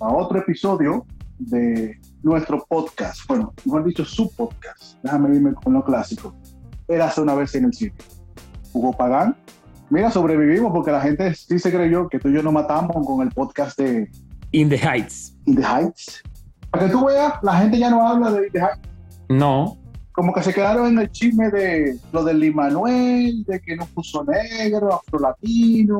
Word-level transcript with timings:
a 0.00 0.08
otro 0.08 0.38
episodio 0.38 1.06
de 1.38 1.98
nuestro 2.22 2.64
podcast. 2.68 3.20
Bueno, 3.28 3.52
mejor 3.64 3.84
dicho, 3.84 4.04
su 4.04 4.30
podcast. 4.30 4.96
Déjame 5.02 5.36
irme 5.36 5.54
con 5.54 5.74
lo 5.74 5.84
clásico. 5.84 6.34
Érase 6.88 7.20
una 7.20 7.34
vez 7.34 7.54
en 7.54 7.66
el 7.66 7.72
cine. 7.72 7.94
Hugo 8.72 8.92
Pagán. 8.92 9.36
Mira, 9.90 10.10
sobrevivimos 10.10 10.72
porque 10.72 10.92
la 10.92 11.00
gente 11.00 11.34
sí 11.34 11.58
se 11.58 11.70
creyó 11.70 12.08
que 12.08 12.18
tú 12.18 12.28
y 12.28 12.34
yo 12.34 12.42
nos 12.42 12.52
matamos 12.52 12.96
con 13.06 13.26
el 13.26 13.32
podcast 13.32 13.78
de 13.78 14.10
In 14.52 14.68
the 14.68 14.78
Heights. 14.78 15.36
In 15.46 15.56
the 15.56 15.62
Heights. 15.62 16.22
Para 16.70 16.86
que 16.86 16.92
tú 16.92 17.04
veas, 17.04 17.34
la 17.42 17.56
gente 17.58 17.78
ya 17.78 17.90
no 17.90 18.06
habla 18.06 18.30
de 18.30 18.46
In 18.46 18.52
the 18.52 18.58
Heights. 18.60 18.88
No. 19.28 19.76
Como 20.12 20.32
que 20.32 20.42
se 20.42 20.52
quedaron 20.52 20.86
en 20.88 20.98
el 20.98 21.10
chisme 21.10 21.50
de 21.50 21.98
lo 22.12 22.24
del 22.24 22.40
Limanuel, 22.40 23.44
de 23.44 23.60
que 23.60 23.76
no 23.76 23.86
puso 23.86 24.24
negro, 24.24 24.94
afrolatino, 24.94 25.98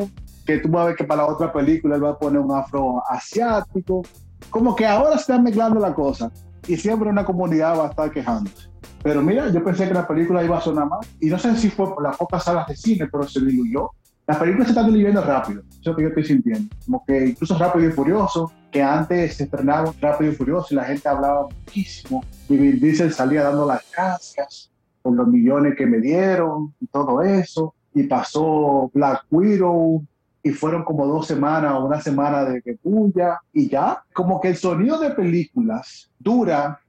que 0.50 0.58
tú 0.58 0.68
vas 0.68 0.82
a 0.82 0.86
ver 0.86 0.96
que 0.96 1.04
para 1.04 1.22
la 1.22 1.28
otra 1.28 1.52
película 1.52 1.96
él 1.96 2.04
va 2.04 2.10
a 2.10 2.18
poner 2.18 2.40
un 2.40 2.52
afro 2.52 3.02
asiático. 3.08 4.02
Como 4.48 4.74
que 4.74 4.86
ahora 4.86 5.12
se 5.12 5.22
están 5.22 5.42
mezclando 5.42 5.78
la 5.80 5.94
cosa 5.94 6.30
y 6.66 6.76
siempre 6.76 7.08
una 7.08 7.24
comunidad 7.24 7.78
va 7.78 7.86
a 7.86 7.90
estar 7.90 8.10
quejándose. 8.10 8.68
Pero 9.02 9.22
mira, 9.22 9.48
yo 9.48 9.64
pensé 9.64 9.88
que 9.88 9.94
la 9.94 10.06
película 10.06 10.44
iba 10.44 10.58
a 10.58 10.60
sonar 10.60 10.86
más 10.86 11.06
y 11.20 11.28
no 11.28 11.38
sé 11.38 11.56
si 11.56 11.70
fue 11.70 11.94
por 11.94 12.02
las 12.02 12.16
pocas 12.16 12.44
salas 12.44 12.66
de 12.66 12.76
cine, 12.76 13.08
pero 13.10 13.26
se 13.26 13.40
diluyó. 13.40 13.90
Las 14.26 14.38
películas 14.38 14.68
se 14.68 14.72
están 14.72 14.86
diluyendo 14.86 15.22
rápido, 15.22 15.62
eso 15.62 15.80
es 15.80 15.86
lo 15.86 15.96
que 15.96 16.02
yo 16.02 16.08
estoy 16.08 16.24
sintiendo. 16.24 16.76
Como 16.84 17.04
que 17.04 17.26
incluso 17.28 17.58
Rápido 17.58 17.88
y 17.88 17.92
Furioso, 17.92 18.52
que 18.70 18.82
antes 18.82 19.36
se 19.36 19.44
estrenaba 19.44 19.92
Rápido 20.00 20.30
y 20.30 20.34
Furioso 20.34 20.68
y 20.70 20.76
la 20.76 20.84
gente 20.84 21.08
hablaba 21.08 21.48
muchísimo. 21.48 22.22
Y 22.48 22.56
Vin 22.56 22.78
Diesel 22.78 23.12
salía 23.12 23.42
dando 23.42 23.66
las 23.66 23.82
gracias 23.90 24.70
por 25.02 25.14
los 25.14 25.26
millones 25.26 25.74
que 25.76 25.86
me 25.86 25.98
dieron 25.98 26.74
y 26.80 26.86
todo 26.86 27.22
eso. 27.22 27.74
Y 27.92 28.04
pasó 28.04 28.88
Black 28.94 29.24
Widow, 29.30 30.04
y 30.42 30.50
fueron 30.50 30.84
como 30.84 31.06
dos 31.06 31.26
semanas 31.26 31.72
o 31.74 31.84
una 31.84 32.00
semana 32.00 32.44
de 32.44 32.62
que 32.62 32.74
puya 32.74 33.38
y 33.52 33.68
ya. 33.68 34.02
Como 34.12 34.40
que 34.40 34.48
el 34.48 34.56
sonido 34.56 34.98
de 34.98 35.10
películas 35.10 36.10
dura 36.18 36.80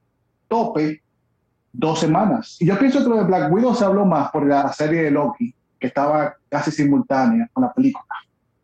tope 0.48 1.02
dos 1.72 1.98
semanas. 2.00 2.56
Y 2.60 2.66
yo 2.66 2.78
pienso 2.78 3.02
que 3.02 3.08
lo 3.08 3.16
de 3.16 3.24
Black 3.24 3.52
Widow 3.52 3.74
se 3.74 3.84
habló 3.84 4.04
más 4.04 4.30
por 4.30 4.46
la 4.46 4.72
serie 4.72 5.02
de 5.02 5.10
Loki, 5.10 5.54
que 5.78 5.86
estaba 5.86 6.34
casi 6.48 6.70
simultánea 6.70 7.48
con 7.52 7.64
la 7.64 7.72
película. 7.72 8.14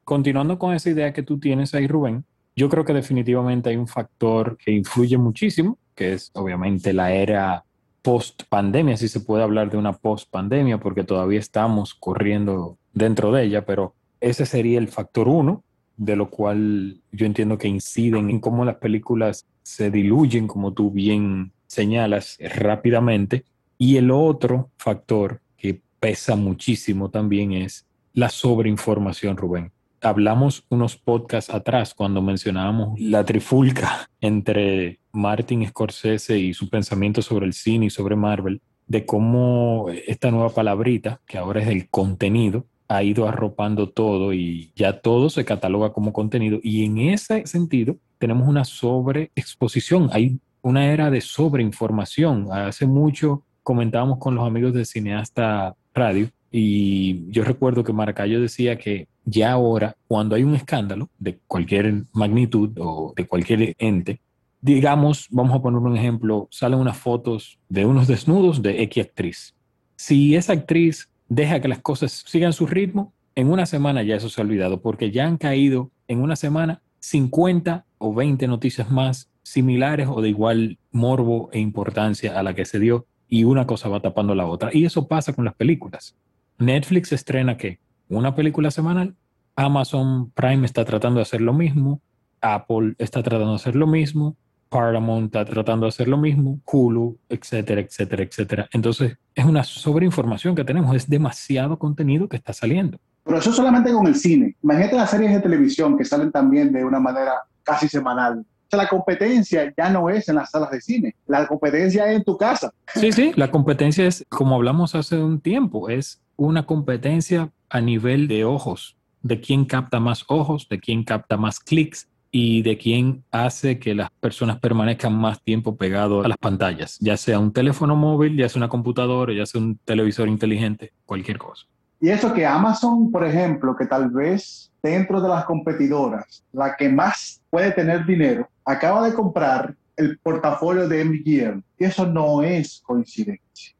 Continuando 0.05 0.59
con 0.59 0.75
esa 0.75 0.91
idea 0.91 1.13
que 1.13 1.23
tú 1.23 1.39
tienes 1.39 1.75
ahí, 1.75 1.87
Rubén, 1.87 2.25
yo 2.57 2.69
creo 2.69 2.85
que 2.85 2.95
definitivamente 2.95 3.71
hay 3.71 3.77
un 3.77 3.89
factor 3.89 4.57
que 4.57 4.73
influye 4.73 5.19
muchísimo, 5.19 5.79
que 5.95 6.15
es 6.15 6.31
obviamente 6.35 6.93
la 6.93 7.13
era 7.13 7.65
post 8.03 8.45
pandemia, 8.49 8.97
si 8.97 9.09
se 9.09 9.21
puede 9.21 9.43
hablar 9.43 9.71
de 9.71 9.77
una 9.77 9.93
post 9.93 10.31
pandemia, 10.31 10.79
porque 10.79 11.05
todavía 11.05 11.39
estamos 11.39 11.95
corriendo 11.95 12.79
dentro 12.93 13.33
de 13.33 13.45
ella, 13.45 13.65
pero 13.65 13.95
ese 14.21 14.47
sería 14.47 14.79
el 14.79 14.89
factor 14.89 15.29
uno, 15.29 15.65
de 15.97 16.17
lo 16.17 16.31
cual 16.31 17.01
yo 17.13 17.27
entiendo 17.27 17.59
que 17.59 17.69
inciden 17.69 18.31
en 18.31 18.41
cómo 18.41 18.65
las 18.65 18.77
películas 18.77 19.47
se 19.63 19.91
diluyen, 19.91 20.47
como 20.47 20.73
tú 20.73 20.91
bien 20.91 21.53
señalas, 21.67 22.39
rápidamente. 22.41 23.45
Y 23.77 23.97
el 23.97 24.11
otro 24.11 24.71
factor 24.77 25.41
que 25.57 25.81
pesa 26.01 26.37
muchísimo 26.37 27.11
también 27.11 27.53
es 27.53 27.87
la 28.13 28.29
sobreinformación, 28.29 29.37
Rubén. 29.37 29.73
Hablamos 30.01 30.65
unos 30.69 30.97
podcasts 30.97 31.53
atrás 31.53 31.95
cuando 31.95 32.23
mencionábamos 32.23 32.99
la 33.01 33.25
trifulca 33.25 34.09
entre 34.21 35.01
Martin 35.13 35.67
Scorsese 35.67 36.39
y 36.39 36.55
su 36.55 36.71
pensamiento 36.71 37.21
sobre 37.21 37.47
el 37.47 37.53
cine 37.53 37.87
y 37.87 37.91
sobre 37.91 38.15
Marvel, 38.15 38.63
de 38.87 39.05
cómo 39.05 39.87
esta 40.07 40.31
nueva 40.31 40.51
palabrita, 40.51 41.21
que 41.27 41.37
ahora 41.37 41.61
es 41.61 41.69
el 41.69 41.89
contenido, 41.91 42.67
ha 42.89 43.03
ido 43.03 43.29
arropando 43.29 43.91
todo 43.91 44.33
y 44.33 44.73
ya 44.75 45.01
todo 45.01 45.29
se 45.31 45.45
cataloga 45.45 45.93
como 45.93 46.13
contenido. 46.13 46.59
Y 46.63 46.85
en 46.85 46.99
ese 46.99 47.47
sentido, 47.47 47.97
tenemos 48.19 48.49
una 48.49 48.65
sobreexposición. 48.65 50.09
Hay 50.13 50.41
una 50.63 50.91
era 50.93 51.11
de 51.11 51.21
sobreinformación. 51.21 52.49
Hace 52.51 52.87
mucho 52.87 53.45
comentábamos 53.63 54.19
con 54.19 54.35
los 54.35 54.47
amigos 54.47 54.73
de 54.73 54.87
Cineasta 54.87 55.77
Radio 55.95 56.31
y 56.51 57.31
yo 57.31 57.45
recuerdo 57.45 57.85
que 57.85 57.93
Maracayo 57.93 58.41
decía 58.41 58.79
que 58.79 59.09
ya 59.25 59.53
ahora, 59.53 59.95
cuando 60.07 60.35
hay 60.35 60.43
un 60.43 60.55
escándalo 60.55 61.11
de 61.19 61.39
cualquier 61.47 62.05
magnitud 62.13 62.71
o 62.79 63.13
de 63.15 63.27
cualquier 63.27 63.75
ente, 63.79 64.21
digamos, 64.61 65.29
vamos 65.31 65.55
a 65.55 65.63
poner 65.63 65.79
un 65.81 65.97
ejemplo, 65.97 66.49
salen 66.51 66.79
unas 66.81 66.97
fotos 66.97 67.59
de 67.69 67.85
unos 67.85 68.09
desnudos 68.09 68.63
de 68.63 68.83
X 68.85 69.05
actriz. 69.05 69.55
Si 69.97 70.35
esa 70.35 70.55
actriz 70.55 71.11
deja 71.29 71.61
que 71.61 71.69
las 71.69 71.81
cosas 71.81 72.25
sigan 72.27 72.53
su 72.53 72.67
ritmo, 72.67 73.13
en 73.35 73.51
una 73.51 73.67
semana 73.67 74.03
ya 74.03 74.17
eso 74.17 74.29
se 74.29 74.41
ha 74.41 74.45
olvidado, 74.45 74.81
porque 74.81 75.11
ya 75.11 75.27
han 75.27 75.37
caído 75.37 75.91
en 76.09 76.21
una 76.21 76.37
semana 76.37 76.83
50 77.01 77.85
o 77.99 78.15
20 78.15 78.49
noticias 78.49 78.91
más 78.91 79.31
similares 79.43 80.09
o 80.11 80.21
de 80.21 80.29
igual 80.29 80.79
morbo 80.91 81.49
e 81.53 81.59
importancia 81.61 82.39
a 82.39 82.43
la 82.43 82.55
que 82.55 82.65
se 82.65 82.79
dio 82.79 83.07
y 83.29 83.45
una 83.45 83.67
cosa 83.67 83.89
va 83.89 84.01
tapando 84.01 84.35
la 84.35 84.47
otra. 84.47 84.71
Y 84.73 84.85
eso 84.85 85.07
pasa 85.07 85.33
con 85.33 85.45
las 85.45 85.55
películas. 85.55 86.17
Netflix 86.59 87.13
estrena 87.13 87.57
que 87.57 87.79
una 88.09 88.35
película 88.35 88.71
semanal, 88.71 89.15
Amazon 89.55 90.31
Prime 90.33 90.67
está 90.67 90.85
tratando 90.85 91.19
de 91.19 91.23
hacer 91.23 91.41
lo 91.41 91.53
mismo, 91.53 92.01
Apple 92.41 92.95
está 92.99 93.23
tratando 93.23 93.51
de 93.51 93.57
hacer 93.57 93.77
lo 93.77 93.87
mismo, 93.87 94.37
Paramount 94.69 95.27
está 95.27 95.45
tratando 95.45 95.87
de 95.87 95.89
hacer 95.89 96.09
lo 96.09 96.19
mismo, 96.19 96.61
Hulu, 96.65 97.19
etcétera, 97.29 97.81
etcétera, 97.81 98.23
etcétera. 98.23 98.69
Entonces, 98.73 99.17
es 99.35 99.45
una 99.45 99.65
sobreinformación 99.65 100.55
que 100.55 100.65
tenemos, 100.65 100.95
es 100.95 101.09
demasiado 101.09 101.79
contenido 101.79 102.29
que 102.29 102.37
está 102.37 102.53
saliendo. 102.53 102.99
Pero 103.25 103.39
eso 103.39 103.53
solamente 103.53 103.93
con 103.93 104.07
el 104.07 104.15
cine. 104.15 104.57
Imagínate 104.63 104.97
las 104.97 105.11
series 105.11 105.33
de 105.33 105.41
televisión 105.41 105.97
que 105.99 106.05
salen 106.05 106.33
también 106.33 106.73
de 106.73 106.85
una 106.85 106.99
manera 106.99 107.43
casi 107.63 107.89
semanal. 107.89 108.39
O 108.41 108.71
sea, 108.71 108.83
la 108.83 108.89
competencia 108.89 109.73
ya 109.77 109.89
no 109.89 110.11
es 110.11 110.29
en 110.29 110.37
las 110.37 110.51
salas 110.51 110.71
de 110.71 110.81
cine, 110.81 111.17
la 111.27 111.47
competencia 111.47 112.11
es 112.11 112.17
en 112.17 112.25
tu 112.25 112.37
casa. 112.37 112.73
Sí, 112.95 113.13
sí, 113.13 113.33
la 113.37 113.51
competencia 113.51 114.07
es, 114.07 114.27
como 114.29 114.57
hablamos 114.57 114.95
hace 114.95 115.17
un 115.17 115.41
tiempo, 115.41 115.89
es 115.89 116.21
una 116.37 116.67
competencia 116.67 117.51
a 117.71 117.81
nivel 117.81 118.29
de 118.29 118.45
ojos, 118.45 118.97
de 119.23 119.41
quién 119.41 119.65
capta 119.65 120.01
más 120.01 120.25
ojos, 120.29 120.69
de 120.69 120.79
quién 120.81 121.03
capta 121.03 121.37
más 121.39 121.61
clics, 121.61 122.09
y 122.31 122.63
de 122.63 122.77
quién 122.77 123.25
hace 123.31 123.79
que 123.79 123.95
las 123.95 124.11
personas 124.11 124.59
permanezcan 124.59 125.15
más 125.15 125.43
tiempo 125.43 125.77
pegados 125.77 126.25
a 126.25 126.29
las 126.29 126.39
pantallas, 126.39 126.99
ya 127.01 127.17
sea 127.17 127.39
un 127.39 127.53
teléfono 127.53 127.97
móvil, 127.97 128.37
ya 128.37 128.49
sea 128.49 128.61
una 128.61 128.69
computadora, 128.69 129.33
ya 129.33 129.47
sea 129.47 129.61
un 129.61 129.79
televisor 129.85 130.29
inteligente, 130.29 130.93
cualquier 131.07 131.39
cosa. 131.39 131.67
Y 132.01 132.11
eso 132.11 132.33
que 132.33 132.47
Amazon, 132.47 133.11
por 133.11 133.25
ejemplo, 133.25 133.75
que 133.77 133.87
tal 133.87 134.11
vez 134.11 134.71
dentro 134.83 135.21
de 135.21 135.29
las 135.29 135.45
competidoras, 135.45 136.45
la 136.53 136.77
que 136.77 136.89
más 136.89 137.43
puede 137.51 137.73
tener 137.73 138.07
dinero, 138.07 138.49
acaba 138.65 139.09
de 139.09 139.15
comprar 139.15 139.75
el 139.97 140.17
portafolio 140.19 140.89
de 140.89 141.05
MGM. 141.05 141.63
Y 141.79 141.85
eso 141.85 142.07
no 142.07 142.43
es 142.43 142.81
coincidencia. 142.85 143.75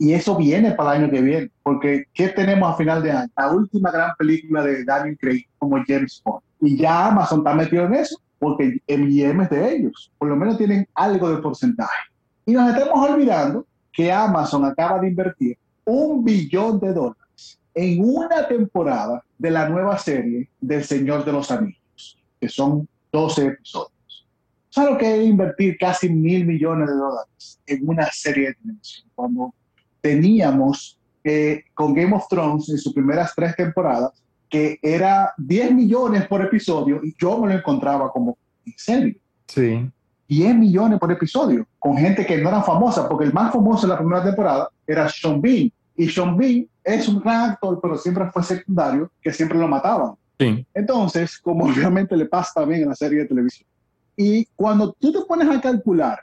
Y 0.00 0.14
eso 0.14 0.34
viene 0.34 0.72
para 0.72 0.96
el 0.96 1.02
año 1.02 1.12
que 1.12 1.20
viene, 1.20 1.50
porque 1.62 2.06
¿qué 2.14 2.30
tenemos 2.30 2.72
a 2.72 2.76
final 2.78 3.02
de 3.02 3.12
año? 3.12 3.30
La 3.36 3.52
última 3.52 3.90
gran 3.90 4.14
película 4.16 4.62
de 4.62 4.82
Daniel 4.82 5.18
Craig 5.20 5.44
como 5.58 5.76
James 5.86 6.22
Bond. 6.24 6.42
Y 6.62 6.78
ya 6.78 7.08
Amazon 7.08 7.40
está 7.40 7.54
metido 7.54 7.84
en 7.84 7.92
eso, 7.92 8.18
porque 8.38 8.80
MGM 8.88 9.42
es 9.42 9.50
de 9.50 9.76
ellos. 9.76 10.10
Por 10.16 10.30
lo 10.30 10.36
menos 10.36 10.56
tienen 10.56 10.88
algo 10.94 11.30
de 11.30 11.42
porcentaje. 11.42 12.00
Y 12.46 12.52
nos 12.52 12.74
estamos 12.74 13.10
olvidando 13.10 13.66
que 13.92 14.10
Amazon 14.10 14.64
acaba 14.64 14.98
de 15.00 15.08
invertir 15.08 15.58
un 15.84 16.24
billón 16.24 16.80
de 16.80 16.94
dólares 16.94 17.60
en 17.74 18.02
una 18.02 18.48
temporada 18.48 19.22
de 19.36 19.50
la 19.50 19.68
nueva 19.68 19.98
serie 19.98 20.48
del 20.62 20.82
Señor 20.82 21.26
de 21.26 21.32
los 21.32 21.50
Anillos, 21.50 22.18
que 22.40 22.48
son 22.48 22.88
12 23.12 23.46
episodios. 23.48 24.26
¿Sabes 24.70 24.92
lo 24.92 24.98
que 24.98 25.14
es 25.14 25.28
invertir 25.28 25.76
casi 25.76 26.08
mil 26.08 26.46
millones 26.46 26.88
de 26.88 26.94
dólares 26.94 27.60
en 27.66 27.86
una 27.86 28.10
serie 28.10 28.48
de 28.48 28.54
televisión? 28.54 29.10
Cuando 29.14 29.54
teníamos 30.00 30.98
eh, 31.22 31.64
con 31.74 31.94
Game 31.94 32.14
of 32.14 32.26
Thrones 32.28 32.68
en 32.70 32.78
sus 32.78 32.92
primeras 32.92 33.34
tres 33.34 33.54
temporadas, 33.54 34.22
que 34.48 34.78
era 34.82 35.32
10 35.38 35.72
millones 35.72 36.26
por 36.26 36.42
episodio 36.42 37.00
y 37.02 37.14
yo 37.18 37.38
me 37.38 37.48
lo 37.48 37.58
encontraba 37.58 38.10
como, 38.10 38.36
¿en 38.64 38.74
serio? 38.76 39.14
Sí. 39.46 39.90
10 40.28 40.54
millones 40.56 40.98
por 40.98 41.10
episodio, 41.10 41.66
con 41.78 41.96
gente 41.96 42.24
que 42.24 42.38
no 42.38 42.48
era 42.48 42.62
famosa, 42.62 43.08
porque 43.08 43.24
el 43.24 43.32
más 43.32 43.52
famoso 43.52 43.84
en 43.84 43.90
la 43.90 43.98
primera 43.98 44.22
temporada 44.22 44.68
era 44.86 45.08
Sean 45.08 45.40
Bean. 45.40 45.72
Y 45.96 46.08
Sean 46.08 46.36
Bean 46.36 46.66
es 46.84 47.08
un 47.08 47.20
gran 47.20 47.50
actor, 47.50 47.80
pero 47.82 47.98
siempre 47.98 48.30
fue 48.30 48.42
secundario, 48.42 49.10
que 49.20 49.32
siempre 49.32 49.58
lo 49.58 49.66
mataban. 49.66 50.14
Sí. 50.38 50.64
Entonces, 50.72 51.36
como 51.38 51.64
obviamente 51.66 52.16
le 52.16 52.26
pasa 52.26 52.52
también 52.54 52.82
en 52.82 52.88
la 52.90 52.94
serie 52.94 53.20
de 53.20 53.26
televisión, 53.26 53.68
Y 54.16 54.46
cuando 54.56 54.92
tú 54.92 55.12
te 55.12 55.20
pones 55.22 55.48
a 55.48 55.60
calcular 55.60 56.18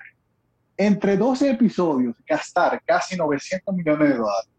entre 0.77 1.17
12 1.17 1.51
episodios, 1.51 2.15
gastar 2.27 2.81
casi 2.85 3.17
900 3.17 3.75
millones 3.75 4.09
de 4.09 4.15
dólares, 4.15 4.49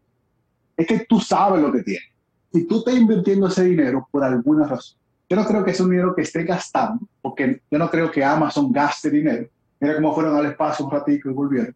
es 0.75 0.87
que 0.87 1.05
tú 1.07 1.19
sabes 1.19 1.61
lo 1.61 1.71
que 1.71 1.83
tienes. 1.83 2.09
Y 2.51 2.65
tú 2.65 2.79
estás 2.79 2.95
invirtiendo 2.95 3.47
ese 3.47 3.63
dinero 3.63 4.07
por 4.11 4.23
alguna 4.23 4.67
razón. 4.67 4.97
Yo 5.29 5.37
no 5.37 5.45
creo 5.45 5.63
que 5.63 5.71
es 5.71 5.79
un 5.79 5.91
dinero 5.91 6.15
que 6.15 6.23
esté 6.23 6.43
gastando, 6.43 7.07
porque 7.21 7.61
yo 7.69 7.77
no 7.77 7.89
creo 7.89 8.11
que 8.11 8.23
Amazon 8.23 8.71
gaste 8.71 9.09
dinero. 9.09 9.47
Mira 9.79 9.95
cómo 9.95 10.13
fueron 10.13 10.35
al 10.35 10.47
espacio 10.47 10.85
un 10.85 10.91
ratito 10.91 11.29
y 11.29 11.33
volvieron. 11.33 11.75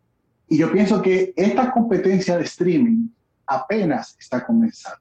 Y 0.50 0.58
yo 0.58 0.72
pienso 0.72 1.02
que 1.02 1.34
esta 1.36 1.72
competencia 1.72 2.38
de 2.38 2.44
streaming 2.44 3.08
apenas 3.46 4.16
está 4.20 4.46
comenzando. 4.46 5.00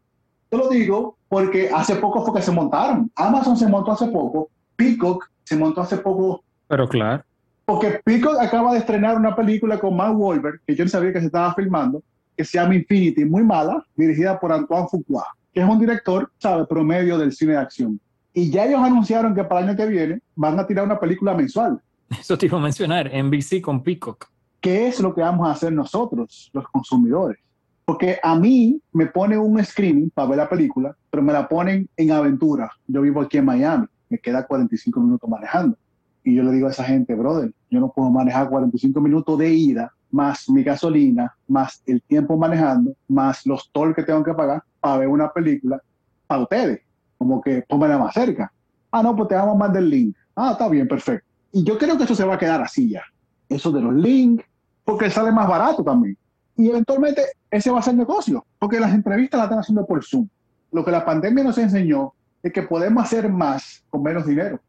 Yo 0.51 0.59
lo 0.59 0.69
digo 0.69 1.17
porque 1.29 1.71
hace 1.75 1.97
poco 1.97 2.25
fue 2.25 2.35
que 2.35 2.43
se 2.43 2.53
montaron. 2.53 3.11
Amazon 3.17 3.57
se 3.57 3.67
montó 3.67 3.93
hace 3.93 4.09
poco, 4.09 4.51
Peacock 4.77 5.31
se 5.45 5.57
montó 5.57 5.81
hace 5.81 5.97
poco. 5.97 6.45
Pero 6.69 6.87
claro. 6.89 7.25
Porque 7.65 8.01
Peacock 8.05 8.39
acaba 8.41 8.73
de 8.73 8.79
estrenar 8.79 9.17
una 9.17 9.35
película 9.35 9.79
con 9.79 9.97
Mark 9.97 10.19
Wahlberg, 10.19 10.61
que 10.67 10.75
yo 10.75 10.85
no 10.85 10.91
sabía 10.91 11.13
que 11.13 11.21
se 11.21 11.27
estaba 11.27 11.55
filmando, 11.55 12.03
que 12.37 12.45
se 12.45 12.59
llama 12.59 12.75
Infinity, 12.75 13.25
muy 13.25 13.45
mala, 13.45 13.85
dirigida 13.97 14.39
por 14.39 14.53
Antoine 14.53 14.89
Fuqua, 14.89 15.25
que 15.53 15.61
es 15.61 15.69
un 15.69 15.79
director, 15.79 16.31
sabe, 16.39 16.67
promedio 16.67 17.19
del 17.19 17.33
cine 17.33 17.53
de 17.53 17.59
acción. 17.59 18.01
Y 18.35 18.51
ya 18.51 18.65
ellos 18.65 18.81
anunciaron 18.81 19.35
que 19.35 19.45
para 19.45 19.61
el 19.61 19.69
año 19.69 19.77
que 19.77 19.87
viene 19.87 20.21
van 20.35 20.59
a 20.59 20.67
tirar 20.67 20.85
una 20.85 20.99
película 20.99 21.35
mensual. 21.35 21.81
Eso 22.11 22.37
te 22.37 22.47
iba 22.47 22.59
a 22.59 22.63
mencionar, 22.63 23.11
NBC 23.13 23.61
con 23.61 23.83
Peacock. 23.83 24.27
¿Qué 24.61 24.89
es 24.89 25.01
lo 25.01 25.15
que 25.15 25.21
vamos 25.21 25.49
a 25.49 25.53
hacer 25.53 25.73
nosotros, 25.73 26.51
los 26.53 26.69
consumidores? 26.69 27.39
Porque 27.85 28.19
a 28.23 28.37
mí 28.37 28.81
me 28.93 29.07
pone 29.07 29.37
un 29.37 29.63
screening 29.65 30.11
para 30.11 30.29
ver 30.29 30.39
la 30.39 30.49
película, 30.49 30.97
pero 31.11 31.23
me 31.23 31.33
la 31.33 31.49
ponen 31.49 31.89
en 31.97 32.11
aventura. 32.13 32.71
Yo 32.87 33.03
vivo 33.03 33.21
aquí 33.21 33.39
en 33.39 33.45
Miami, 33.45 33.87
me 34.09 34.19
queda 34.19 34.47
45 34.47 35.01
minutos 35.01 35.29
manejando. 35.29 35.77
Y 36.25 36.37
yo 36.37 36.43
le 36.43 36.53
digo 36.53 36.69
a 36.69 36.71
esa 36.71 36.85
gente, 36.85 37.15
brother, 37.15 37.53
yo 37.71 37.81
no 37.81 37.93
puedo 37.93 38.11
manejar 38.11 38.49
45 38.49 39.01
minutos 39.01 39.39
de 39.39 39.53
ida, 39.53 39.93
más 40.11 40.49
mi 40.49 40.63
gasolina, 40.63 41.35
más 41.49 41.83
el 41.87 42.03
tiempo 42.03 42.37
manejando, 42.37 42.95
más 43.09 43.45
los 43.47 43.71
tolls 43.73 43.97
que 43.97 44.03
tengo 44.03 44.23
que 44.23 44.35
pagar 44.35 44.63
para 44.81 44.99
ver 44.99 45.09
una 45.09 45.33
película 45.33 45.83
para 46.27 46.43
ustedes. 46.43 46.81
Como 47.19 47.41
que 47.41 47.63
pónganla 47.69 47.99
más 47.99 48.15
cerca. 48.15 48.53
Ah, 48.91 49.03
no, 49.03 49.17
pues 49.17 49.29
te 49.29 49.35
vamos 49.35 49.57
a 49.57 49.59
mandar 49.59 49.83
el 49.83 49.91
link. 49.91 50.17
Ah, 50.37 50.53
está 50.53 50.69
bien, 50.69 50.87
perfecto. 50.87 51.27
Y 51.53 51.65
yo 51.65 51.79
creo 51.79 51.97
que 51.97 52.05
eso 52.05 52.15
se 52.15 52.25
va 52.25 52.35
a 52.35 52.39
quedar 52.39 52.61
así 52.63 52.91
ya. 52.91 53.03
Eso 53.49 53.71
de 53.73 53.81
los 53.81 53.95
links, 53.95 54.45
porque 54.85 55.11
sale 55.11 55.33
más 55.33 55.49
barato 55.49 55.83
también. 55.83 56.17
Y 56.57 56.69
eventualmente 56.69 57.23
ese 57.51 57.71
va 57.71 57.81
a 57.81 57.83
ser 57.83 57.95
negocio, 57.95 58.45
porque 58.59 58.81
las 58.81 58.95
entrevistas 58.95 59.39
las 59.39 59.47
están 59.47 59.59
haciendo 59.61 59.87
por 59.87 60.05
Zoom. 60.05 60.29
Lo 60.71 60.85
que 60.85 60.91
la 60.91 61.05
pandemia 61.05 61.45
nos 61.45 61.59
enseñó 61.59 62.13
es 62.43 62.53
que 62.53 62.63
podemos 62.63 63.05
hacer 63.05 63.31
más 63.31 63.85
con 63.91 64.03
menos 64.03 64.27
dinero. 64.27 64.61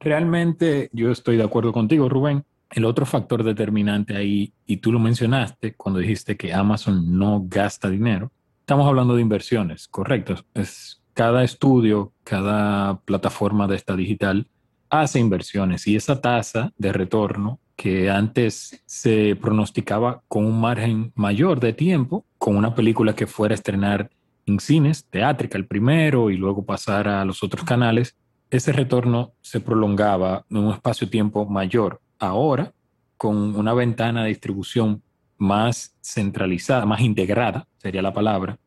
Realmente 0.00 0.90
yo 0.92 1.10
estoy 1.10 1.36
de 1.36 1.44
acuerdo 1.44 1.72
contigo, 1.72 2.08
Rubén. 2.08 2.44
El 2.70 2.84
otro 2.84 3.06
factor 3.06 3.42
determinante 3.42 4.14
ahí, 4.14 4.52
y 4.66 4.76
tú 4.76 4.92
lo 4.92 4.98
mencionaste 4.98 5.74
cuando 5.74 6.00
dijiste 6.00 6.36
que 6.36 6.52
Amazon 6.52 7.18
no 7.18 7.44
gasta 7.48 7.88
dinero, 7.88 8.30
estamos 8.60 8.86
hablando 8.86 9.16
de 9.16 9.22
inversiones, 9.22 9.88
correcto. 9.88 10.34
Es 10.52 11.00
cada 11.14 11.42
estudio, 11.42 12.12
cada 12.24 13.00
plataforma 13.00 13.66
de 13.66 13.76
esta 13.76 13.96
digital 13.96 14.46
hace 14.90 15.18
inversiones 15.18 15.86
y 15.86 15.96
esa 15.96 16.20
tasa 16.20 16.72
de 16.78 16.92
retorno 16.92 17.58
que 17.76 18.10
antes 18.10 18.82
se 18.86 19.36
pronosticaba 19.36 20.22
con 20.28 20.44
un 20.44 20.60
margen 20.60 21.12
mayor 21.14 21.60
de 21.60 21.72
tiempo, 21.72 22.24
con 22.36 22.56
una 22.56 22.74
película 22.74 23.14
que 23.14 23.26
fuera 23.26 23.52
a 23.52 23.56
estrenar 23.56 24.10
en 24.46 24.60
cines, 24.60 25.04
teátrica 25.04 25.56
el 25.56 25.66
primero 25.66 26.30
y 26.30 26.36
luego 26.36 26.64
pasar 26.64 27.06
a 27.08 27.24
los 27.24 27.42
otros 27.42 27.64
canales, 27.64 28.16
ese 28.50 28.72
retorno 28.72 29.32
se 29.40 29.60
prolongaba 29.60 30.44
en 30.50 30.58
un 30.58 30.72
espacio-tiempo 30.72 31.46
mayor. 31.46 32.00
Ahora, 32.18 32.72
con 33.16 33.56
una 33.56 33.74
ventana 33.74 34.22
de 34.22 34.28
distribución 34.28 35.02
más 35.36 35.94
centralizada, 36.00 36.86
más 36.86 37.00
integrada, 37.00 37.66
sería 37.76 38.02
la 38.02 38.12
palabra, 38.12 38.58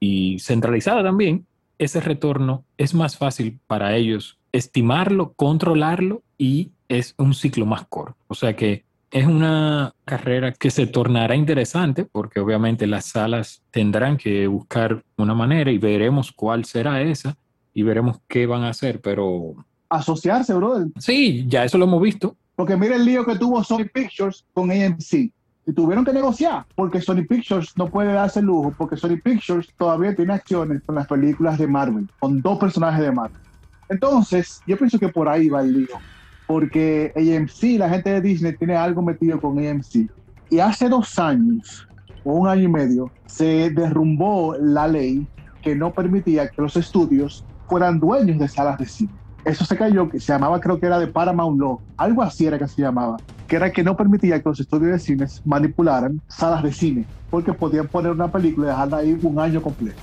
y 0.00 0.38
centralizada 0.38 1.02
también, 1.02 1.46
ese 1.78 2.00
retorno 2.00 2.64
es 2.78 2.94
más 2.94 3.16
fácil 3.16 3.60
para 3.66 3.94
ellos 3.96 4.38
estimarlo, 4.52 5.34
controlarlo 5.34 6.22
y 6.38 6.72
es 6.88 7.14
un 7.18 7.34
ciclo 7.34 7.66
más 7.66 7.86
corto. 7.86 8.16
O 8.28 8.34
sea 8.34 8.56
que 8.56 8.84
es 9.10 9.26
una 9.26 9.94
carrera 10.04 10.52
que 10.52 10.70
se 10.70 10.86
tornará 10.86 11.36
interesante 11.36 12.04
porque 12.04 12.40
obviamente 12.40 12.86
las 12.86 13.06
salas 13.06 13.62
tendrán 13.70 14.16
que 14.16 14.46
buscar 14.46 15.04
una 15.16 15.34
manera 15.34 15.70
y 15.70 15.78
veremos 15.78 16.32
cuál 16.32 16.64
será 16.64 17.02
esa 17.02 17.36
y 17.76 17.82
veremos 17.82 18.22
qué 18.26 18.46
van 18.46 18.62
a 18.62 18.70
hacer, 18.70 19.02
pero... 19.02 19.54
Asociarse, 19.90 20.54
brother. 20.54 20.88
Sí, 20.98 21.44
ya 21.46 21.62
eso 21.62 21.76
lo 21.76 21.84
hemos 21.84 22.00
visto. 22.00 22.34
Porque 22.54 22.74
mira 22.74 22.96
el 22.96 23.04
lío 23.04 23.26
que 23.26 23.36
tuvo 23.36 23.62
Sony 23.62 23.84
Pictures 23.92 24.46
con 24.54 24.70
AMC. 24.70 25.12
Y 25.12 25.72
tuvieron 25.74 26.02
que 26.02 26.14
negociar 26.14 26.64
porque 26.74 27.02
Sony 27.02 27.26
Pictures 27.28 27.76
no 27.76 27.90
puede 27.90 28.14
darse 28.14 28.40
el 28.40 28.46
lujo 28.46 28.72
porque 28.78 28.96
Sony 28.96 29.18
Pictures 29.22 29.68
todavía 29.76 30.16
tiene 30.16 30.32
acciones 30.32 30.80
con 30.86 30.94
las 30.94 31.06
películas 31.06 31.58
de 31.58 31.66
Marvel, 31.66 32.08
con 32.18 32.40
dos 32.40 32.58
personajes 32.58 33.04
de 33.04 33.12
Marvel. 33.12 33.42
Entonces, 33.90 34.62
yo 34.66 34.78
pienso 34.78 34.98
que 34.98 35.10
por 35.10 35.28
ahí 35.28 35.50
va 35.50 35.60
el 35.60 35.80
lío. 35.80 35.98
Porque 36.46 37.12
AMC, 37.14 37.78
la 37.78 37.90
gente 37.90 38.08
de 38.08 38.22
Disney, 38.22 38.56
tiene 38.56 38.74
algo 38.74 39.02
metido 39.02 39.38
con 39.38 39.58
AMC. 39.58 40.08
Y 40.48 40.60
hace 40.60 40.88
dos 40.88 41.18
años, 41.18 41.86
o 42.24 42.32
un 42.32 42.48
año 42.48 42.62
y 42.62 42.68
medio, 42.68 43.10
se 43.26 43.68
derrumbó 43.68 44.56
la 44.58 44.88
ley 44.88 45.26
que 45.60 45.76
no 45.76 45.92
permitía 45.92 46.48
que 46.48 46.62
los 46.62 46.74
estudios 46.78 47.44
fueran 47.68 48.00
dueños 48.00 48.38
de 48.38 48.48
salas 48.48 48.78
de 48.78 48.86
cine. 48.86 49.12
Eso 49.44 49.64
se 49.64 49.76
cayó, 49.76 50.08
que 50.08 50.18
se 50.18 50.32
llamaba, 50.32 50.60
creo 50.60 50.80
que 50.80 50.86
era 50.86 50.98
de 50.98 51.06
Paramount 51.06 51.60
Law, 51.60 51.80
algo 51.96 52.22
así 52.22 52.46
era 52.46 52.58
que 52.58 52.66
se 52.66 52.82
llamaba, 52.82 53.16
que 53.46 53.56
era 53.56 53.70
que 53.70 53.84
no 53.84 53.96
permitía 53.96 54.42
que 54.42 54.48
los 54.48 54.58
estudios 54.58 54.92
de 54.92 54.98
cine 54.98 55.26
manipularan 55.44 56.20
salas 56.28 56.62
de 56.62 56.72
cine, 56.72 57.06
porque 57.30 57.52
podían 57.52 57.86
poner 57.86 58.12
una 58.12 58.30
película 58.30 58.66
y 58.66 58.70
dejarla 58.70 58.96
ahí 58.98 59.18
un 59.22 59.38
año 59.38 59.62
completo. 59.62 60.00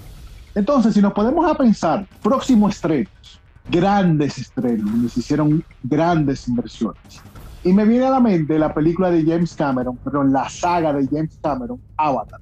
Entonces, 0.56 0.94
si 0.94 1.02
nos 1.02 1.14
podemos 1.14 1.50
a 1.50 1.56
pensar, 1.56 2.08
próximos 2.22 2.76
estrenos, 2.76 3.42
grandes 3.68 4.38
estrenos, 4.38 4.90
donde 4.90 5.10
se 5.10 5.20
hicieron 5.20 5.64
grandes 5.82 6.48
inversiones. 6.48 7.26
Y 7.64 7.74
me 7.74 7.86
viene 7.86 8.06
a 8.06 8.12
la 8.12 8.20
mente 8.20 8.60
la 8.60 8.74
película 8.74 9.10
de 9.10 9.24
James 9.24 9.56
Cameron, 9.56 9.98
perdón, 9.98 10.32
la 10.34 10.50
saga 10.50 10.94
de 10.94 11.08
James 11.08 11.40
Cameron, 11.42 11.82
Avatar, 11.98 12.40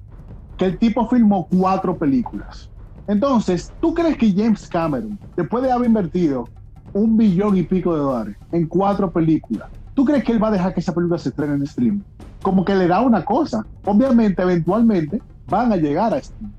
que 0.56 0.64
el 0.66 0.78
tipo 0.78 1.08
filmó 1.08 1.46
cuatro 1.48 1.96
películas. 1.96 2.71
Entonces, 3.08 3.72
¿tú 3.80 3.94
crees 3.94 4.16
que 4.16 4.32
James 4.32 4.68
Cameron, 4.68 5.18
después 5.36 5.62
de 5.62 5.72
haber 5.72 5.88
invertido 5.88 6.48
un 6.92 7.16
billón 7.16 7.56
y 7.56 7.62
pico 7.62 7.94
de 7.94 8.00
dólares 8.00 8.36
en 8.52 8.66
cuatro 8.66 9.10
películas, 9.10 9.68
¿tú 9.94 10.04
crees 10.04 10.24
que 10.24 10.32
él 10.32 10.42
va 10.42 10.48
a 10.48 10.52
dejar 10.52 10.74
que 10.74 10.80
esa 10.80 10.94
película 10.94 11.18
se 11.18 11.30
estrene 11.30 11.54
en 11.54 11.66
stream? 11.66 12.02
Como 12.42 12.64
que 12.64 12.74
le 12.74 12.86
da 12.86 13.00
una 13.00 13.24
cosa. 13.24 13.64
Obviamente, 13.84 14.42
eventualmente, 14.42 15.20
van 15.48 15.72
a 15.72 15.76
llegar 15.76 16.14
a 16.14 16.20
stream. 16.20 16.52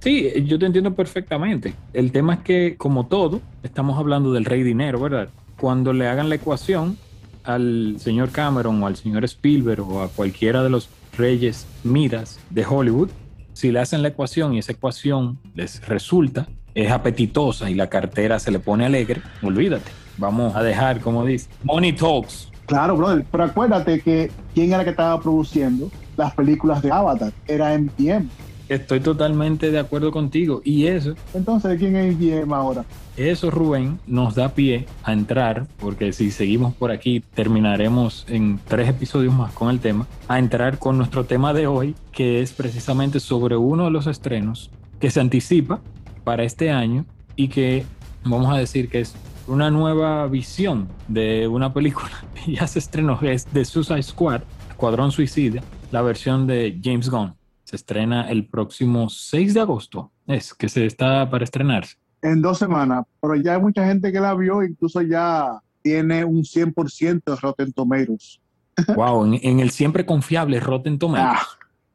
Sí, 0.00 0.28
yo 0.46 0.58
te 0.58 0.66
entiendo 0.66 0.94
perfectamente. 0.94 1.74
El 1.92 2.10
tema 2.10 2.34
es 2.34 2.40
que, 2.40 2.76
como 2.76 3.06
todo, 3.06 3.40
estamos 3.62 3.98
hablando 3.98 4.32
del 4.32 4.44
rey 4.44 4.62
dinero, 4.62 5.00
¿verdad? 5.00 5.28
Cuando 5.60 5.92
le 5.92 6.08
hagan 6.08 6.28
la 6.28 6.34
ecuación 6.34 6.96
al 7.44 7.96
señor 7.98 8.30
Cameron 8.30 8.82
o 8.82 8.86
al 8.86 8.96
señor 8.96 9.24
Spielberg 9.24 9.88
o 9.88 10.02
a 10.02 10.08
cualquiera 10.08 10.62
de 10.62 10.70
los 10.70 10.88
reyes 11.16 11.66
miras 11.84 12.40
de 12.50 12.64
Hollywood, 12.66 13.10
si 13.52 13.70
le 13.70 13.80
hacen 13.80 14.02
la 14.02 14.08
ecuación 14.08 14.54
y 14.54 14.58
esa 14.58 14.72
ecuación 14.72 15.38
les 15.54 15.86
resulta, 15.86 16.48
es 16.74 16.90
apetitosa 16.90 17.70
y 17.70 17.74
la 17.74 17.88
cartera 17.88 18.38
se 18.38 18.50
le 18.50 18.58
pone 18.58 18.86
alegre, 18.86 19.22
olvídate. 19.42 19.90
Vamos 20.18 20.54
a 20.54 20.62
dejar, 20.62 21.00
como 21.00 21.24
dice, 21.24 21.48
Money 21.64 21.92
Talks. 21.92 22.50
Claro, 22.66 22.96
brother, 22.96 23.24
pero 23.30 23.44
acuérdate 23.44 24.00
que 24.00 24.30
quién 24.54 24.72
era 24.72 24.84
que 24.84 24.90
estaba 24.90 25.20
produciendo 25.20 25.90
las 26.16 26.34
películas 26.34 26.82
de 26.82 26.90
Avatar, 26.90 27.32
era 27.46 27.76
MGM. 27.76 28.28
Estoy 28.68 29.00
totalmente 29.00 29.70
de 29.70 29.78
acuerdo 29.78 30.10
contigo. 30.10 30.62
Y 30.64 30.86
eso. 30.86 31.14
Entonces, 31.34 31.78
¿quién 31.78 31.96
es 31.96 32.16
MGM 32.16 32.52
ahora? 32.52 32.84
Eso, 33.16 33.50
Rubén, 33.50 34.00
nos 34.06 34.34
da 34.34 34.54
pie 34.54 34.86
a 35.02 35.12
entrar, 35.12 35.66
porque 35.78 36.12
si 36.12 36.30
seguimos 36.30 36.74
por 36.74 36.90
aquí, 36.90 37.20
terminaremos 37.34 38.24
en 38.28 38.58
tres 38.66 38.88
episodios 38.88 39.34
más 39.34 39.52
con 39.52 39.68
el 39.68 39.80
tema, 39.80 40.06
a 40.28 40.38
entrar 40.38 40.78
con 40.78 40.96
nuestro 40.96 41.24
tema 41.24 41.52
de 41.52 41.66
hoy, 41.66 41.94
que 42.10 42.40
es 42.40 42.52
precisamente 42.52 43.20
sobre 43.20 43.56
uno 43.56 43.84
de 43.84 43.90
los 43.90 44.06
estrenos 44.06 44.70
que 44.98 45.10
se 45.10 45.20
anticipa 45.20 45.80
para 46.24 46.44
este 46.44 46.70
año 46.70 47.04
y 47.36 47.48
que 47.48 47.84
vamos 48.24 48.54
a 48.54 48.58
decir 48.58 48.88
que 48.88 49.00
es 49.00 49.14
una 49.46 49.70
nueva 49.70 50.26
visión 50.28 50.88
de 51.08 51.48
una 51.48 51.74
película. 51.74 52.12
ya 52.46 52.66
se 52.66 52.78
estrenó, 52.78 53.18
es 53.20 53.44
The 53.46 53.64
Suicide 53.64 54.02
Squad, 54.02 54.42
Escuadrón 54.70 55.12
Suicida, 55.12 55.62
la 55.90 56.02
versión 56.02 56.46
de 56.46 56.80
James 56.82 57.10
Gunn. 57.10 57.34
Se 57.72 57.76
estrena 57.76 58.28
el 58.30 58.44
próximo 58.44 59.08
6 59.08 59.54
de 59.54 59.60
agosto. 59.60 60.12
Es 60.26 60.52
que 60.52 60.68
se 60.68 60.84
está 60.84 61.30
para 61.30 61.44
estrenarse. 61.44 61.96
En 62.20 62.42
dos 62.42 62.58
semanas, 62.58 63.06
pero 63.18 63.34
ya 63.34 63.54
hay 63.54 63.62
mucha 63.62 63.86
gente 63.86 64.12
que 64.12 64.20
la 64.20 64.34
vio, 64.34 64.62
incluso 64.62 65.00
ya 65.00 65.58
tiene 65.80 66.22
un 66.22 66.42
100% 66.42 67.22
de 67.24 67.36
Rotten 67.36 67.72
Tomatoes. 67.72 68.40
Wow, 68.94 69.24
en, 69.24 69.40
en, 69.42 69.60
el 69.60 69.70
siempre 69.70 70.04
confiable 70.04 70.60
Rotten 70.60 70.98
Tomatoes. 70.98 71.46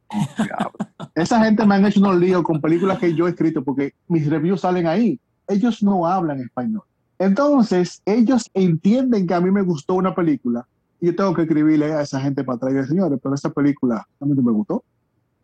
Ah, 0.09 0.71
Esa 1.13 1.43
gente 1.45 1.63
me 1.63 1.75
han 1.75 1.85
hecho 1.85 1.99
unos 1.99 2.17
líos 2.17 2.41
con 2.41 2.59
películas 2.59 2.97
que 2.97 3.13
yo 3.13 3.27
he 3.27 3.29
escrito 3.29 3.63
porque 3.63 3.93
mis 4.07 4.27
reviews 4.27 4.61
salen 4.61 4.87
ahí. 4.87 5.19
Ellos 5.47 5.83
no 5.83 6.07
hablan 6.07 6.39
español. 6.39 6.85
Entonces, 7.19 8.01
ellos 8.03 8.49
entienden 8.55 9.27
que 9.27 9.33
a 9.35 9.41
mí 9.41 9.51
me 9.51 9.61
gustó 9.61 9.93
una 9.93 10.15
película 10.15 10.67
y 10.99 11.05
yo 11.05 11.15
tengo 11.15 11.35
que 11.35 11.43
escribirle 11.43 11.93
a 11.93 12.01
esa 12.01 12.19
gente 12.19 12.43
para 12.43 12.55
atrás 12.55 12.87
señores, 12.87 13.19
pero 13.21 13.35
esa 13.35 13.51
película 13.51 14.07
a 14.19 14.25
mí 14.25 14.33
no 14.33 14.41
me 14.41 14.51
gustó. 14.51 14.83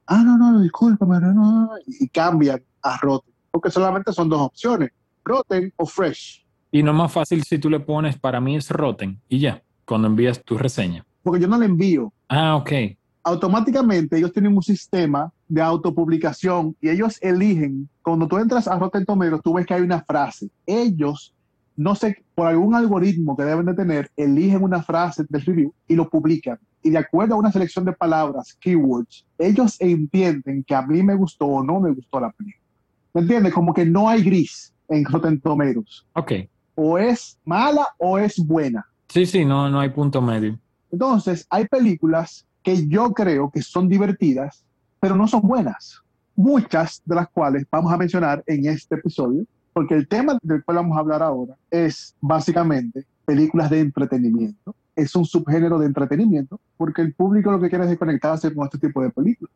Ah, 0.05 0.23
no, 0.23 0.37
no, 0.37 0.61
discúlpame, 0.61 1.19
no, 1.19 1.33
no, 1.33 1.69
y 1.87 2.07
cambian 2.09 2.61
a 2.81 2.97
Rotten, 2.97 3.33
porque 3.51 3.71
solamente 3.71 4.11
son 4.11 4.29
dos 4.29 4.41
opciones, 4.41 4.91
Rotten 5.23 5.71
o 5.77 5.85
Fresh. 5.85 6.45
Y 6.71 6.83
no 6.83 6.91
es 6.91 6.97
más 6.97 7.11
fácil 7.11 7.43
si 7.43 7.57
tú 7.57 7.69
le 7.69 7.79
pones, 7.79 8.17
para 8.17 8.41
mí 8.41 8.55
es 8.55 8.69
Rotten, 8.69 9.19
y 9.29 9.39
ya, 9.39 9.63
cuando 9.85 10.07
envías 10.07 10.43
tu 10.43 10.57
reseña. 10.57 11.05
Porque 11.21 11.39
yo 11.39 11.47
no 11.47 11.57
le 11.57 11.65
envío. 11.65 12.11
Ah, 12.27 12.55
ok. 12.55 12.71
Automáticamente 13.23 14.17
ellos 14.17 14.33
tienen 14.33 14.53
un 14.53 14.63
sistema 14.63 15.31
de 15.47 15.61
autopublicación 15.61 16.75
y 16.81 16.89
ellos 16.89 17.17
eligen, 17.21 17.87
cuando 18.01 18.27
tú 18.27 18.37
entras 18.37 18.67
a 18.67 18.77
Rotten 18.77 19.05
Tomatoes, 19.05 19.41
tú 19.41 19.53
ves 19.53 19.65
que 19.65 19.73
hay 19.73 19.81
una 19.81 20.03
frase. 20.03 20.49
Ellos 20.65 21.33
no 21.75 21.95
sé, 21.95 22.23
por 22.35 22.47
algún 22.47 22.75
algoritmo 22.75 23.35
que 23.35 23.43
deben 23.43 23.65
de 23.65 23.73
tener, 23.73 24.11
eligen 24.15 24.63
una 24.63 24.83
frase 24.83 25.25
del 25.29 25.41
review 25.41 25.73
y 25.87 25.95
lo 25.95 26.09
publican. 26.09 26.59
Y 26.83 26.89
de 26.89 26.97
acuerdo 26.97 27.35
a 27.35 27.37
una 27.37 27.51
selección 27.51 27.85
de 27.85 27.93
palabras, 27.93 28.57
keywords, 28.59 29.25
ellos 29.37 29.79
entienden 29.79 30.63
que 30.63 30.75
a 30.75 30.81
mí 30.81 31.01
me 31.01 31.15
gustó 31.15 31.45
o 31.45 31.63
no 31.63 31.79
me 31.79 31.91
gustó 31.91 32.19
la 32.19 32.31
película. 32.31 32.63
¿Me 33.13 33.21
entiendes? 33.21 33.53
Como 33.53 33.73
que 33.73 33.85
no 33.85 34.09
hay 34.09 34.21
gris 34.23 34.73
en 34.89 35.05
Rotten 35.05 35.39
Tomatoes. 35.39 36.05
Ok. 36.13 36.31
O 36.75 36.97
es 36.97 37.39
mala 37.45 37.87
o 37.97 38.17
es 38.17 38.37
buena. 38.37 38.85
Sí, 39.07 39.25
sí, 39.25 39.45
no, 39.45 39.69
no 39.69 39.79
hay 39.79 39.89
punto 39.89 40.21
medio. 40.21 40.59
Entonces, 40.91 41.45
hay 41.49 41.65
películas 41.67 42.45
que 42.61 42.87
yo 42.87 43.11
creo 43.13 43.49
que 43.51 43.61
son 43.61 43.87
divertidas, 43.87 44.65
pero 44.99 45.15
no 45.15 45.27
son 45.27 45.41
buenas. 45.41 46.01
Muchas 46.35 47.01
de 47.05 47.15
las 47.15 47.29
cuales 47.29 47.65
vamos 47.71 47.93
a 47.93 47.97
mencionar 47.97 48.43
en 48.47 48.65
este 48.65 48.95
episodio 48.95 49.45
porque 49.73 49.95
el 49.95 50.07
tema 50.07 50.37
del 50.41 50.63
cual 50.63 50.77
vamos 50.77 50.95
a 50.95 51.01
hablar 51.01 51.23
ahora 51.23 51.55
es 51.69 52.15
básicamente 52.21 53.05
películas 53.25 53.69
de 53.71 53.79
entretenimiento. 53.79 54.75
Es 54.95 55.15
un 55.15 55.25
subgénero 55.25 55.79
de 55.79 55.87
entretenimiento 55.87 56.59
porque 56.77 57.01
el 57.01 57.13
público 57.13 57.51
lo 57.51 57.59
que 57.59 57.69
quiere 57.69 57.85
es 57.85 57.89
desconectarse 57.91 58.53
con 58.53 58.65
este 58.65 58.77
tipo 58.77 59.01
de 59.01 59.09
películas. 59.09 59.53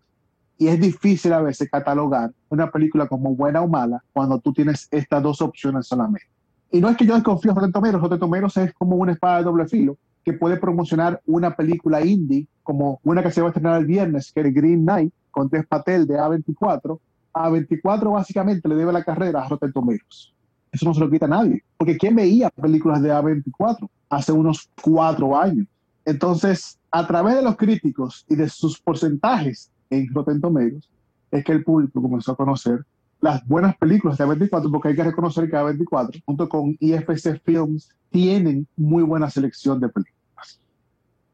Y 0.58 0.68
es 0.68 0.80
difícil 0.80 1.34
a 1.34 1.42
veces 1.42 1.70
catalogar 1.70 2.32
una 2.50 2.72
película 2.72 3.08
como 3.08 3.36
buena 3.36 3.62
o 3.62 3.68
mala 3.68 4.04
cuando 4.12 4.40
tú 4.40 4.54
tienes 4.54 4.88
estas 4.90 5.22
dos 5.22 5.42
opciones 5.42 5.86
solamente. 5.88 6.28
Y 6.72 6.82
no 6.82 6.90
es 6.90 6.98
que 6.98 7.06
yo 7.06 7.14
desconfío 7.14 7.52
en 7.52 7.56
Rotten 7.56 7.72
Tomatoes, 7.72 8.02
Rotten 8.02 8.20
Tomatoes 8.20 8.58
es 8.58 8.74
como 8.74 8.96
una 8.96 9.14
espada 9.14 9.38
de 9.38 9.44
doble 9.44 9.68
filo 9.68 9.98
que 10.26 10.34
puede 10.34 10.58
promocionar 10.58 11.22
una 11.26 11.56
película 11.56 12.04
indie 12.04 12.48
como 12.64 13.00
una 13.04 13.24
que 13.24 13.32
se 13.32 13.40
va 13.40 13.48
a 13.48 13.52
estrenar 13.52 13.80
el 13.80 13.86
viernes, 13.86 14.32
que 14.34 14.42
es 14.42 14.54
Green 14.54 14.82
Knight, 14.82 15.14
con 15.32 15.50
Tess 15.50 15.66
Patel 15.68 16.06
de 16.06 16.16
A24, 16.16 17.00
a 17.32 17.50
24 17.50 18.12
básicamente 18.12 18.68
le 18.68 18.76
debe 18.76 18.92
la 18.92 19.04
carrera 19.04 19.44
a 19.44 19.48
Rotten 19.48 19.72
Tomatoes. 19.72 20.34
Eso 20.78 20.86
no 20.86 20.94
se 20.94 21.00
lo 21.00 21.10
quita 21.10 21.26
a 21.26 21.30
nadie. 21.30 21.64
Porque 21.76 21.98
¿quién 21.98 22.16
veía 22.16 22.52
películas 22.52 23.02
de 23.02 23.12
A24 23.12 23.90
hace 24.10 24.32
unos 24.32 24.70
cuatro 24.80 25.36
años? 25.36 25.66
Entonces, 26.06 26.78
a 26.92 27.08
través 27.08 27.36
de 27.36 27.42
los 27.42 27.58
críticos 27.58 28.26
y 28.30 28.36
de 28.36 28.48
sus 28.48 28.80
porcentajes 28.80 29.72
en 29.90 30.08
Rotten 30.14 30.40
Tomatoes, 30.40 30.88
es 31.32 31.44
que 31.44 31.52
el 31.52 31.64
público 31.64 32.00
comenzó 32.00 32.34
a 32.34 32.36
conocer 32.36 32.86
las 33.22 33.46
buenas 33.48 33.76
películas 33.78 34.20
de 34.20 34.26
A24, 34.26 34.72
porque 34.72 34.90
hay 34.90 34.96
que 34.96 35.04
reconocer 35.04 35.50
que 35.50 35.58
A24, 35.58 36.22
junto 36.24 36.48
con 36.48 36.78
IFC 36.80 37.42
Films, 37.44 37.90
tienen 38.12 38.68
muy 38.76 39.02
buena 39.02 39.32
selección 39.32 39.80
de 39.80 39.90
películas. 39.90 40.60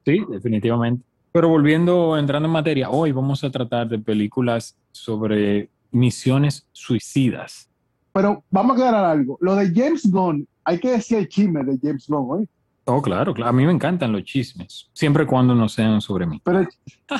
Sí, 0.05 0.23
definitivamente. 0.29 1.03
Pero 1.33 1.49
volviendo, 1.49 2.17
entrando 2.17 2.47
en 2.47 2.53
materia, 2.53 2.89
hoy 2.89 3.11
vamos 3.11 3.43
a 3.43 3.49
tratar 3.49 3.89
de 3.89 3.99
películas 3.99 4.77
sobre 4.93 5.69
misiones 5.91 6.65
suicidas. 6.71 7.69
Pero 8.13 8.43
vamos 8.51 8.71
a 8.71 8.73
aclarar 8.75 9.05
algo. 9.05 9.37
Lo 9.41 9.55
de 9.55 9.73
James 9.73 10.09
Gunn, 10.09 10.47
hay 10.63 10.79
que 10.79 10.91
decir 10.91 11.17
el 11.17 11.27
chisme 11.27 11.63
de 11.63 11.77
James 11.81 12.07
Gunn 12.07 12.27
hoy. 12.29 12.49
Oh, 12.85 13.01
claro, 13.01 13.33
claro. 13.33 13.49
A 13.49 13.53
mí 13.53 13.65
me 13.65 13.71
encantan 13.71 14.11
los 14.11 14.23
chismes, 14.23 14.89
siempre 14.93 15.25
cuando 15.25 15.55
no 15.55 15.67
sean 15.67 15.99
sobre 15.99 16.25
mí. 16.25 16.41
Pero, 16.43 16.67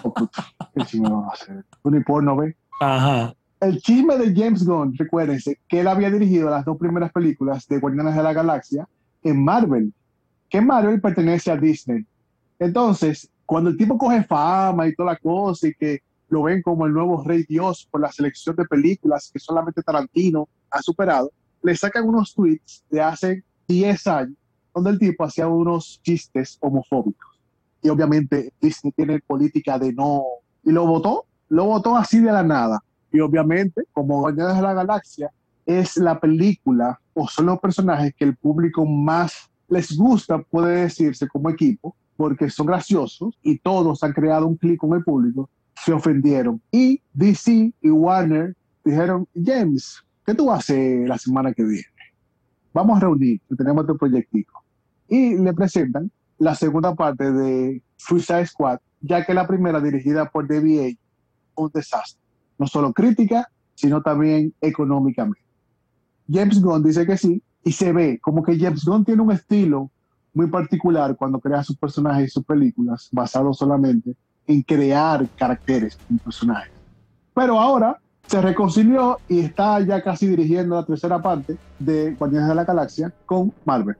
oh, 0.04 0.14
¿qué 0.14 0.86
chisme 0.86 1.10
va 1.10 1.28
a 1.28 1.34
hacer? 1.34 1.66
porno, 2.06 2.38
¿ve? 2.38 2.56
Ajá. 2.80 3.34
El 3.60 3.82
chisme 3.82 4.18
de 4.18 4.34
James 4.36 4.66
Gunn, 4.66 4.94
recuérdense 4.98 5.60
que 5.68 5.80
él 5.80 5.88
había 5.88 6.12
dirigido 6.12 6.50
las 6.50 6.66
dos 6.66 6.78
primeras 6.78 7.12
películas 7.12 7.66
de 7.68 7.80
Guardianes 7.80 8.16
de 8.16 8.24
la 8.24 8.34
Galaxia 8.34 8.88
en 9.24 9.44
Marvel, 9.44 9.94
que 10.50 10.62
Marvel 10.62 11.00
pertenece 11.00 11.50
a 11.50 11.58
Disney. 11.58 12.06
Entonces, 12.60 13.30
cuando 13.46 13.70
el 13.70 13.78
tipo 13.78 13.98
coge 13.98 14.24
fama 14.24 14.88
y 14.88 14.94
toda 14.94 15.14
la 15.14 15.18
cosa 15.18 15.68
y 15.70 15.74
que 15.74 16.02
lo 16.34 16.44
ven 16.44 16.64
como 16.64 16.88
el 16.88 16.94
nuevo 16.94 17.24
rey 17.24 17.46
Dios 17.48 17.88
por 17.90 18.02
la 18.02 18.12
selección 18.12 18.56
de 18.56 18.66
películas 18.66 19.30
que 19.32 19.40
solamente 19.40 19.84
Tarantino 19.84 20.50
ha 20.72 20.82
superado, 20.82 21.32
le 21.62 21.76
sacan 21.76 22.08
unos 22.10 22.34
tweets 22.34 22.84
de 22.90 23.02
hace 23.02 23.44
10 23.68 24.08
años 24.08 24.38
donde 24.74 24.90
el 24.90 25.00
tipo 25.00 25.24
hacía 25.24 25.48
unos 25.48 26.02
chistes 26.02 26.58
homofóbicos. 26.60 27.40
Y 27.84 27.90
obviamente 27.90 28.52
Disney 28.60 28.92
tiene 28.94 29.20
política 29.20 29.78
de 29.78 29.94
no... 29.94 30.24
Y 30.64 30.72
lo 30.72 30.88
votó, 30.88 31.26
lo 31.50 31.66
votó 31.66 31.96
así 31.96 32.20
de 32.20 32.32
la 32.32 32.42
nada. 32.42 32.84
Y 33.12 33.20
obviamente, 33.20 33.84
como 33.92 34.22
Guardianes 34.22 34.56
de 34.56 34.62
la 34.64 34.74
Galaxia, 34.74 35.32
es 35.68 35.98
la 35.98 36.20
película 36.20 37.00
o 37.14 37.28
son 37.28 37.46
los 37.46 37.60
personajes 37.60 38.16
que 38.16 38.26
el 38.26 38.36
público 38.36 38.86
más 38.86 39.52
les 39.70 39.96
gusta, 39.96 40.40
puede 40.40 40.82
decirse, 40.82 41.28
como 41.28 41.52
equipo, 41.52 41.96
porque 42.18 42.50
son 42.50 42.66
graciosos 42.66 43.38
y 43.44 43.60
todos 43.60 44.04
han 44.04 44.14
creado 44.14 44.48
un 44.48 44.56
clic 44.58 44.80
con 44.80 44.94
el 44.94 45.04
público 45.04 45.50
se 45.84 45.94
ofendieron. 45.94 46.62
Y 46.72 47.02
DC 47.14 47.74
y 47.82 47.90
Warner 47.90 48.56
dijeron, 48.84 49.28
James, 49.36 50.02
¿qué 50.26 50.34
tú 50.34 50.52
haces 50.52 51.08
la 51.08 51.18
semana 51.18 51.54
que 51.54 51.64
viene? 51.64 51.86
Vamos 52.74 52.98
a 52.98 53.02
reunir, 53.02 53.42
tenemos 53.58 53.84
este 53.84 53.98
proyectico. 53.98 54.64
Y 55.08 55.38
le 55.38 55.54
presentan 55.54 56.12
la 56.40 56.56
segunda 56.56 56.96
parte 56.96 57.32
de 57.32 57.84
Suicide 57.98 58.48
Squad, 58.48 58.80
ya 59.02 59.26
que 59.26 59.34
la 59.34 59.48
primera 59.48 59.80
dirigida 59.80 60.30
por 60.30 60.48
David 60.48 60.98
un 61.56 61.72
desastre. 61.74 62.22
No 62.58 62.68
solo 62.68 62.94
crítica, 62.94 63.48
sino 63.76 64.02
también 64.02 64.54
económicamente. 64.62 65.42
James 66.32 66.62
Gunn 66.62 66.84
dice 66.84 67.06
que 67.06 67.18
sí, 67.18 67.44
y 67.64 67.72
se 67.72 67.92
ve 67.92 68.20
como 68.20 68.44
que 68.44 68.58
James 68.58 68.86
Gunn 68.86 69.06
tiene 69.06 69.22
un 69.22 69.32
estilo 69.32 69.92
muy 70.34 70.48
particular 70.48 71.16
cuando 71.16 71.40
crea 71.40 71.64
sus 71.64 71.78
personajes 71.78 72.28
y 72.28 72.32
sus 72.32 72.44
películas, 72.44 73.10
basado 73.12 73.54
solamente 73.54 74.16
en 74.48 74.62
crear 74.62 75.26
caracteres 75.38 75.98
en 76.10 76.20
personajes. 76.20 76.72
Pero 77.34 77.60
ahora 77.60 78.00
se 78.28 78.42
reconcilió 78.42 79.20
y 79.28 79.40
está 79.40 79.80
ya 79.82 80.02
casi 80.02 80.28
dirigiendo 80.28 80.76
la 80.76 80.86
tercera 80.86 81.22
parte 81.22 81.58
de 81.80 82.12
Guardianes 82.14 82.50
de 82.50 82.56
la 82.56 82.64
Galaxia 82.64 83.14
con 83.26 83.54
Marvel. 83.66 83.98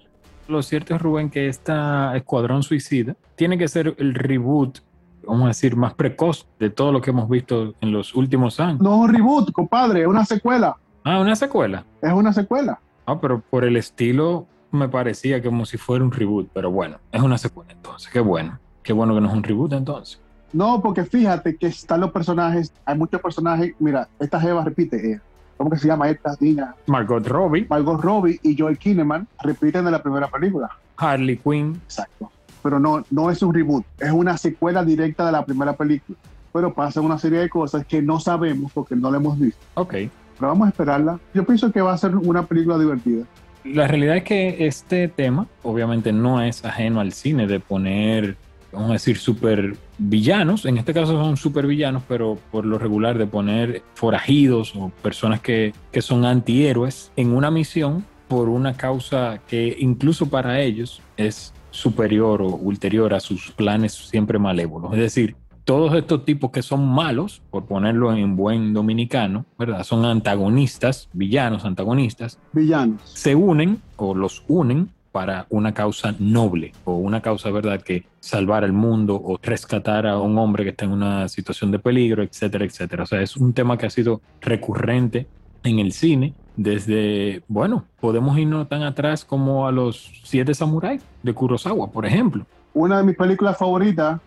Lo 0.48 0.62
cierto 0.62 0.96
es, 0.96 1.02
Rubén, 1.02 1.30
que 1.30 1.48
esta 1.48 2.16
Escuadrón 2.16 2.64
Suicida 2.64 3.16
tiene 3.36 3.58
que 3.58 3.68
ser 3.68 3.96
el 3.98 4.14
reboot, 4.14 4.80
vamos 5.26 5.46
a 5.46 5.48
decir, 5.48 5.76
más 5.76 5.94
precoz 5.94 6.48
de 6.60 6.70
todo 6.70 6.92
lo 6.92 7.02
que 7.02 7.12
hemos 7.12 7.30
visto 7.30 7.74
en 7.82 7.92
los 7.92 8.14
últimos 8.14 8.60
años. 8.60 8.82
No 8.82 8.98
un 8.98 9.14
reboot, 9.14 9.52
compadre, 9.52 10.02
es 10.02 10.08
una 10.08 10.26
secuela. 10.26 10.76
Ah, 11.04 11.20
una 11.20 11.36
secuela. 11.36 11.86
Es 12.02 12.12
una 12.12 12.34
secuela. 12.34 12.80
Ah, 13.06 13.20
pero 13.20 13.42
por 13.42 13.64
el 13.66 13.78
estilo 13.78 14.48
me 14.72 14.90
parecía 14.90 15.42
como 15.42 15.66
si 15.66 15.78
fuera 15.78 16.04
un 16.04 16.12
reboot, 16.12 16.50
pero 16.54 16.72
bueno, 16.72 16.98
es 17.12 17.22
una 17.22 17.38
secuela 17.38 17.72
entonces, 17.72 18.12
qué 18.12 18.20
bueno. 18.20 18.60
Qué 18.84 18.92
bueno 18.92 19.16
que 19.16 19.22
no 19.22 19.30
es 19.30 19.34
un 19.34 19.44
reboot 19.44 19.74
entonces. 19.74 20.22
No, 20.54 20.82
porque 20.82 21.04
fíjate 21.04 21.56
que 21.56 21.68
están 21.68 22.00
los 22.00 22.12
personajes, 22.12 22.72
hay 22.86 22.98
muchos 22.98 23.20
personajes. 23.20 23.74
Mira, 23.80 24.08
esta 24.20 24.40
Jeva 24.40 24.64
repite, 24.64 25.14
eh, 25.14 25.20
¿cómo 25.58 25.72
que 25.72 25.78
se 25.78 25.88
llama 25.88 26.10
esta 26.10 26.36
niña? 26.40 26.76
Margot 26.86 27.28
Robbie. 27.28 27.66
Margot 27.68 28.00
Robbie 28.00 28.40
y 28.44 28.56
Joel 28.58 28.78
Kinnaman 28.78 29.28
repiten 29.42 29.84
de 29.84 29.92
la 29.92 30.02
primera 30.02 30.28
película. 30.30 30.70
Harley 30.98 31.38
Quinn. 31.38 31.82
Exacto. 31.86 32.32
Pero 32.62 32.80
no, 32.80 33.04
no 33.10 33.32
es 33.32 33.42
un 33.42 33.54
reboot, 33.54 33.84
es 34.00 34.12
una 34.12 34.38
secuela 34.38 34.86
directa 34.86 35.26
de 35.26 35.32
la 35.32 35.44
primera 35.44 35.74
película. 35.74 36.18
Pero 36.54 36.72
pasa 36.72 37.02
una 37.02 37.18
serie 37.18 37.40
de 37.40 37.50
cosas 37.50 37.86
que 37.86 38.02
no 38.02 38.20
sabemos 38.20 38.72
porque 38.72 38.96
no 38.96 39.10
la 39.10 39.18
hemos 39.18 39.40
visto. 39.40 39.60
Ok. 39.74 39.92
Pero 39.92 40.48
vamos 40.52 40.68
a 40.68 40.70
esperarla. 40.70 41.20
Yo 41.34 41.44
pienso 41.46 41.72
que 41.72 41.82
va 41.82 41.94
a 41.94 41.98
ser 41.98 42.16
una 42.16 42.46
película 42.46 42.78
divertida. 42.78 43.26
La 43.66 43.88
realidad 43.88 44.18
es 44.18 44.24
que 44.24 44.68
este 44.68 45.08
tema, 45.08 45.48
obviamente, 45.64 46.12
no 46.14 46.42
es 46.42 46.64
ajeno 46.64 47.00
al 47.00 47.12
cine 47.14 47.48
de 47.48 47.60
poner 47.60 48.38
vamos 48.74 48.90
a 48.90 48.94
decir, 48.94 49.18
super 49.18 49.76
villanos, 49.98 50.66
en 50.66 50.78
este 50.78 50.94
caso 50.94 51.14
son 51.14 51.38
super 51.38 51.68
villanos, 51.68 52.04
pero 52.08 52.38
por 52.52 52.66
lo 52.66 52.78
regular 52.78 53.18
de 53.18 53.28
poner 53.28 53.84
forajidos 53.94 54.76
o 54.76 54.92
personas 55.02 55.40
que, 55.42 55.74
que 55.92 56.02
son 56.02 56.26
antihéroes 56.26 57.12
en 57.16 57.32
una 57.32 57.52
misión 57.52 58.06
por 58.28 58.50
una 58.50 58.74
causa 58.74 59.40
que 59.48 59.76
incluso 59.80 60.28
para 60.28 60.60
ellos 60.60 61.02
es 61.18 61.54
superior 61.72 62.42
o 62.42 62.48
ulterior 62.48 63.14
a 63.14 63.20
sus 63.20 63.52
planes 63.52 63.94
siempre 63.94 64.40
malévolos. 64.40 64.94
Es 64.94 65.00
decir, 65.00 65.36
todos 65.64 65.94
estos 65.96 66.26
tipos 66.26 66.52
que 66.52 66.62
son 66.62 66.88
malos, 66.88 67.42
por 67.50 67.66
ponerlo 67.66 68.14
en 68.14 68.36
buen 68.36 68.74
dominicano, 68.74 69.46
¿verdad? 69.58 69.84
Son 69.84 70.04
antagonistas, 70.06 71.10
villanos, 71.14 71.66
antagonistas. 71.66 72.40
Villanos. 72.52 73.02
Se 73.06 73.36
unen 73.36 73.82
o 73.96 74.14
los 74.14 74.44
unen 74.48 74.90
para 75.14 75.46
una 75.52 75.76
causa 75.76 76.16
noble 76.18 76.74
o 76.86 76.96
una 76.96 77.22
causa, 77.22 77.52
¿verdad?, 77.52 77.82
que 77.82 78.04
salvar 78.20 78.64
el 78.64 78.74
mundo 78.74 79.22
o 79.24 79.40
rescatar 79.42 80.08
a 80.08 80.20
un 80.20 80.38
hombre 80.40 80.64
que 80.64 80.72
está 80.72 80.86
en 80.86 80.92
una 80.92 81.30
situación 81.30 81.70
de 81.72 81.78
peligro, 81.78 82.24
etcétera, 82.24 82.66
etcétera. 82.66 83.04
O 83.04 83.06
sea, 83.06 83.22
es 83.22 83.38
un 83.38 83.54
tema 83.54 83.78
que 83.78 83.86
ha 83.86 83.92
sido 83.92 84.22
recurrente 84.42 85.28
en 85.64 85.78
el 85.78 85.94
cine 85.94 86.34
desde, 86.56 87.44
bueno, 87.48 87.86
podemos 88.00 88.38
irnos 88.40 88.68
tan 88.68 88.82
atrás 88.82 89.24
como 89.24 89.68
a 89.68 89.72
los 89.72 90.22
Siete 90.24 90.56
Samuráis 90.56 91.04
de 91.22 91.34
Kurosawa, 91.34 91.92
por 91.92 92.08
ejemplo. 92.08 92.46
Una 92.74 92.98
de 92.98 93.04
mis 93.04 93.16
películas 93.16 93.56
favoritas 93.56 94.20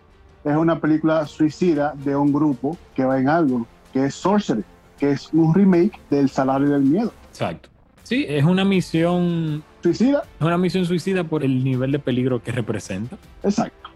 es 0.45 0.55
una 0.55 0.79
película 0.79 1.25
suicida 1.25 1.95
de 1.97 2.15
un 2.15 2.31
grupo 2.31 2.77
que 2.95 3.03
va 3.03 3.19
en 3.19 3.27
algo, 3.27 3.67
que 3.91 4.05
es 4.05 4.15
Sorcery, 4.15 4.63
que 4.97 5.11
es 5.11 5.33
un 5.33 5.53
remake 5.53 5.99
del 6.09 6.29
Salario 6.29 6.69
del 6.69 6.83
Miedo. 6.83 7.11
Exacto. 7.29 7.67
Sí, 8.03 8.25
es 8.25 8.45
una 8.45 8.63
misión 8.63 9.63
Suicida, 9.81 10.23
es 10.39 10.45
una 10.45 10.57
misión 10.57 10.85
suicida 10.85 11.23
por 11.23 11.43
el 11.43 11.63
nivel 11.63 11.91
de 11.91 11.99
peligro 11.99 12.41
que 12.41 12.51
representa. 12.51 13.17
exacto. 13.43 13.89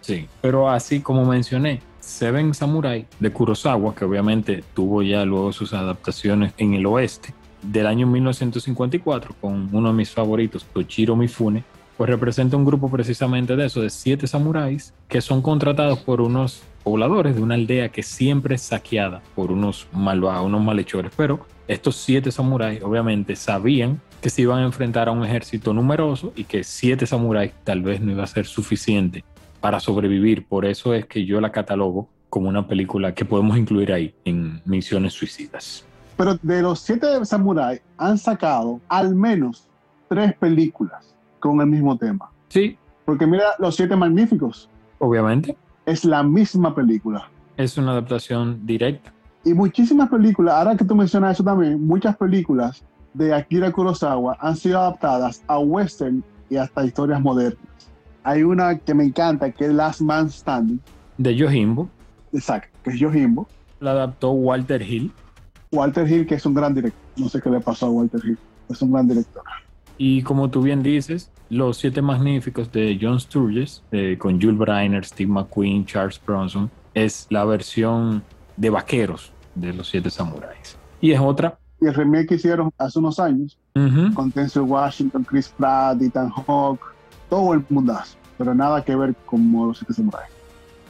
Sí, 0.00 0.28
pero 0.40 0.70
así 0.70 1.00
como 1.00 1.24
mencioné, 1.24 1.80
Seven 1.98 2.54
Samurai 2.54 3.06
de 3.18 3.32
Kurosawa, 3.32 3.92
que 3.92 4.04
obviamente 4.04 4.62
tuvo 4.72 5.02
ya 5.02 5.24
luego 5.24 5.52
sus 5.52 5.72
adaptaciones 5.72 6.52
en 6.58 6.74
el 6.74 6.86
oeste, 6.86 7.34
del 7.60 7.88
año 7.88 8.06
1954, 8.06 9.34
con 9.40 9.68
uno 9.72 9.88
de 9.88 9.94
mis 9.94 10.10
favoritos, 10.10 10.64
Tochiro 10.72 11.16
Mifune, 11.16 11.64
pues 11.96 12.10
representa 12.10 12.56
un 12.56 12.64
grupo 12.64 12.90
precisamente 12.90 13.56
de 13.56 13.66
eso, 13.66 13.80
de 13.80 13.90
siete 13.90 14.26
samuráis 14.26 14.92
que 15.08 15.20
son 15.20 15.42
contratados 15.42 15.98
por 16.00 16.20
unos 16.20 16.62
pobladores 16.84 17.34
de 17.34 17.42
una 17.42 17.54
aldea 17.54 17.88
que 17.88 18.02
siempre 18.02 18.54
es 18.54 18.62
saqueada 18.62 19.22
por 19.34 19.50
unos 19.50 19.88
malvados, 19.92 20.46
unos 20.46 20.62
malhechores. 20.62 21.10
Pero 21.16 21.46
estos 21.66 21.96
siete 21.96 22.30
samuráis 22.30 22.82
obviamente 22.82 23.34
sabían 23.34 24.00
que 24.20 24.30
se 24.30 24.42
iban 24.42 24.58
a 24.60 24.64
enfrentar 24.64 25.08
a 25.08 25.12
un 25.12 25.24
ejército 25.24 25.72
numeroso 25.72 26.32
y 26.36 26.44
que 26.44 26.64
siete 26.64 27.06
samuráis 27.06 27.52
tal 27.64 27.82
vez 27.82 28.00
no 28.00 28.12
iba 28.12 28.24
a 28.24 28.26
ser 28.26 28.46
suficiente 28.46 29.24
para 29.60 29.80
sobrevivir. 29.80 30.46
Por 30.46 30.64
eso 30.64 30.94
es 30.94 31.06
que 31.06 31.24
yo 31.24 31.40
la 31.40 31.52
catalogo 31.52 32.08
como 32.30 32.48
una 32.48 32.66
película 32.66 33.14
que 33.14 33.24
podemos 33.24 33.56
incluir 33.56 33.92
ahí 33.92 34.14
en 34.24 34.60
Misiones 34.64 35.12
Suicidas. 35.12 35.84
Pero 36.16 36.38
de 36.42 36.62
los 36.62 36.80
siete 36.80 37.06
samuráis 37.24 37.80
han 37.98 38.18
sacado 38.18 38.80
al 38.88 39.14
menos 39.14 39.68
tres 40.08 40.34
películas 40.34 41.14
con 41.38 41.60
el 41.60 41.66
mismo 41.66 41.96
tema. 41.96 42.30
Sí, 42.48 42.76
Porque 43.04 43.26
mira, 43.26 43.44
Los 43.58 43.76
Siete 43.76 43.94
Magníficos 43.96 44.68
obviamente 44.98 45.56
es 45.84 46.04
la 46.04 46.22
misma 46.22 46.74
película. 46.74 47.28
es 47.56 47.76
una 47.78 47.92
adaptación 47.92 48.66
directa. 48.66 49.12
Y 49.44 49.54
muchísimas 49.54 50.08
películas, 50.08 50.54
ahora 50.54 50.76
que 50.76 50.84
tú 50.84 50.96
mencionas 50.96 51.34
eso 51.34 51.44
también, 51.44 51.86
muchas 51.86 52.16
películas 52.16 52.82
de 53.16 53.32
Akira 53.34 53.72
Kurosawa 53.72 54.36
han 54.40 54.56
sido 54.56 54.78
adaptadas 54.78 55.42
a 55.46 55.58
western 55.58 56.22
y 56.50 56.56
hasta 56.56 56.84
historias 56.84 57.20
modernas. 57.20 57.58
Hay 58.22 58.42
una 58.42 58.78
que 58.78 58.92
me 58.92 59.04
encanta, 59.04 59.50
que 59.50 59.66
es 59.66 59.72
Last 59.72 60.00
Man 60.00 60.30
Standing, 60.30 60.80
De 61.16 61.34
Yojimbo 61.34 61.88
exacto, 62.32 62.76
que 62.84 62.90
es 62.90 62.98
Yojimbo. 62.98 63.48
la 63.80 63.92
adaptó 63.92 64.30
Walter 64.30 64.82
Hill 64.82 65.10
Walter 65.72 66.10
Hill, 66.10 66.26
que 66.26 66.36
es 66.36 66.46
un 66.46 66.54
gran 66.54 66.74
director. 66.74 67.00
No 67.16 67.28
sé 67.28 67.40
qué 67.40 67.50
le 67.50 67.60
pasó 67.60 67.86
a 67.86 67.90
Walter 67.90 68.20
Hill. 68.24 68.38
Es 68.68 68.80
un 68.82 68.92
gran 68.92 69.08
director. 69.08 69.42
Y 69.98 70.22
como 70.22 70.48
tú 70.50 70.62
bien 70.62 70.82
dices, 70.82 71.30
Los 71.50 71.78
Siete 71.78 72.02
Magníficos 72.02 72.70
de 72.70 72.98
John 73.00 73.18
Sturges, 73.18 73.82
eh, 73.90 74.16
con 74.18 74.40
Jules 74.40 74.58
Briner, 74.58 75.04
Steve 75.04 75.30
McQueen, 75.30 75.84
Charles 75.84 76.20
Bronson, 76.24 76.70
es 76.94 77.26
la 77.30 77.44
versión 77.44 78.22
de 78.56 78.70
vaqueros 78.70 79.32
de 79.54 79.72
Los 79.72 79.88
Siete 79.88 80.10
Samuráis. 80.10 80.76
Y 81.00 81.12
es 81.12 81.20
otra. 81.20 81.58
Y 81.80 81.86
el 81.86 81.94
remake 81.94 82.28
que 82.28 82.34
hicieron 82.36 82.70
hace 82.78 82.98
unos 82.98 83.18
años, 83.18 83.58
ujú, 83.74 84.14
con 84.14 84.30
Denzel 84.30 84.62
Washington, 84.62 85.24
Chris 85.24 85.48
Pratt, 85.56 86.00
Ethan 86.00 86.30
Hawke, 86.30 86.84
todo 87.28 87.54
el 87.54 87.64
mundazo. 87.68 88.16
Pero 88.38 88.54
nada 88.54 88.84
que 88.84 88.96
ver 88.96 89.14
con 89.26 89.52
Los 89.52 89.78
Siete 89.78 89.94
Samuráis. 89.94 90.30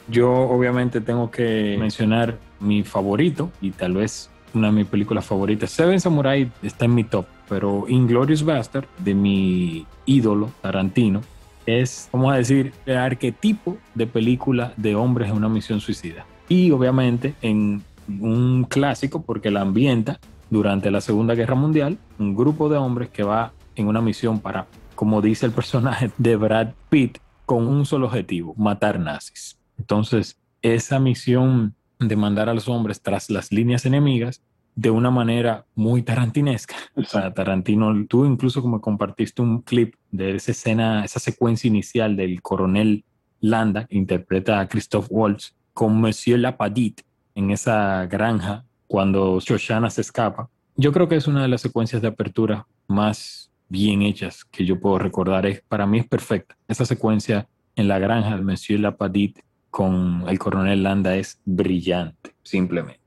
Yo 0.09 0.31
obviamente 0.31 1.01
tengo 1.01 1.29
que 1.29 1.75
mencionar 1.79 2.37
mi 2.59 2.83
favorito 2.83 3.51
y 3.61 3.71
tal 3.71 3.95
vez 3.95 4.29
una 4.53 4.67
de 4.67 4.73
mis 4.73 4.87
películas 4.87 5.25
favoritas. 5.25 5.69
Seven 5.69 5.99
Samurai 5.99 6.49
está 6.61 6.85
en 6.85 6.95
mi 6.95 7.03
top, 7.03 7.25
pero 7.49 7.85
Inglorious 7.87 8.43
Bastard 8.43 8.85
de 8.99 9.13
mi 9.13 9.85
ídolo 10.05 10.51
Tarantino 10.61 11.21
es, 11.65 12.09
vamos 12.13 12.33
a 12.33 12.37
decir, 12.37 12.73
el 12.85 12.97
arquetipo 12.97 13.77
de 13.93 14.07
película 14.07 14.73
de 14.77 14.95
hombres 14.95 15.29
en 15.29 15.35
una 15.35 15.49
misión 15.49 15.81
suicida. 15.81 16.25
Y 16.47 16.71
obviamente 16.71 17.35
en 17.41 17.83
un 18.07 18.63
clásico 18.63 19.21
porque 19.21 19.51
la 19.51 19.61
ambienta 19.61 20.19
durante 20.49 20.91
la 20.91 21.01
Segunda 21.01 21.35
Guerra 21.35 21.55
Mundial, 21.55 21.97
un 22.19 22.35
grupo 22.35 22.69
de 22.69 22.77
hombres 22.77 23.09
que 23.09 23.23
va 23.23 23.53
en 23.75 23.87
una 23.87 24.01
misión 24.01 24.39
para, 24.39 24.67
como 24.95 25.21
dice 25.21 25.45
el 25.45 25.51
personaje 25.51 26.11
de 26.17 26.35
Brad 26.35 26.69
Pitt, 26.89 27.19
con 27.45 27.67
un 27.67 27.85
solo 27.85 28.07
objetivo, 28.07 28.53
matar 28.57 28.99
nazis. 28.99 29.57
Entonces, 29.77 30.37
esa 30.61 30.99
misión 30.99 31.75
de 31.99 32.15
mandar 32.15 32.49
a 32.49 32.53
los 32.53 32.67
hombres 32.67 33.01
tras 33.01 33.29
las 33.29 33.51
líneas 33.51 33.85
enemigas 33.85 34.41
de 34.75 34.91
una 34.91 35.09
manera 35.09 35.65
muy 35.73 36.03
tarantinesca. 36.03 36.75
O 36.95 37.03
sea, 37.03 37.33
Tarantino, 37.33 38.05
tú 38.05 38.25
incluso 38.25 38.61
como 38.61 38.79
compartiste 38.79 39.41
un 39.41 39.61
clip 39.63 39.95
de 40.11 40.35
esa 40.35 40.51
escena, 40.51 41.03
esa 41.03 41.19
secuencia 41.19 41.67
inicial 41.67 42.15
del 42.15 42.41
coronel 42.43 43.03
Landa, 43.39 43.85
que 43.85 43.97
interpreta 43.97 44.59
a 44.59 44.67
Christoph 44.67 45.07
Waltz, 45.09 45.55
con 45.73 45.99
Monsieur 45.99 46.39
Lapadite 46.39 47.03
en 47.33 47.51
esa 47.51 48.05
granja 48.05 48.65
cuando 48.87 49.39
Shoshana 49.39 49.89
se 49.89 50.01
escapa. 50.01 50.49
Yo 50.75 50.91
creo 50.91 51.07
que 51.07 51.15
es 51.15 51.27
una 51.27 51.41
de 51.41 51.47
las 51.47 51.61
secuencias 51.61 52.01
de 52.01 52.07
apertura 52.07 52.65
más 52.87 53.51
bien 53.69 54.01
hechas 54.01 54.45
que 54.45 54.65
yo 54.65 54.79
puedo 54.79 54.97
recordar. 54.99 55.45
Es, 55.45 55.61
para 55.67 55.85
mí 55.85 55.99
es 55.99 56.07
perfecta. 56.07 56.55
Esa 56.67 56.85
secuencia 56.85 57.47
en 57.75 57.87
la 57.87 57.99
granja 57.99 58.35
de 58.35 58.41
Monsieur 58.41 58.79
Lapadite 58.79 59.43
con 59.69 60.23
el 60.27 60.39
coronel 60.39 60.83
Landa 60.83 61.15
es 61.15 61.39
brillante, 61.45 62.33
simplemente. 62.43 63.01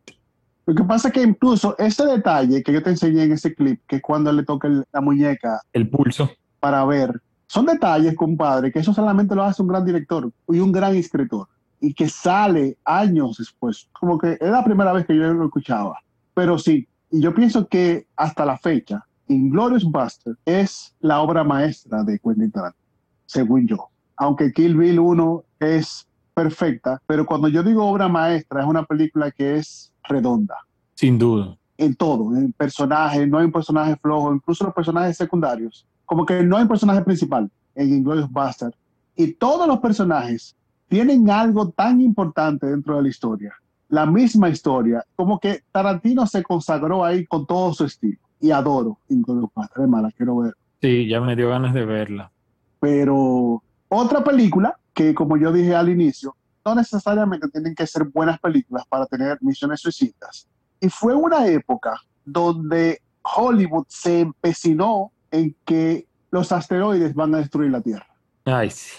Lo 0.66 0.74
que 0.74 0.84
pasa 0.84 1.08
es 1.08 1.14
que 1.14 1.22
incluso 1.22 1.76
ese 1.78 2.04
detalle 2.06 2.62
que 2.62 2.72
yo 2.72 2.82
te 2.82 2.90
enseñé 2.90 3.24
en 3.24 3.32
ese 3.32 3.54
clip, 3.54 3.80
que 3.88 3.96
es 3.96 4.02
cuando 4.02 4.32
le 4.32 4.44
toca 4.44 4.68
el- 4.68 4.84
la 4.92 5.00
muñeca 5.00 5.60
El 5.72 5.88
pulso, 5.88 6.30
para 6.60 6.84
ver, 6.84 7.20
son 7.48 7.66
detalles, 7.66 8.14
compadre, 8.14 8.70
que 8.70 8.78
eso 8.78 8.92
solamente 8.94 9.34
lo 9.34 9.42
hace 9.42 9.62
un 9.62 9.68
gran 9.68 9.84
director 9.84 10.30
y 10.48 10.60
un 10.60 10.70
gran 10.70 10.94
escritor. 10.94 11.48
Y 11.80 11.94
que 11.94 12.08
sale 12.08 12.76
años 12.84 13.38
después. 13.38 13.88
Como 13.92 14.18
que 14.18 14.32
es 14.32 14.50
la 14.50 14.64
primera 14.64 14.92
vez 14.92 15.06
que 15.06 15.16
yo 15.16 15.32
lo 15.32 15.46
escuchaba. 15.46 15.98
Pero 16.34 16.58
sí, 16.58 16.86
y 17.10 17.20
yo 17.20 17.34
pienso 17.34 17.66
que 17.66 18.06
hasta 18.16 18.44
la 18.44 18.58
fecha, 18.58 19.04
Inglorious 19.28 19.84
Buster 19.84 20.36
es 20.44 20.94
la 21.00 21.20
obra 21.20 21.42
maestra 21.44 22.02
de 22.04 22.18
Quentin 22.18 22.50
Tarantino, 22.50 22.84
según 23.26 23.66
yo. 23.66 23.88
Aunque 24.16 24.52
Kill 24.52 24.76
Bill 24.76 24.98
1 24.98 25.44
es 25.60 26.06
perfecta, 26.34 27.00
pero 27.06 27.26
cuando 27.26 27.48
yo 27.48 27.62
digo 27.62 27.86
obra 27.86 28.08
maestra, 28.08 28.60
es 28.60 28.66
una 28.66 28.84
película 28.84 29.30
que 29.30 29.56
es 29.56 29.92
redonda 30.04 30.56
sin 30.94 31.18
duda. 31.18 31.56
en 31.78 31.94
todo, 31.94 32.36
en 32.36 32.52
personajes, 32.52 33.26
no 33.26 33.38
hay 33.38 33.46
un 33.46 33.52
personaje 33.52 33.96
flojo, 33.96 34.34
incluso 34.34 34.64
los 34.64 34.74
personajes 34.74 35.16
secundarios, 35.16 35.86
como 36.04 36.26
que 36.26 36.42
no 36.42 36.56
hay 36.56 36.62
un 36.62 36.68
personaje 36.68 37.00
principal 37.00 37.50
en 37.74 37.94
Inglourious 37.94 38.30
Bastard, 38.30 38.74
y 39.16 39.32
todos 39.32 39.66
los 39.66 39.78
personajes 39.78 40.54
tienen 40.90 41.30
algo 41.30 41.70
tan 41.70 42.00
importante 42.00 42.66
dentro 42.66 42.96
de 42.96 43.02
la 43.02 43.08
historia, 43.08 43.54
la 43.88 44.06
misma 44.06 44.48
historia, 44.48 45.04
como 45.14 45.38
que 45.38 45.62
Tarantino 45.70 46.26
se 46.26 46.42
consagró 46.42 47.04
ahí 47.04 47.24
con 47.26 47.46
todo 47.46 47.72
su 47.72 47.84
estilo, 47.84 48.18
y 48.40 48.50
adoro 48.50 48.98
Inglourious 49.08 49.50
mala, 49.88 50.10
quiero 50.16 50.38
ver. 50.38 50.54
Sí, 50.82 51.06
ya 51.06 51.20
me 51.20 51.36
dio 51.36 51.48
ganas 51.48 51.74
de 51.74 51.84
verla. 51.84 52.32
Pero 52.80 53.62
otra 53.88 54.24
película 54.24 54.76
que, 54.92 55.14
como 55.14 55.36
yo 55.36 55.52
dije 55.52 55.76
al 55.76 55.90
inicio, 55.90 56.34
no 56.64 56.74
necesariamente 56.74 57.48
tienen 57.48 57.74
que 57.76 57.86
ser 57.86 58.04
buenas 58.06 58.40
películas 58.40 58.84
para 58.88 59.06
tener 59.06 59.38
misiones 59.42 59.80
suicidas. 59.80 60.48
Y 60.80 60.88
fue 60.88 61.14
una 61.14 61.46
época 61.46 62.00
donde 62.24 63.00
Hollywood 63.22 63.86
se 63.86 64.20
empecinó 64.20 65.12
en 65.30 65.54
que 65.64 66.08
los 66.32 66.50
asteroides 66.50 67.14
van 67.14 67.32
a 67.36 67.38
destruir 67.38 67.70
la 67.70 67.80
Tierra. 67.80 68.06
Ay, 68.44 68.70
sí. 68.70 68.90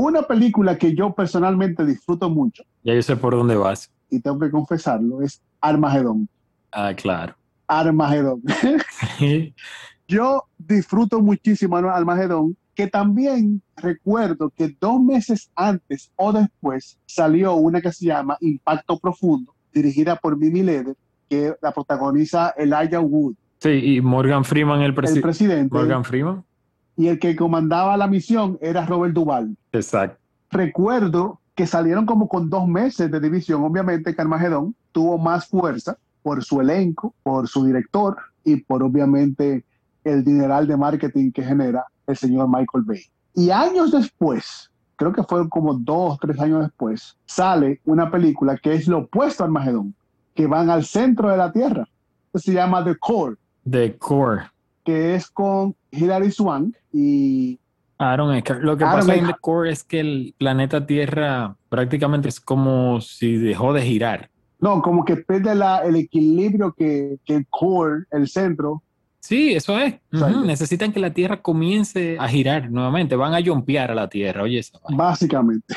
Una 0.00 0.22
película 0.22 0.78
que 0.78 0.94
yo 0.94 1.12
personalmente 1.12 1.84
disfruto 1.84 2.30
mucho, 2.30 2.62
Ya 2.84 2.94
yo 2.94 3.02
sé 3.02 3.16
por 3.16 3.34
dónde 3.34 3.56
vas. 3.56 3.90
y 4.08 4.20
tengo 4.20 4.38
que 4.38 4.48
confesarlo, 4.48 5.22
es 5.22 5.42
Armagedón. 5.60 6.28
Ah, 6.70 6.94
claro. 6.94 7.34
Armagedón. 7.66 8.40
Yo 10.06 10.44
disfruto 10.56 11.20
muchísimo 11.20 11.76
Armagedón, 11.76 12.56
que 12.74 12.86
también 12.86 13.60
recuerdo 13.76 14.50
que 14.56 14.74
dos 14.80 15.02
meses 15.02 15.50
antes 15.54 16.10
o 16.16 16.32
después 16.32 16.96
salió 17.04 17.54
una 17.54 17.80
que 17.80 17.92
se 17.92 18.06
llama 18.06 18.38
Impacto 18.40 18.98
Profundo, 18.98 19.52
dirigida 19.74 20.16
por 20.16 20.36
Mimi 20.38 20.62
Leder, 20.62 20.96
que 21.28 21.54
la 21.60 21.72
protagoniza 21.72 22.54
Elijah 22.56 23.00
Wood, 23.00 23.34
sí, 23.58 23.68
y 23.96 24.00
Morgan 24.00 24.44
Freeman, 24.44 24.80
el, 24.80 24.86
el 24.86 24.94
presidente. 24.94 25.22
presidente, 25.22 25.74
Morgan 25.74 26.04
Freeman. 26.04 26.44
Y 26.98 27.06
el 27.06 27.20
que 27.20 27.36
comandaba 27.36 27.96
la 27.96 28.08
misión 28.08 28.58
era 28.60 28.84
Robert 28.84 29.14
Duvall. 29.14 29.56
Exacto. 29.72 30.18
Recuerdo 30.50 31.40
que 31.54 31.66
salieron 31.66 32.04
como 32.04 32.28
con 32.28 32.50
dos 32.50 32.66
meses 32.66 33.08
de 33.10 33.20
división, 33.20 33.62
obviamente 33.62 34.14
que 34.14 34.20
Armagedón 34.20 34.74
tuvo 34.90 35.16
más 35.16 35.46
fuerza 35.46 35.96
por 36.22 36.42
su 36.42 36.60
elenco, 36.60 37.14
por 37.22 37.46
su 37.46 37.64
director 37.64 38.16
y 38.44 38.56
por 38.56 38.82
obviamente 38.82 39.64
el 40.02 40.24
dineral 40.24 40.66
de 40.66 40.76
marketing 40.76 41.30
que 41.30 41.44
genera 41.44 41.84
el 42.08 42.16
señor 42.16 42.48
Michael 42.48 42.84
Bay. 42.84 43.02
Y 43.32 43.50
años 43.50 43.92
después, 43.92 44.68
creo 44.96 45.12
que 45.12 45.22
fueron 45.22 45.48
como 45.48 45.74
dos, 45.74 46.18
tres 46.18 46.40
años 46.40 46.62
después, 46.62 47.16
sale 47.26 47.80
una 47.84 48.10
película 48.10 48.56
que 48.56 48.74
es 48.74 48.88
lo 48.88 48.98
opuesto 48.98 49.44
a 49.44 49.46
Armagedón, 49.46 49.94
que 50.34 50.48
van 50.48 50.68
al 50.68 50.84
centro 50.84 51.30
de 51.30 51.36
la 51.36 51.52
Tierra. 51.52 51.88
Se 52.34 52.52
llama 52.52 52.82
The 52.84 52.96
Core. 52.96 53.36
The 53.70 53.96
Core. 53.98 54.50
que 54.84 55.14
es 55.14 55.28
con 55.30 55.74
Hilary 55.90 56.30
Swank 56.30 56.76
y 56.92 57.58
Aaron 57.98 58.34
Eckhart. 58.34 58.62
Lo 58.62 58.76
que 58.76 58.84
Aaron 58.84 59.00
pasa 59.00 59.12
en 59.14 59.18
The 59.20 59.24
Eckhart. 59.26 59.40
Core 59.40 59.70
es 59.72 59.84
que 59.84 60.00
el 60.00 60.34
planeta 60.38 60.86
Tierra 60.86 61.56
prácticamente 61.68 62.28
es 62.28 62.40
como 62.40 63.00
si 63.00 63.36
dejó 63.36 63.72
de 63.72 63.82
girar. 63.82 64.30
no, 64.60 64.82
como 64.82 65.04
que 65.04 65.16
pierde 65.16 65.54
la, 65.54 65.78
el 65.78 65.96
equilibrio 65.96 66.72
que, 66.76 67.18
que 67.24 67.34
el 67.36 67.46
core, 67.48 68.04
el 68.10 68.28
centro, 68.28 68.82
Sí, 69.20 69.52
eso 69.52 69.76
es. 69.78 69.94
Ujú, 70.12 70.24
Exacto. 70.24 70.44
Necesitan 70.44 70.92
que 70.92 71.00
la 71.00 71.12
Tierra 71.12 71.42
comience 71.42 72.16
a 72.18 72.28
girar 72.28 72.70
nuevamente. 72.70 73.14
Van 73.16 73.34
a 73.34 73.44
jumpear 73.44 73.90
a 73.90 73.94
la 73.94 74.08
Tierra. 74.08 74.44
Oye, 74.44 74.60
esa 74.60 74.78
básicamente. 74.90 75.74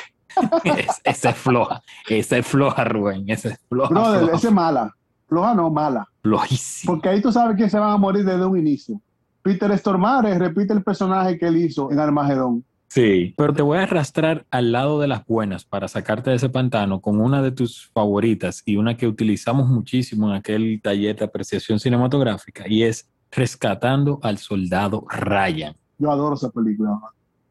Es- 0.63 1.01
esa 1.03 1.29
es 1.31 1.35
floja. 1.37 1.81
Esa 2.07 2.37
es 2.37 2.45
floja, 2.47 2.83
Rubén. 2.85 3.25
Esa 3.29 3.49
es 3.49 3.59
floja. 3.67 3.89
Brother, 3.89 4.19
floja, 4.21 4.35
ese 4.37 4.47
es 4.47 4.53
mala. 4.53 4.95
Floja 5.27 5.55
no, 5.55 5.69
mala. 5.71 6.07
flojísima. 6.21 6.93
Porque 6.93 7.09
ahí 7.09 7.21
tú 7.21 7.31
sabes 7.31 7.57
que 7.57 7.67
se 7.69 7.77
van 7.79 7.91
a 7.91 7.97
morir 7.97 8.23
desde 8.23 8.45
un 8.45 8.57
inicio. 8.57 9.01
Peter 9.41 9.75
Stormare 9.77 10.37
repite 10.37 10.73
el 10.73 10.83
personaje 10.83 11.37
que 11.37 11.47
él 11.47 11.57
hizo 11.57 11.91
en 11.91 11.99
Armagedón. 11.99 12.63
Sí, 12.87 13.33
pero 13.37 13.53
te 13.53 13.61
voy 13.61 13.77
a 13.77 13.83
arrastrar 13.83 14.45
al 14.51 14.73
lado 14.73 14.99
de 14.99 15.07
las 15.07 15.25
buenas 15.25 15.63
para 15.63 15.87
sacarte 15.87 16.29
de 16.29 16.35
ese 16.35 16.49
pantano 16.49 16.99
con 16.99 17.21
una 17.21 17.41
de 17.41 17.51
tus 17.51 17.89
favoritas 17.93 18.63
y 18.65 18.75
una 18.75 18.97
que 18.97 19.07
utilizamos 19.07 19.69
muchísimo 19.69 20.29
en 20.29 20.35
aquel 20.35 20.81
taller 20.83 21.15
de 21.15 21.23
apreciación 21.23 21.79
cinematográfica 21.79 22.67
y 22.67 22.83
es 22.83 23.09
Rescatando 23.31 24.19
al 24.23 24.39
Soldado 24.39 25.05
Ryan. 25.09 25.73
Yo 25.99 26.11
adoro 26.11 26.35
esa 26.35 26.49
película. 26.49 26.99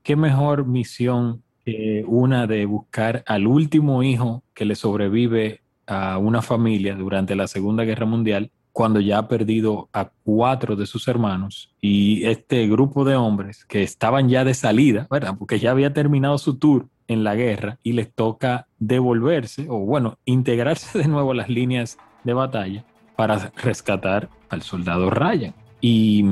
¿Qué 0.02 0.14
mejor 0.14 0.66
misión 0.66 1.42
que 1.64 2.04
una 2.06 2.46
de 2.46 2.66
buscar 2.66 3.24
al 3.26 3.46
último 3.46 4.02
hijo 4.02 4.42
que 4.52 4.66
le 4.66 4.74
sobrevive 4.74 5.62
a 5.86 6.18
una 6.18 6.42
familia 6.42 6.94
durante 6.96 7.34
la 7.34 7.46
Segunda 7.46 7.84
Guerra 7.84 8.04
Mundial 8.04 8.50
cuando 8.72 9.00
ya 9.00 9.18
ha 9.18 9.28
perdido 9.28 9.88
a 9.92 10.10
cuatro 10.24 10.76
de 10.76 10.86
sus 10.86 11.08
hermanos 11.08 11.72
y 11.80 12.24
este 12.26 12.66
grupo 12.68 13.04
de 13.04 13.16
hombres 13.16 13.64
que 13.64 13.82
estaban 13.82 14.28
ya 14.28 14.44
de 14.44 14.54
salida, 14.54 15.06
¿verdad? 15.10 15.34
Porque 15.38 15.58
ya 15.58 15.70
había 15.70 15.92
terminado 15.92 16.38
su 16.38 16.56
tour 16.56 16.86
en 17.08 17.24
la 17.24 17.34
guerra 17.34 17.78
y 17.82 17.92
les 17.92 18.12
toca 18.12 18.66
devolverse 18.78 19.66
o 19.68 19.80
bueno, 19.80 20.18
integrarse 20.24 20.98
de 21.02 21.08
nuevo 21.08 21.32
a 21.32 21.34
las 21.34 21.48
líneas 21.48 21.98
de 22.24 22.34
batalla 22.34 22.84
para 23.16 23.52
rescatar 23.56 24.28
al 24.48 24.62
soldado 24.62 25.10
Ryan. 25.10 25.52
Y 25.80 26.22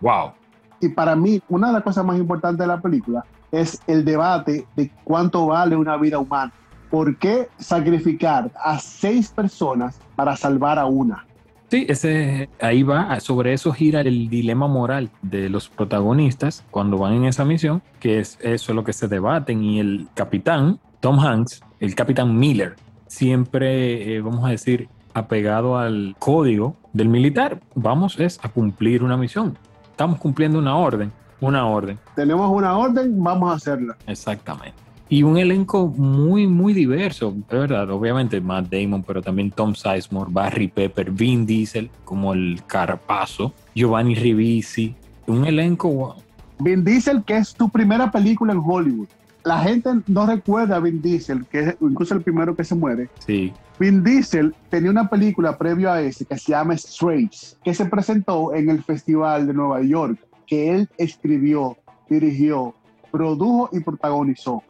wow, 0.00 0.32
Y 0.80 0.88
para 0.88 1.14
mí, 1.14 1.40
una 1.48 1.68
de 1.68 1.74
las 1.74 1.82
cosas 1.82 2.04
más 2.04 2.18
importantes 2.18 2.58
de 2.58 2.66
la 2.66 2.80
película 2.80 3.24
es 3.52 3.80
el 3.86 4.04
debate 4.04 4.66
de 4.74 4.90
cuánto 5.04 5.46
vale 5.46 5.76
una 5.76 5.96
vida 5.96 6.18
humana. 6.18 6.52
¿Por 6.90 7.16
qué 7.16 7.48
sacrificar 7.58 8.50
a 8.62 8.78
seis 8.78 9.30
personas 9.30 9.98
para 10.16 10.36
salvar 10.36 10.78
a 10.78 10.86
una? 10.86 11.26
Sí, 11.72 11.86
ese, 11.88 12.50
ahí 12.60 12.82
va, 12.82 13.18
sobre 13.20 13.54
eso 13.54 13.72
gira 13.72 14.02
el 14.02 14.28
dilema 14.28 14.66
moral 14.68 15.08
de 15.22 15.48
los 15.48 15.70
protagonistas 15.70 16.62
cuando 16.70 16.98
van 16.98 17.14
en 17.14 17.24
esa 17.24 17.46
misión, 17.46 17.80
que 17.98 18.18
es 18.18 18.38
eso 18.42 18.74
lo 18.74 18.84
que 18.84 18.92
se 18.92 19.08
debaten 19.08 19.64
y 19.64 19.80
el 19.80 20.06
capitán, 20.12 20.80
Tom 21.00 21.18
Hanks, 21.18 21.62
el 21.80 21.94
capitán 21.94 22.38
Miller, 22.38 22.76
siempre, 23.06 24.14
eh, 24.14 24.20
vamos 24.20 24.44
a 24.44 24.50
decir, 24.50 24.90
apegado 25.14 25.78
al 25.78 26.14
código 26.18 26.76
del 26.92 27.08
militar, 27.08 27.58
vamos 27.74 28.20
es 28.20 28.38
a 28.42 28.50
cumplir 28.50 29.02
una 29.02 29.16
misión, 29.16 29.56
estamos 29.90 30.18
cumpliendo 30.18 30.58
una 30.58 30.76
orden, 30.76 31.10
una 31.40 31.66
orden, 31.66 31.98
Tenemos 32.14 32.50
una 32.50 32.76
orden, 32.76 33.14
vamos 33.24 33.50
a 33.50 33.54
hacerla. 33.54 33.96
exactamente. 34.06 34.81
Y 35.12 35.24
un 35.24 35.36
elenco 35.36 35.88
muy, 35.88 36.46
muy 36.46 36.72
diverso, 36.72 37.36
es 37.36 37.58
verdad. 37.58 37.90
Obviamente 37.90 38.40
Matt 38.40 38.70
Damon, 38.70 39.02
pero 39.02 39.20
también 39.20 39.50
Tom 39.50 39.74
Sizemore, 39.74 40.30
Barry 40.32 40.68
Pepper, 40.68 41.10
Vin 41.10 41.44
Diesel, 41.44 41.90
como 42.02 42.32
el 42.32 42.62
Carpazo, 42.66 43.52
Giovanni 43.74 44.14
Ribisi. 44.14 44.94
Un 45.26 45.44
elenco, 45.44 45.90
wow. 45.90 46.14
Vin 46.60 46.82
Diesel, 46.82 47.22
que 47.24 47.36
es 47.36 47.52
tu 47.52 47.68
primera 47.68 48.10
película 48.10 48.54
en 48.54 48.62
Hollywood. 48.64 49.08
La 49.44 49.58
gente 49.58 49.90
no 50.06 50.24
recuerda 50.24 50.76
a 50.76 50.80
Vin 50.80 51.02
Diesel, 51.02 51.44
que 51.44 51.60
es 51.60 51.76
incluso 51.82 52.14
el 52.14 52.22
primero 52.22 52.56
que 52.56 52.64
se 52.64 52.74
muere. 52.74 53.10
Sí, 53.18 53.52
Vin 53.78 54.02
Diesel 54.02 54.54
tenía 54.70 54.90
una 54.90 55.10
película 55.10 55.58
previo 55.58 55.92
a 55.92 56.00
ese 56.00 56.24
que 56.24 56.38
se 56.38 56.52
llama 56.52 56.74
Strays, 56.74 57.58
que 57.62 57.74
se 57.74 57.84
presentó 57.84 58.54
en 58.54 58.70
el 58.70 58.82
Festival 58.82 59.46
de 59.46 59.52
Nueva 59.52 59.82
York, 59.82 60.18
que 60.46 60.74
él 60.74 60.88
escribió, 60.96 61.76
dirigió, 62.08 62.74
produjo 63.10 63.68
y 63.72 63.80
protagonizó. 63.80 64.62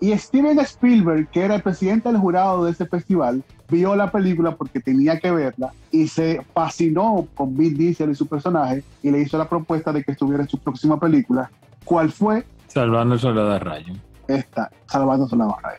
Y 0.00 0.16
Steven 0.16 0.58
Spielberg, 0.60 1.28
que 1.30 1.42
era 1.42 1.56
el 1.56 1.62
presidente 1.62 2.08
del 2.08 2.18
jurado 2.18 2.64
de 2.64 2.70
ese 2.70 2.86
festival, 2.86 3.42
vio 3.68 3.96
la 3.96 4.10
película 4.10 4.54
porque 4.54 4.80
tenía 4.80 5.18
que 5.18 5.30
verla 5.30 5.72
y 5.90 6.06
se 6.06 6.40
fascinó 6.54 7.26
con 7.34 7.56
Vin 7.56 7.76
Diesel 7.76 8.10
y 8.10 8.14
su 8.14 8.26
personaje 8.26 8.84
y 9.02 9.10
le 9.10 9.20
hizo 9.20 9.36
la 9.36 9.48
propuesta 9.48 9.92
de 9.92 10.04
que 10.04 10.12
estuviera 10.12 10.44
en 10.44 10.48
su 10.48 10.58
próxima 10.58 11.00
película, 11.00 11.50
cuál 11.84 12.10
fue 12.10 12.44
Salvando 12.68 13.14
el 13.14 13.20
soldado 13.20 13.50
de 13.50 13.58
Rayo. 13.58 13.94
esta, 14.28 14.70
Salvándose 14.86 15.34
la 15.36 15.46
barra. 15.46 15.74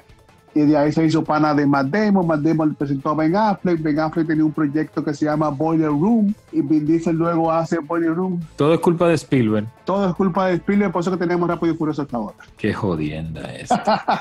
Y 0.60 0.64
de 0.64 0.78
ahí 0.78 0.92
se 0.92 1.06
hizo 1.06 1.24
pana 1.24 1.54
de 1.54 1.66
Matt 1.66 1.88
Damon. 1.88 2.28
Matt 2.28 2.42
Damon 2.42 2.70
le 2.70 2.76
presentó 2.76 3.12
a 3.12 3.14
Ben 3.16 3.34
Affleck. 3.34 3.82
Ben 3.82 3.98
Affleck 3.98 4.28
tenía 4.28 4.44
un 4.44 4.52
proyecto 4.52 5.02
que 5.02 5.14
se 5.14 5.24
llama 5.24 5.48
Boiler 5.48 5.88
Room. 5.88 6.36
Y 6.52 6.62
Vin 6.62 6.86
Diesel 6.86 7.16
luego 7.16 7.50
hace 7.50 7.80
Boiler 7.80 8.14
Room. 8.14 8.42
Todo 8.58 8.74
es 8.74 8.82
culpa 8.82 9.08
de 9.08 9.14
Spielberg. 9.14 9.68
Todo 9.86 10.10
es 10.10 10.14
culpa 10.16 10.48
de 10.48 10.56
Spielberg, 10.56 10.92
por 10.92 11.00
eso 11.00 11.12
que 11.12 11.18
tenemos 11.18 11.48
Rápido 11.48 11.74
y 11.74 11.78
Furioso 11.78 12.02
hasta 12.02 12.18
ahora. 12.18 12.36
Qué 12.58 12.74
jodienda 12.74 13.42
es. 13.56 13.70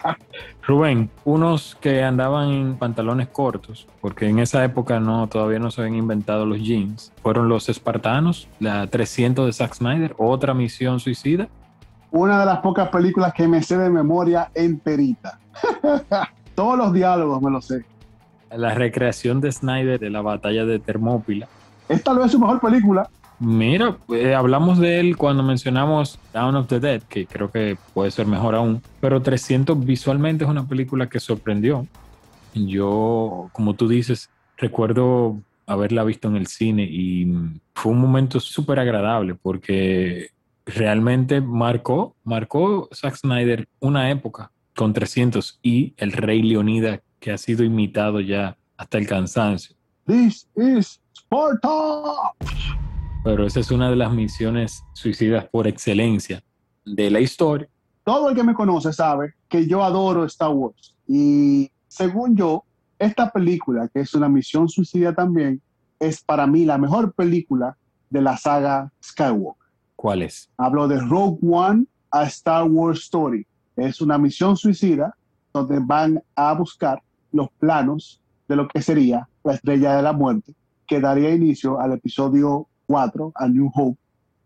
Rubén, 0.66 1.10
unos 1.24 1.76
que 1.80 2.04
andaban 2.04 2.50
en 2.50 2.76
pantalones 2.76 3.26
cortos, 3.28 3.88
porque 4.00 4.28
en 4.28 4.38
esa 4.38 4.62
época 4.64 5.00
no, 5.00 5.26
todavía 5.26 5.58
no 5.58 5.72
se 5.72 5.80
habían 5.80 5.96
inventado 5.96 6.46
los 6.46 6.62
jeans, 6.62 7.12
fueron 7.20 7.48
los 7.48 7.68
espartanos, 7.68 8.48
la 8.60 8.86
300 8.86 9.46
de 9.46 9.52
Zack 9.52 9.74
Snyder, 9.74 10.14
otra 10.18 10.54
misión 10.54 11.00
suicida. 11.00 11.48
Una 12.10 12.40
de 12.40 12.46
las 12.46 12.58
pocas 12.60 12.88
películas 12.88 13.32
que 13.34 13.46
me 13.46 13.62
sé 13.62 13.76
de 13.76 13.90
memoria 13.90 14.50
enterita. 14.54 15.38
Todos 16.54 16.78
los 16.78 16.92
diálogos 16.92 17.42
me 17.42 17.50
los 17.50 17.66
sé. 17.66 17.84
La 18.50 18.74
recreación 18.74 19.40
de 19.40 19.52
Snyder 19.52 20.00
de 20.00 20.10
la 20.10 20.22
batalla 20.22 20.64
de 20.64 20.78
Termópila. 20.78 21.46
Es 21.88 22.02
tal 22.02 22.18
vez 22.18 22.32
su 22.32 22.38
mejor 22.38 22.60
película. 22.60 23.08
Mira, 23.40 23.96
eh, 24.08 24.34
hablamos 24.34 24.78
de 24.78 24.98
él 24.98 25.16
cuando 25.16 25.42
mencionamos 25.42 26.18
Down 26.32 26.56
of 26.56 26.66
the 26.66 26.80
Dead, 26.80 27.02
que 27.02 27.26
creo 27.26 27.50
que 27.50 27.76
puede 27.94 28.10
ser 28.10 28.26
mejor 28.26 28.56
aún, 28.56 28.82
pero 29.00 29.22
300 29.22 29.84
visualmente 29.84 30.44
es 30.44 30.50
una 30.50 30.66
película 30.66 31.08
que 31.08 31.20
sorprendió. 31.20 31.86
Yo, 32.54 33.48
como 33.52 33.74
tú 33.74 33.86
dices, 33.86 34.28
recuerdo 34.56 35.36
haberla 35.66 36.02
visto 36.02 36.28
en 36.28 36.36
el 36.36 36.48
cine 36.48 36.82
y 36.82 37.30
fue 37.74 37.92
un 37.92 38.00
momento 38.00 38.40
súper 38.40 38.80
agradable 38.80 39.34
porque 39.34 40.30
realmente 40.68 41.40
marcó, 41.40 42.14
marcó 42.24 42.88
Zack 42.94 43.16
Snyder 43.16 43.68
una 43.80 44.10
época 44.10 44.52
con 44.76 44.92
300 44.92 45.58
y 45.62 45.94
el 45.96 46.12
Rey 46.12 46.42
Leonida 46.42 47.00
que 47.18 47.32
ha 47.32 47.38
sido 47.38 47.64
imitado 47.64 48.20
ya 48.20 48.56
hasta 48.76 48.98
el 48.98 49.06
cansancio. 49.06 49.74
This 50.06 50.48
is 50.56 51.00
Sparta. 51.16 51.68
Pero 53.24 53.46
esa 53.46 53.60
es 53.60 53.70
una 53.70 53.90
de 53.90 53.96
las 53.96 54.12
misiones 54.12 54.84
suicidas 54.92 55.46
por 55.46 55.66
excelencia 55.66 56.42
de 56.84 57.10
la 57.10 57.20
historia. 57.20 57.68
Todo 58.04 58.30
el 58.30 58.36
que 58.36 58.44
me 58.44 58.54
conoce 58.54 58.92
sabe 58.92 59.34
que 59.48 59.66
yo 59.66 59.82
adoro 59.82 60.24
Star 60.24 60.50
Wars. 60.50 60.94
Y 61.06 61.70
según 61.88 62.36
yo, 62.36 62.64
esta 62.98 63.30
película, 63.30 63.88
que 63.88 64.00
es 64.00 64.14
una 64.14 64.28
misión 64.28 64.68
suicida 64.68 65.14
también, 65.14 65.60
es 65.98 66.22
para 66.22 66.46
mí 66.46 66.64
la 66.64 66.78
mejor 66.78 67.12
película 67.12 67.76
de 68.08 68.22
la 68.22 68.36
saga 68.36 68.92
Skywalker. 69.02 69.57
¿Cuál 69.98 70.22
es? 70.22 70.48
Hablo 70.56 70.86
de 70.86 71.00
Rogue 71.00 71.40
One 71.42 71.86
a 72.12 72.22
Star 72.26 72.68
Wars 72.70 73.00
Story. 73.00 73.44
Es 73.74 74.00
una 74.00 74.16
misión 74.16 74.56
suicida 74.56 75.16
donde 75.52 75.80
van 75.80 76.22
a 76.36 76.52
buscar 76.54 77.02
los 77.32 77.48
planos 77.58 78.22
de 78.46 78.54
lo 78.54 78.68
que 78.68 78.80
sería 78.80 79.28
la 79.42 79.54
estrella 79.54 79.96
de 79.96 80.02
la 80.02 80.12
muerte, 80.12 80.54
que 80.86 81.00
daría 81.00 81.34
inicio 81.34 81.80
al 81.80 81.94
episodio 81.94 82.68
4, 82.86 83.32
a 83.34 83.48
New 83.48 83.72
Hope, 83.74 83.98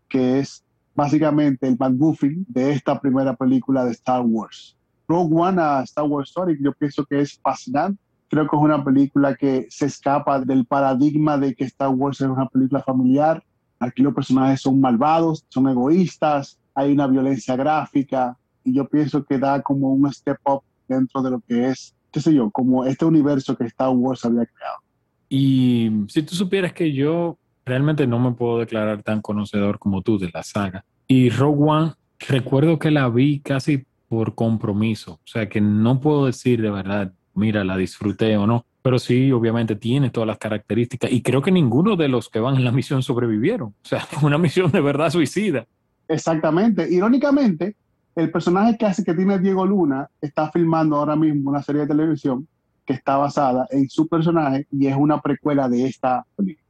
que 0.09 0.39
es 0.39 0.63
básicamente 0.95 1.67
el 1.67 1.77
McGuffin 1.77 2.47
de 2.49 2.71
esta 2.71 2.99
primera 2.99 3.35
película 3.35 3.85
de 3.85 3.91
Star 3.91 4.23
Wars. 4.25 4.75
Rogue 5.07 5.39
One 5.39 5.61
a 5.61 5.83
Star 5.83 6.05
Wars 6.05 6.29
Story, 6.29 6.57
yo 6.63 6.73
pienso 6.73 7.05
que 7.05 7.21
es 7.21 7.39
fascinante. 7.39 8.01
Creo 8.27 8.47
que 8.47 8.55
es 8.55 8.61
una 8.63 8.83
película 8.83 9.35
que 9.35 9.67
se 9.69 9.85
escapa 9.85 10.39
del 10.39 10.65
paradigma 10.65 11.37
de 11.37 11.53
que 11.53 11.65
Star 11.65 11.89
Wars 11.89 12.21
es 12.21 12.27
una 12.27 12.47
película 12.47 12.81
familiar. 12.81 13.43
Aquí 13.83 14.01
los 14.01 14.13
personajes 14.13 14.61
son 14.61 14.79
malvados, 14.79 15.45
son 15.49 15.67
egoístas, 15.67 16.57
hay 16.73 16.93
una 16.93 17.05
violencia 17.07 17.55
gráfica 17.55 18.37
y 18.63 18.73
yo 18.73 18.87
pienso 18.87 19.25
que 19.25 19.37
da 19.37 19.61
como 19.61 19.93
un 19.93 20.11
step 20.11 20.37
up 20.45 20.61
dentro 20.87 21.21
de 21.21 21.31
lo 21.31 21.41
que 21.41 21.67
es, 21.67 21.93
qué 22.11 22.21
sé 22.21 22.33
yo, 22.33 22.49
como 22.49 22.85
este 22.85 23.03
universo 23.03 23.57
que 23.57 23.65
Star 23.65 23.89
Wars 23.89 24.23
había 24.23 24.45
creado. 24.45 24.77
Y 25.27 25.91
si 26.07 26.23
tú 26.23 26.35
supieras 26.35 26.71
que 26.71 26.93
yo 26.93 27.37
realmente 27.65 28.07
no 28.07 28.19
me 28.19 28.31
puedo 28.31 28.59
declarar 28.59 29.03
tan 29.03 29.21
conocedor 29.21 29.79
como 29.79 30.01
tú 30.01 30.17
de 30.17 30.29
la 30.33 30.43
saga. 30.43 30.85
Y 31.07 31.29
Rogue 31.29 31.63
One, 31.63 31.93
recuerdo 32.27 32.79
que 32.79 32.91
la 32.91 33.09
vi 33.09 33.39
casi 33.39 33.85
por 34.07 34.35
compromiso. 34.35 35.13
O 35.13 35.27
sea 35.27 35.49
que 35.49 35.59
no 35.59 35.99
puedo 35.99 36.25
decir 36.25 36.61
de 36.61 36.71
verdad, 36.71 37.13
mira, 37.33 37.63
la 37.63 37.77
disfruté 37.77 38.37
o 38.37 38.47
no. 38.47 38.65
Pero 38.83 38.99
sí, 38.99 39.31
obviamente 39.31 39.77
tiene 39.77 40.09
todas 40.09 40.27
las 40.27 40.37
características 40.37 41.11
y 41.11 41.21
creo 41.21 41.41
que 41.41 41.51
ninguno 41.51 41.95
de 41.95 42.09
los 42.09 42.29
que 42.29 42.39
van 42.39 42.57
en 42.57 42.65
la 42.65 42.71
misión 42.71 43.01
sobrevivieron. 43.01 43.69
O 43.69 43.85
sea, 43.85 44.05
una 44.21 44.37
misión 44.37 44.69
de 44.71 44.81
verdad 44.81 45.09
suicida. 45.09 45.65
Exactamente. 46.07 46.87
Irónicamente, 46.91 47.77
el 48.15 48.29
personaje 48.29 48.77
que 48.77 48.85
hace 48.85 49.03
que 49.03 49.13
tiene 49.13 49.39
Diego 49.39 49.65
Luna 49.65 50.09
está 50.21 50.51
filmando 50.51 50.97
ahora 50.97 51.15
mismo 51.15 51.49
una 51.49 51.63
serie 51.63 51.81
de 51.81 51.87
televisión 51.87 52.45
que 52.85 52.93
está 52.93 53.15
basada 53.15 53.65
en 53.71 53.89
su 53.89 54.07
personaje 54.07 54.67
y 54.69 54.87
es 54.87 54.95
una 54.97 55.21
precuela 55.21 55.69
de 55.69 55.85
esta 55.85 56.25
película. 56.35 56.61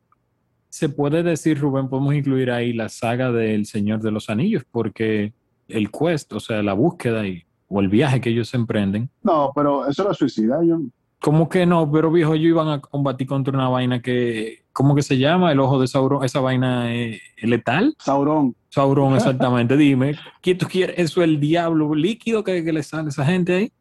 Se 0.69 0.89
puede 0.89 1.23
decir, 1.23 1.59
Rubén, 1.59 1.89
podemos 1.89 2.13
incluir 2.13 2.51
ahí 2.51 2.73
la 2.73 2.89
saga 2.89 3.31
del 3.31 3.65
Señor 3.65 4.01
de 4.01 4.11
los 4.11 4.29
Anillos, 4.29 4.63
porque 4.71 5.33
el 5.67 5.89
quest, 5.91 6.31
o 6.33 6.39
sea, 6.39 6.61
la 6.61 6.73
búsqueda 6.73 7.27
y, 7.27 7.43
o 7.67 7.79
el 7.79 7.89
viaje 7.89 8.21
que 8.21 8.29
ellos 8.29 8.53
emprenden. 8.53 9.09
No, 9.23 9.51
pero 9.55 9.87
eso 9.87 10.03
era 10.03 10.13
suicida. 10.13 10.63
Yo, 10.63 10.79
¿Cómo 11.23 11.47
que 11.47 11.65
no? 11.65 11.89
Pero 11.89 12.11
viejo, 12.11 12.33
ellos 12.33 12.49
iban 12.49 12.67
a 12.67 12.81
combatir 12.81 13.27
contra 13.27 13.53
una 13.53 13.69
vaina 13.69 14.01
que, 14.01 14.65
¿cómo 14.73 14.93
que 14.93 15.01
se 15.01 15.17
llama? 15.17 15.53
El 15.53 15.61
ojo 15.61 15.79
de 15.79 15.87
Sauron, 15.87 16.25
esa 16.25 16.41
vaina 16.41 16.93
eh, 16.93 17.21
letal. 17.41 17.95
Sauron. 17.97 18.53
Sauron, 18.67 19.15
exactamente. 19.15 19.77
Dime, 19.77 20.17
¿quién 20.41 20.57
tú 20.57 20.67
quieres? 20.69 20.97
Eso 20.99 21.21
es 21.21 21.29
el 21.29 21.39
diablo 21.39 21.95
líquido 21.95 22.43
que, 22.43 22.61
que 22.65 22.73
le 22.73 22.83
sale 22.83 23.05
a 23.05 23.09
esa 23.09 23.23
gente 23.23 23.53
ahí. 23.53 23.71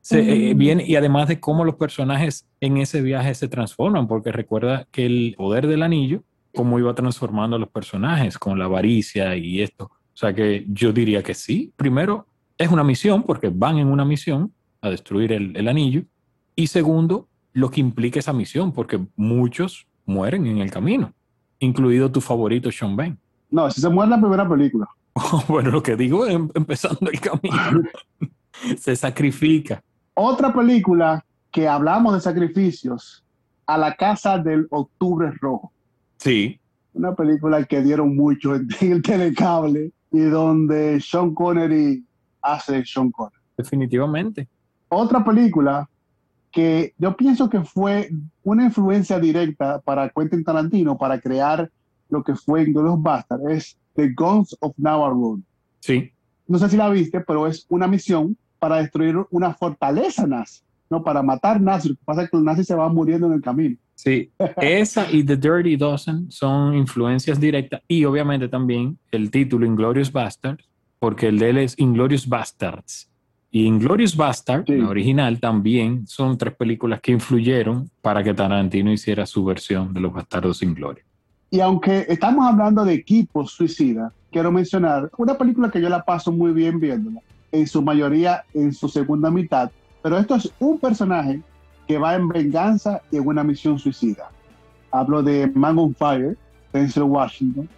Se, 0.00 0.20
eh, 0.20 0.54
viene, 0.54 0.82
y 0.86 0.96
además 0.96 1.28
de 1.28 1.40
cómo 1.40 1.62
los 1.66 1.74
personajes 1.74 2.48
en 2.58 2.78
ese 2.78 3.02
viaje 3.02 3.34
se 3.34 3.48
transforman, 3.48 4.08
porque 4.08 4.32
recuerda 4.32 4.86
que 4.90 5.04
el 5.04 5.34
poder 5.36 5.66
del 5.66 5.82
anillo, 5.82 6.22
cómo 6.54 6.78
iba 6.78 6.94
transformando 6.94 7.56
a 7.56 7.58
los 7.58 7.68
personajes 7.68 8.38
con 8.38 8.58
la 8.58 8.64
avaricia 8.64 9.36
y 9.36 9.60
esto. 9.60 9.90
O 9.92 10.16
sea 10.16 10.32
que 10.32 10.64
yo 10.68 10.90
diría 10.94 11.22
que 11.22 11.34
sí. 11.34 11.70
Primero, 11.76 12.26
es 12.56 12.70
una 12.70 12.82
misión, 12.82 13.24
porque 13.24 13.50
van 13.52 13.76
en 13.76 13.88
una 13.88 14.06
misión 14.06 14.54
a 14.80 14.88
destruir 14.88 15.32
el, 15.32 15.54
el 15.54 15.68
anillo. 15.68 16.04
Y 16.54 16.66
segundo, 16.68 17.28
lo 17.52 17.70
que 17.70 17.80
implica 17.80 18.18
esa 18.18 18.32
misión, 18.32 18.72
porque 18.72 19.00
muchos 19.16 19.86
mueren 20.06 20.46
en 20.46 20.58
el 20.58 20.70
camino, 20.70 21.12
incluido 21.58 22.10
tu 22.10 22.20
favorito 22.20 22.70
Sean 22.70 22.96
Bain. 22.96 23.18
No, 23.50 23.70
si 23.70 23.80
se 23.80 23.88
muere 23.88 24.06
en 24.14 24.20
la 24.20 24.20
primera 24.20 24.48
película. 24.48 24.86
bueno, 25.48 25.70
lo 25.70 25.82
que 25.82 25.96
digo 25.96 26.26
es 26.26 26.34
em- 26.34 26.50
empezando 26.54 27.10
el 27.10 27.20
camino. 27.20 27.82
se 28.78 28.96
sacrifica. 28.96 29.82
Otra 30.14 30.52
película 30.52 31.24
que 31.50 31.68
hablamos 31.68 32.14
de 32.14 32.20
sacrificios, 32.20 33.22
A 33.66 33.76
la 33.78 33.94
Casa 33.94 34.38
del 34.38 34.66
Octubre 34.70 35.30
Rojo. 35.40 35.72
Sí, 36.18 36.58
Una 36.94 37.14
película 37.14 37.64
que 37.64 37.82
dieron 37.82 38.14
mucho 38.16 38.54
en, 38.54 38.68
en 38.80 38.92
el 38.92 39.02
telecable 39.02 39.92
y 40.10 40.20
donde 40.20 41.00
Sean 41.00 41.34
Connery 41.34 42.04
hace 42.42 42.84
Sean 42.84 43.10
Connery. 43.10 43.36
definitivamente. 43.56 44.48
Otra 44.88 45.24
película 45.24 45.88
que 46.52 46.94
yo 46.98 47.16
pienso 47.16 47.48
que 47.48 47.62
fue 47.62 48.10
una 48.44 48.64
influencia 48.64 49.18
directa 49.18 49.80
para 49.80 50.10
Quentin 50.10 50.44
Tarantino 50.44 50.96
para 50.98 51.18
crear 51.20 51.70
lo 52.10 52.22
que 52.22 52.34
fue 52.36 52.62
Inglourious 52.62 53.00
Basterds 53.02 53.44
es 53.48 53.78
The 53.94 54.12
Guns 54.14 54.56
of 54.60 54.74
Navarre 54.76 55.14
Road. 55.14 55.40
Sí, 55.80 56.12
No 56.46 56.58
sé 56.58 56.68
si 56.68 56.76
la 56.76 56.90
viste, 56.90 57.20
pero 57.20 57.46
es 57.46 57.66
una 57.70 57.88
misión 57.88 58.36
para 58.58 58.76
destruir 58.76 59.16
una 59.30 59.54
fortaleza 59.54 60.26
nazi, 60.26 60.60
no 60.90 61.02
para 61.02 61.22
matar 61.22 61.60
nazis. 61.60 61.92
Lo 61.92 61.96
que 61.96 62.04
pasa 62.04 62.22
es 62.22 62.30
que 62.30 62.36
los 62.36 62.44
nazis 62.44 62.66
se 62.66 62.74
van 62.74 62.94
muriendo 62.94 63.26
en 63.26 63.32
el 63.32 63.40
camino. 63.40 63.76
sí. 63.94 64.30
Esa 64.56 65.10
y 65.10 65.24
The 65.24 65.36
Dirty 65.36 65.76
Dozen 65.76 66.30
son 66.30 66.74
influencias 66.74 67.40
directas 67.40 67.80
y 67.88 68.04
obviamente 68.04 68.48
también 68.48 68.98
el 69.10 69.30
título 69.30 69.66
Inglorious 69.66 70.12
Bastards, 70.12 70.68
porque 70.98 71.28
el 71.28 71.38
de 71.38 71.50
él 71.50 71.58
es 71.58 71.78
Inglorious 71.78 72.28
Bastards. 72.28 73.08
Y 73.54 73.66
Inglorious 73.66 74.16
Bastard, 74.16 74.64
Sí. 74.66 74.76
la 74.78 74.88
original, 74.88 75.38
también 75.38 76.06
son 76.06 76.38
tres 76.38 76.54
películas 76.56 77.00
que 77.02 77.12
influyeron 77.12 77.90
para 78.00 78.24
que 78.24 78.32
Tarantino 78.32 78.90
hiciera 78.90 79.26
su 79.26 79.44
versión 79.44 79.92
de 79.92 80.00
Los 80.00 80.12
Bastardos 80.12 80.58
sin 80.58 80.72
Gloria. 80.74 81.04
Y 81.50 81.60
aunque 81.60 82.06
estamos 82.08 82.46
hablando 82.50 82.82
de 82.82 82.94
equipos 82.94 83.52
suicidas, 83.52 84.10
quiero 84.30 84.50
mencionar 84.50 85.10
una 85.18 85.36
película 85.36 85.70
que 85.70 85.82
yo 85.82 85.90
la 85.90 86.02
paso 86.02 86.32
muy 86.32 86.52
bien 86.52 86.80
viéndola, 86.80 87.20
en 87.52 87.66
su 87.66 87.82
mayoría 87.82 88.42
en 88.54 88.72
su 88.72 88.88
segunda 88.88 89.30
mitad, 89.30 89.70
pero 90.02 90.16
esto 90.16 90.34
es 90.36 90.50
un 90.58 90.78
personaje 90.78 91.42
que 91.86 91.98
va 91.98 92.14
en 92.14 92.28
venganza 92.28 93.02
y 93.10 93.16
en 93.18 93.26
una 93.26 93.44
misión 93.44 93.78
suicida. 93.78 94.30
Hablo 94.90 95.22
de 95.22 95.46
Man 95.54 95.78
on 95.78 95.94
Fire, 95.94 96.38
Denzel 96.72 97.02
Washington, 97.02 97.68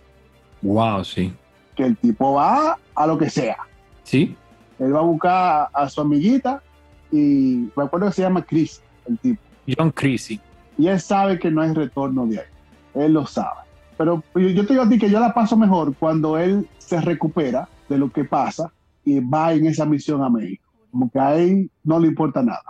Wow, 0.62 1.04
sí. 1.04 1.32
que 1.74 1.84
el 1.84 1.96
tipo 1.96 2.34
va 2.34 2.78
a 2.94 3.06
lo 3.08 3.18
que 3.18 3.28
sea. 3.28 3.56
Sí, 4.04 4.36
Él 4.78 4.94
va 4.94 5.00
a 5.00 5.02
buscar 5.02 5.32
a, 5.32 5.64
a 5.72 5.88
su 5.88 6.00
amiguita 6.00 6.62
y 7.12 7.68
me 7.76 7.84
acuerdo 7.84 8.06
que 8.06 8.12
se 8.14 8.22
llama 8.22 8.42
Chris, 8.42 8.82
el 9.06 9.18
tipo. 9.18 9.40
John 9.76 9.90
Creasy. 9.90 10.40
Y 10.76 10.88
él 10.88 11.00
sabe 11.00 11.38
que 11.38 11.50
no 11.50 11.62
hay 11.62 11.72
retorno 11.72 12.26
de 12.26 12.40
ahí. 12.40 12.46
Él 12.94 13.12
lo 13.12 13.26
sabe. 13.26 13.60
Pero 13.96 14.22
yo, 14.34 14.48
yo 14.48 14.66
te 14.66 14.72
digo 14.72 14.82
a 14.82 14.88
ti 14.88 14.98
que 14.98 15.10
yo 15.10 15.20
la 15.20 15.32
paso 15.32 15.56
mejor 15.56 15.94
cuando 15.94 16.36
él 16.38 16.68
se 16.78 17.00
recupera 17.00 17.68
de 17.88 17.98
lo 17.98 18.10
que 18.10 18.24
pasa 18.24 18.72
y 19.04 19.20
va 19.20 19.52
en 19.52 19.66
esa 19.66 19.86
misión 19.86 20.22
a 20.22 20.30
México. 20.30 20.64
Como 20.90 21.10
que 21.10 21.18
a 21.18 21.36
él 21.36 21.70
no 21.82 22.00
le 22.00 22.08
importa 22.08 22.42
nada. 22.42 22.64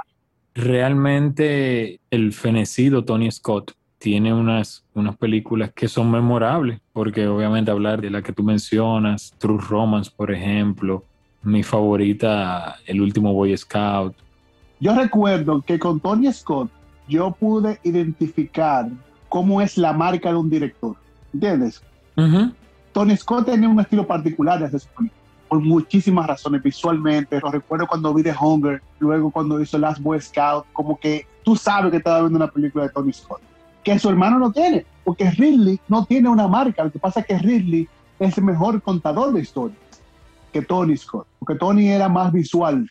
Realmente 0.55 2.01
el 2.11 2.33
fenecido 2.33 3.05
Tony 3.05 3.31
Scott 3.31 3.73
tiene 3.99 4.35
unas, 4.35 4.85
unas 4.93 5.17
películas 5.17 5.73
que 5.75 5.89
son 5.89 6.11
memorables, 6.11 6.81
porque 6.93 7.27
obviamente 7.27 7.71
hablar 7.71 8.03
de 8.03 8.11
la 8.11 8.23
que 8.23 8.33
tú 8.33 8.43
mencionas, 8.43 9.33
True 9.39 9.59
Romance, 9.59 10.11
por 10.15 10.31
ejemplo, 10.31 11.05
mi 11.45 11.63
favorita, 11.63 12.77
El 12.87 13.01
último 13.01 13.33
Boy 13.33 13.57
Scout. 13.57 14.15
Yo 14.81 14.95
recuerdo 14.95 15.63
que 15.63 15.79
con 15.79 16.01
Tony 16.01 16.33
Scott 16.33 16.71
yo 17.09 17.31
pude 17.33 17.79
identificar 17.83 18.89
cómo 19.29 19.61
es 19.61 19.77
la 19.79 19.93
marca 19.93 20.31
de 20.31 20.37
un 20.37 20.51
director. 20.51 20.97
¿Entiendes? 21.33 21.83
Tony 22.93 23.17
Scott 23.17 23.47
tenía 23.47 23.69
un 23.69 23.81
estilo 23.81 24.07
particular 24.07 24.59
de 24.59 24.67
hacer 24.67 24.81
su 24.81 24.89
película, 24.89 25.21
por 25.49 25.61
muchísimas 25.61 26.27
razones, 26.27 26.63
visualmente. 26.63 27.41
Lo 27.41 27.51
recuerdo 27.51 27.87
cuando 27.87 28.15
vi 28.15 28.23
The 28.23 28.35
Hunger, 28.39 28.83
luego 28.99 29.31
cuando 29.31 29.61
hizo 29.61 29.79
Last 29.79 30.01
Boy 30.01 30.21
Scout, 30.21 30.65
como 30.73 30.99
que 30.99 31.27
tú 31.43 31.57
sabes 31.57 31.91
que 31.91 31.99
estás 31.99 32.21
viendo 32.21 32.37
una 32.37 32.49
película 32.49 32.85
de 32.85 32.91
Tony 32.91 33.13
Scott. 33.13 33.41
Que 33.83 33.99
su 33.99 34.09
hermano 34.09 34.39
no 34.39 34.51
tiene, 34.51 34.87
porque 35.05 35.31
Ridley 35.31 35.79
no 35.89 36.07
tiene 36.07 36.29
una 36.29 36.49
marca. 36.49 36.85
Lo 36.85 36.91
que 36.91 36.99
pasa 36.99 37.21
es 37.21 37.27
que 37.27 37.39
Ridley 37.39 37.89
es 38.19 38.39
el 38.39 38.45
mejor 38.45 38.81
contador 38.81 39.33
de 39.33 39.41
historias 39.41 39.84
que 40.55 40.63
Tony 40.63 40.97
Scott, 40.97 41.27
porque 41.41 41.57
Tony 41.57 41.89
era 41.89 42.09
más 42.09 42.33
visual. 42.33 42.89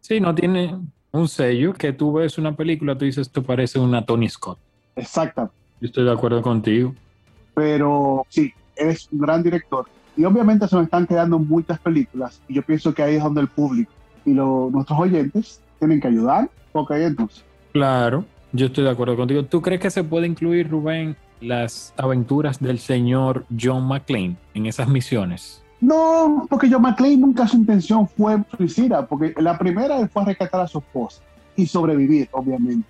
Sí, 0.00 0.20
no 0.20 0.34
tiene 0.34 0.76
un 1.12 1.26
sello 1.28 1.72
que 1.72 1.92
tú 1.94 2.12
ves 2.12 2.36
una 2.36 2.54
película, 2.54 2.96
tú 2.96 3.06
dices, 3.06 3.26
esto 3.26 3.42
parece 3.42 3.78
una 3.78 4.04
Tony 4.04 4.28
Scott. 4.28 4.58
Exactamente. 4.94 5.54
Yo 5.80 5.86
estoy 5.86 6.04
de 6.04 6.12
acuerdo 6.12 6.42
contigo. 6.42 6.94
pero 7.54 8.24
sí, 8.28 8.52
es 8.76 9.08
un 9.12 9.18
gran 9.20 9.42
director. 9.42 9.86
Y 10.16 10.24
obviamente 10.24 10.68
se 10.68 10.76
nos 10.76 10.84
están 10.84 11.06
quedando 11.06 11.38
muchas 11.38 11.78
películas 11.80 12.40
y 12.48 12.54
yo 12.54 12.62
pienso 12.62 12.92
que 12.92 13.02
ahí 13.02 13.16
es 13.16 13.22
donde 13.22 13.40
el 13.40 13.48
público 13.48 13.90
y 14.26 14.34
lo- 14.34 14.68
nuestros 14.70 14.98
oyentes 14.98 15.60
tienen 15.78 16.00
que 16.00 16.08
ayudar, 16.08 16.50
porque 16.72 17.02
entonces, 17.04 17.44
Claro, 17.72 18.24
yo 18.52 18.66
estoy 18.66 18.84
de 18.84 18.90
acuerdo 18.90 19.16
contigo. 19.16 19.44
¿Tú 19.44 19.62
crees 19.62 19.80
que 19.80 19.90
se 19.90 20.04
puede 20.04 20.26
incluir, 20.26 20.68
Rubén, 20.68 21.16
las 21.40 21.94
aventuras 21.96 22.60
del 22.60 22.78
señor 22.78 23.46
John 23.58 23.86
McClane 23.86 24.36
en 24.54 24.66
esas 24.66 24.88
misiones? 24.88 25.59
No, 25.80 26.46
porque 26.48 26.68
John 26.70 26.82
McClane 26.82 27.16
nunca 27.16 27.48
su 27.48 27.56
intención 27.56 28.06
fue 28.06 28.42
suicida, 28.56 29.06
porque 29.06 29.34
la 29.38 29.56
primera 29.56 30.06
fue 30.08 30.24
rescatar 30.24 30.60
a 30.60 30.66
su 30.66 30.78
esposa 30.78 31.22
y 31.56 31.66
sobrevivir, 31.66 32.28
obviamente. 32.32 32.86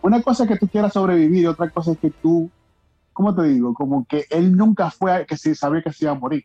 Una 0.00 0.22
cosa 0.22 0.44
es 0.44 0.48
que 0.48 0.56
tú 0.56 0.66
quieras 0.66 0.94
sobrevivir 0.94 1.42
y 1.42 1.46
otra 1.46 1.68
cosa 1.70 1.92
es 1.92 1.98
que 1.98 2.10
tú, 2.10 2.50
¿cómo 3.12 3.34
te 3.34 3.42
digo? 3.44 3.74
Como 3.74 4.04
que 4.06 4.24
él 4.30 4.56
nunca 4.56 4.90
fue 4.90 5.26
que 5.26 5.36
se 5.36 5.54
sabía 5.54 5.82
que 5.82 5.92
se 5.92 6.06
iba 6.06 6.12
a 6.12 6.18
morir. 6.18 6.44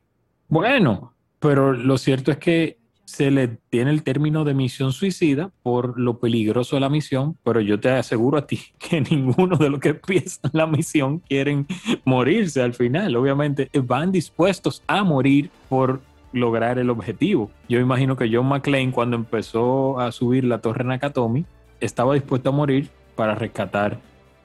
Bueno, 0.49 1.13
pero 1.39 1.73
lo 1.73 1.97
cierto 1.97 2.31
es 2.31 2.37
que 2.37 2.77
se 3.07 3.31
le 3.31 3.47
tiene 3.69 3.91
el 3.91 4.03
término 4.03 4.43
de 4.43 4.53
misión 4.53 4.91
suicida 4.91 5.49
por 5.63 5.97
lo 5.97 6.19
peligroso 6.19 6.75
de 6.75 6.81
la 6.81 6.89
misión, 6.89 7.37
pero 7.41 7.61
yo 7.61 7.79
te 7.79 7.89
aseguro 7.89 8.37
a 8.37 8.45
ti 8.45 8.59
que 8.77 8.99
ninguno 8.99 9.55
de 9.55 9.69
los 9.69 9.79
que 9.79 9.89
empiezan 9.89 10.51
la 10.53 10.67
misión 10.67 11.19
quieren 11.19 11.65
morirse 12.03 12.61
al 12.61 12.73
final. 12.73 13.15
Obviamente 13.15 13.69
van 13.81 14.11
dispuestos 14.11 14.83
a 14.87 15.03
morir 15.03 15.49
por 15.69 16.01
lograr 16.33 16.79
el 16.79 16.89
objetivo. 16.89 17.49
Yo 17.69 17.79
imagino 17.79 18.17
que 18.17 18.29
John 18.31 18.49
McClane 18.49 18.91
cuando 18.91 19.15
empezó 19.15 19.99
a 20.01 20.11
subir 20.11 20.43
la 20.43 20.59
torre 20.59 20.83
Nakatomi 20.83 21.45
estaba 21.79 22.13
dispuesto 22.13 22.49
a 22.49 22.51
morir 22.51 22.89
para 23.15 23.35
rescatar 23.35 23.97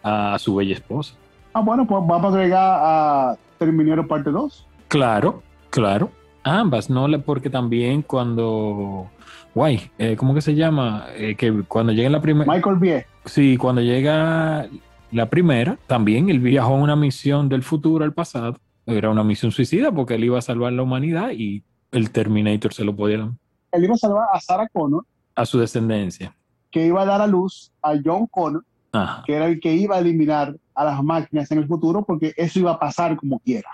a 0.05 0.38
su 0.38 0.55
bella 0.55 0.75
esposa. 0.75 1.14
Ah, 1.53 1.61
bueno, 1.61 1.85
pues 1.85 2.01
vamos 2.07 2.33
a 2.33 2.37
agregar 2.37 2.81
a 2.81 3.37
Terminator 3.59 4.07
parte 4.07 4.31
2. 4.31 4.68
Claro, 4.87 5.42
claro. 5.70 6.11
Ambas, 6.44 6.90
¿no? 6.90 7.07
Le- 7.09 7.18
Porque 7.18 7.50
también 7.50 8.02
cuando... 8.02 9.11
Guay, 9.55 9.90
eh, 9.98 10.16
¿cómo 10.16 10.35
que 10.35 10.40
se 10.40 10.55
llama? 10.55 11.07
Eh, 11.14 11.35
que 11.37 11.62
cuando 11.68 11.92
llega 11.92 12.09
la 12.11 12.20
primera... 12.22 12.50
Michael 12.52 12.76
Bie. 12.76 13.07
Sí, 13.26 13.57
cuando 13.57 13.83
llega 13.83 14.66
la 15.11 15.26
primera, 15.28 15.78
también 15.87 16.31
él 16.31 16.40
viajó 16.40 16.72
a 16.74 16.78
una 16.78 16.96
misión 16.96 17.48
del 17.48 17.62
futuro 17.62 18.05
al 18.05 18.14
pasado. 18.14 18.57
Era 18.87 19.11
una 19.11 19.22
misión 19.22 19.52
suicida 19.52 19.92
porque 19.92 20.14
él 20.14 20.24
iba 20.24 20.38
a 20.38 20.42
salvar 20.42 20.72
la 20.72 20.83
humanidad 20.83 21.31
y 21.33 21.62
el 21.92 22.11
Terminator 22.11 22.72
se 22.72 22.83
lo 22.85 22.96
podía 22.96 23.31
Él 23.72 23.85
iba 23.85 23.94
a 23.94 23.98
salvar 23.98 24.24
a 24.33 24.40
Sarah 24.40 24.68
Connor, 24.72 25.05
a 25.37 25.44
su 25.44 25.59
descendencia. 25.61 26.35
que 26.70 26.87
iba 26.87 27.02
a 27.02 27.05
dar 27.05 27.20
a 27.20 27.26
luz 27.26 27.70
a 27.83 27.92
John 28.02 28.26
Connor, 28.28 28.64
Ajá. 28.92 29.22
que 29.26 29.35
era 29.35 29.46
el 29.46 29.61
que 29.61 29.74
iba 29.74 29.96
a 29.96 29.98
eliminar 29.98 30.57
a 30.74 30.85
las 30.85 31.02
máquinas 31.05 31.50
en 31.52 31.59
el 31.59 31.66
futuro 31.68 32.02
porque 32.05 32.33
eso 32.37 32.59
iba 32.59 32.72
a 32.72 32.78
pasar 32.81 33.14
como 33.16 33.38
quiera. 33.40 33.68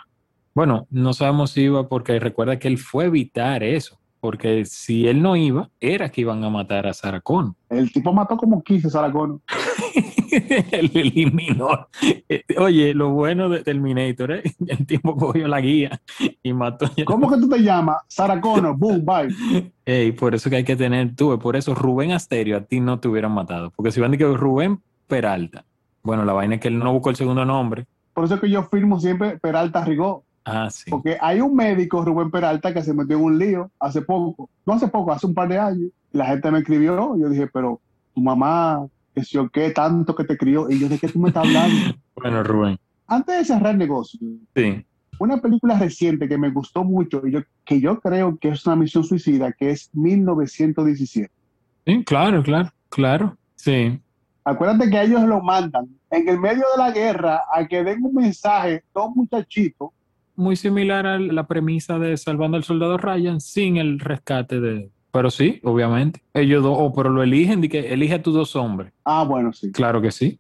Bueno, 0.59 0.89
no 0.91 1.13
sabemos 1.13 1.53
si 1.53 1.61
iba 1.61 1.89
porque 1.89 2.19
recuerda 2.19 2.59
que 2.59 2.67
él 2.67 2.79
fue 2.79 3.05
a 3.05 3.07
evitar 3.07 3.63
eso, 3.63 4.01
porque 4.19 4.65
si 4.65 5.07
él 5.07 5.23
no 5.23 5.37
iba, 5.37 5.71
era 5.79 6.09
que 6.09 6.23
iban 6.23 6.43
a 6.43 6.51
matar 6.51 6.89
a 6.89 6.93
Sarah 6.93 7.21
Connor. 7.21 7.55
El 7.71 7.93
tipo 7.93 8.13
mató 8.13 8.37
como 8.37 8.61
15 8.61 8.91
Sarah 8.91 9.13
Connor. 9.13 9.39
él 10.73 10.91
eliminó. 10.93 11.87
Eh, 12.29 12.43
Oye, 12.59 12.93
lo 12.93 13.11
bueno 13.11 13.49
de 13.49 13.63
Terminator, 13.63 14.33
¿eh? 14.33 14.43
el 14.67 14.85
tipo 14.85 15.17
cogió 15.17 15.47
la 15.47 15.61
guía 15.61 16.01
y 16.43 16.53
mató. 16.53 16.91
¿Cómo 17.07 17.31
que 17.31 17.37
tú 17.37 17.49
te 17.49 17.63
llamas? 17.63 17.99
Sarah 18.09 18.41
Connor, 18.41 18.77
boom, 18.77 19.05
bye. 19.07 19.71
Ey, 19.85 20.11
por 20.11 20.35
eso 20.35 20.51
que 20.51 20.57
hay 20.57 20.65
que 20.65 20.75
tener, 20.75 21.15
tuve, 21.15 21.39
por 21.39 21.55
eso 21.55 21.73
Rubén 21.73 22.11
Asterio 22.11 22.57
a 22.57 22.63
ti 22.63 22.81
no 22.81 22.99
te 22.99 23.07
hubieran 23.07 23.31
matado, 23.31 23.71
porque 23.77 23.93
si 23.93 24.01
van 24.01 24.09
a 24.09 24.17
decir 24.17 24.27
que 24.27 24.37
Rubén 24.37 24.83
Peralta, 25.07 25.65
bueno, 26.03 26.25
la 26.25 26.33
vaina 26.33 26.57
es 26.57 26.61
que 26.61 26.67
él 26.67 26.81
no 26.81 26.93
buscó 26.93 27.11
el 27.11 27.17
segundo 27.17 27.45
nombre. 27.45 27.87
Por 28.13 28.25
eso 28.25 28.35
es 28.35 28.41
que 28.41 28.51
yo 28.51 28.65
firmo 28.65 28.99
siempre 28.99 29.39
Peralta 29.39 29.85
Rigó. 29.85 30.25
Ah, 30.51 30.71
sí. 30.71 30.91
Porque 30.91 31.17
hay 31.21 31.41
un 31.41 31.55
médico, 31.55 32.05
Rubén 32.05 32.31
Peralta, 32.31 32.73
que 32.73 32.83
se 32.83 32.95
metió 32.95 33.17
en 33.19 33.25
un 33.25 33.39
lío 33.39 33.71
hace 33.79 34.03
poco. 34.03 34.49
No 34.65 34.73
hace 34.75 34.89
poco, 34.89 35.13
hace 35.13 35.27
un 35.27 35.35
par 35.35 35.49
de 35.49 35.59
años. 35.59 35.91
Y 36.13 36.17
la 36.19 36.27
gente 36.27 36.51
me 36.51 36.59
escribió. 36.61 37.15
Y 37.17 37.21
yo 37.21 37.29
dije, 37.29 37.47
pero 37.49 37.81
tu 38.15 38.21
mamá, 38.23 38.87
que 39.15 39.23
sé 39.23 39.31
yo 39.33 39.49
qué, 39.51 39.71
tanto 39.71 40.15
que 40.15 40.25
te 40.25 40.37
crió. 40.39 40.71
Y 40.71 40.79
yo, 40.79 40.89
¿de 40.89 40.99
qué 40.99 41.09
tú 41.09 41.19
me 41.19 41.29
estás 41.29 41.45
hablando? 41.47 41.77
Bueno, 42.17 42.43
Rubén. 42.43 42.79
Antes 43.07 43.39
de 43.39 43.45
cerrar 43.45 43.73
el 43.73 43.79
negocio, 43.79 44.19
Sí. 44.57 44.85
una 45.21 45.41
película 45.41 45.79
reciente 45.79 46.27
que 46.29 46.37
me 46.37 46.51
gustó 46.51 46.83
mucho 46.83 47.23
y 47.27 47.31
yo, 47.31 47.41
que 47.65 47.81
yo 47.81 48.01
creo 48.01 48.37
que 48.39 48.49
es 48.49 48.67
una 48.67 48.75
misión 48.75 49.05
suicida, 49.05 49.53
que 49.53 49.71
es 49.71 49.89
1917. 49.95 51.31
Sí, 51.87 52.05
claro, 52.05 52.43
claro, 52.43 52.71
claro. 52.89 53.37
Sí. 53.55 54.01
Acuérdate 54.45 54.91
que 54.91 55.01
ellos 55.03 55.23
lo 55.25 55.41
mandan 55.43 55.87
en 56.11 56.29
el 56.29 56.41
medio 56.41 56.65
de 56.77 56.83
la 56.83 56.91
guerra 56.91 57.43
a 57.53 57.67
que 57.67 57.85
den 57.85 58.03
un 58.05 58.15
mensaje, 58.15 58.83
dos 58.95 59.15
muchachitos, 59.15 59.91
Muy 60.39 60.55
similar 60.55 61.05
a 61.05 61.19
la 61.19 61.49
premisa 61.49 61.99
de 61.99 62.17
Salvando 62.17 62.57
al 62.57 62.63
Soldado 62.63 62.97
Ryan 62.97 63.41
sin 63.41 63.77
el 63.77 63.99
rescate 63.99 64.61
de. 64.61 64.89
Pero 65.11 65.31
sí, 65.33 65.59
obviamente. 65.65 66.23
Ellos 66.33 66.63
dos, 66.63 66.77
oh, 66.79 66.95
pero 66.95 67.11
lo 67.11 67.25
eligen, 67.25 67.61
de 67.61 67.69
que 67.69 67.93
elige 67.93 68.15
a 68.15 68.23
tus 68.23 68.35
dos 68.35 68.55
hombres. 68.55 68.93
ah, 69.05 69.25
bueno, 69.25 69.53
sí. 69.53 69.73
Claro 69.73 70.01
que 70.01 70.13
sí. 70.13 70.39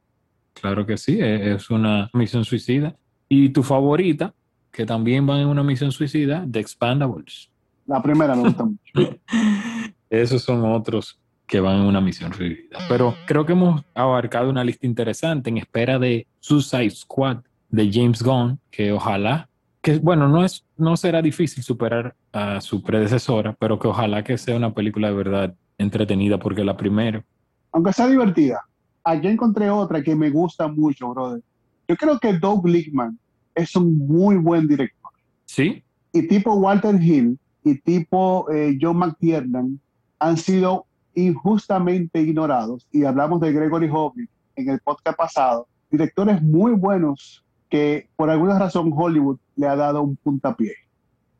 Claro 0.55 0.87
que 0.87 0.97
sí. 0.97 1.19
e- 1.21 1.55
Es 1.55 1.69
una 1.69 2.09
misión 2.13 2.45
suicida. 2.45 2.95
Y 3.29 3.49
tu 3.49 3.65
favorita, 3.65 4.33
que 4.71 4.87
también 4.87 5.27
van 5.27 5.41
en 5.41 5.49
una 5.49 5.65
misión 5.65 5.91
suicida, 5.91 6.47
The 6.49 6.61
Expandables. 6.61 7.51
La 7.87 8.01
primera 8.01 8.37
me 8.37 8.43
gusta 8.43 8.65
mucho. 8.67 9.19
Esos 10.11 10.43
son 10.43 10.65
otros 10.65 11.19
que 11.47 11.59
van 11.59 11.81
en 11.81 11.87
una 11.87 12.01
misión 12.01 12.33
suicida. 12.33 12.79
Pero 12.89 13.15
creo 13.27 13.45
que 13.45 13.53
hemos 13.53 13.83
abarcado 13.95 14.49
una 14.49 14.63
lista 14.63 14.87
interesante 14.87 15.51
en 15.51 15.59
espera 15.59 15.99
de 15.99 16.27
Suicide 16.39 16.91
Squad 16.91 17.39
de 17.71 17.91
James 17.93 18.23
Gunn, 18.23 18.61
que 18.71 18.93
ojalá, 18.93 19.48
que 19.89 19.99
bueno, 20.01 20.29
no, 20.29 20.45
es, 20.45 20.67
no 20.77 20.99
será 20.99 21.23
difícil 21.23 21.65
superar 21.65 22.15
a 22.33 22.61
su 22.61 22.83
predecesora, 22.83 23.55
pero 23.59 23.79
que 23.79 23.89
ojalá 23.89 24.23
que 24.23 24.37
sea 24.37 24.55
una 24.55 24.75
película 24.75 25.09
de 25.09 25.15
verdad 25.15 25.55
entretenida, 25.79 26.39
porque 26.39 26.63
la 26.63 26.77
primera, 26.77 27.25
Aunque 27.73 27.95
sea 27.95 28.07
divertida. 28.07 28.61
Aquí 29.03 29.29
encontré 29.29 29.71
otra 29.71 30.03
que 30.03 30.15
me 30.15 30.29
gusta 30.29 30.69
mucho, 30.69 31.09
brother. 31.15 31.41
Yo 31.89 31.97
creo 31.97 32.19
que 32.19 32.35
Doug 32.35 32.69
Lickman 32.69 33.19
es 33.55 33.75
un 33.77 33.97
muy 33.97 34.37
buen 34.37 34.69
director. 34.69 35.11
sí, 35.47 35.83
Y 36.13 36.29
tipo 36.29 36.53
Walter 36.53 37.01
Hill 37.03 37.39
y 37.65 37.77
tipo 37.81 38.47
eh, 38.51 38.77
John 38.79 38.99
McTiernan 38.99 39.81
han 40.19 40.37
sido 40.37 40.85
injustamente 41.15 42.21
ignorados. 42.21 42.87
Y 42.93 43.05
hablamos 43.05 43.41
de 43.41 43.53
Gregory 43.53 43.89
Hobby 43.89 44.29
en 44.57 44.69
el 44.69 44.81
podcast 44.81 45.17
pasado. 45.17 45.67
Directores 45.91 46.43
muy 46.43 46.73
buenos 46.73 47.43
que 47.69 48.09
por 48.17 48.31
alguna 48.31 48.59
razón 48.59 48.93
Hollywood 48.95 49.39
le 49.57 49.67
ha 49.67 49.77
dado 49.77 50.03
un 50.03 50.17
puntapié. 50.17 50.73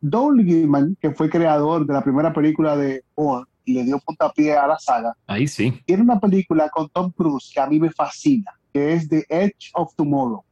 Doug 0.01 0.35
Lickman, 0.37 0.97
que 1.01 1.11
fue 1.11 1.29
creador 1.29 1.87
de 1.87 1.93
la 1.93 2.03
primera 2.03 2.33
película 2.33 2.77
de 2.77 3.03
Oa 3.15 3.47
y 3.65 3.75
le 3.75 3.85
dio 3.85 3.99
puntapié 3.99 4.57
a 4.57 4.67
la 4.67 4.79
saga, 4.79 5.15
ahí 5.27 5.47
sí. 5.47 5.83
tiene 5.85 6.03
una 6.03 6.21
película 6.21 6.69
con 6.71 6.89
Tom 6.89 7.11
Cruise 7.11 7.51
que 7.53 7.61
a 7.61 7.67
mí 7.67 7.79
me 7.79 7.91
fascina, 7.91 8.53
que 8.73 8.95
es 8.95 9.09
The 9.09 9.25
Edge 9.29 9.71
of 9.75 9.95
Tomorrow. 9.95 10.43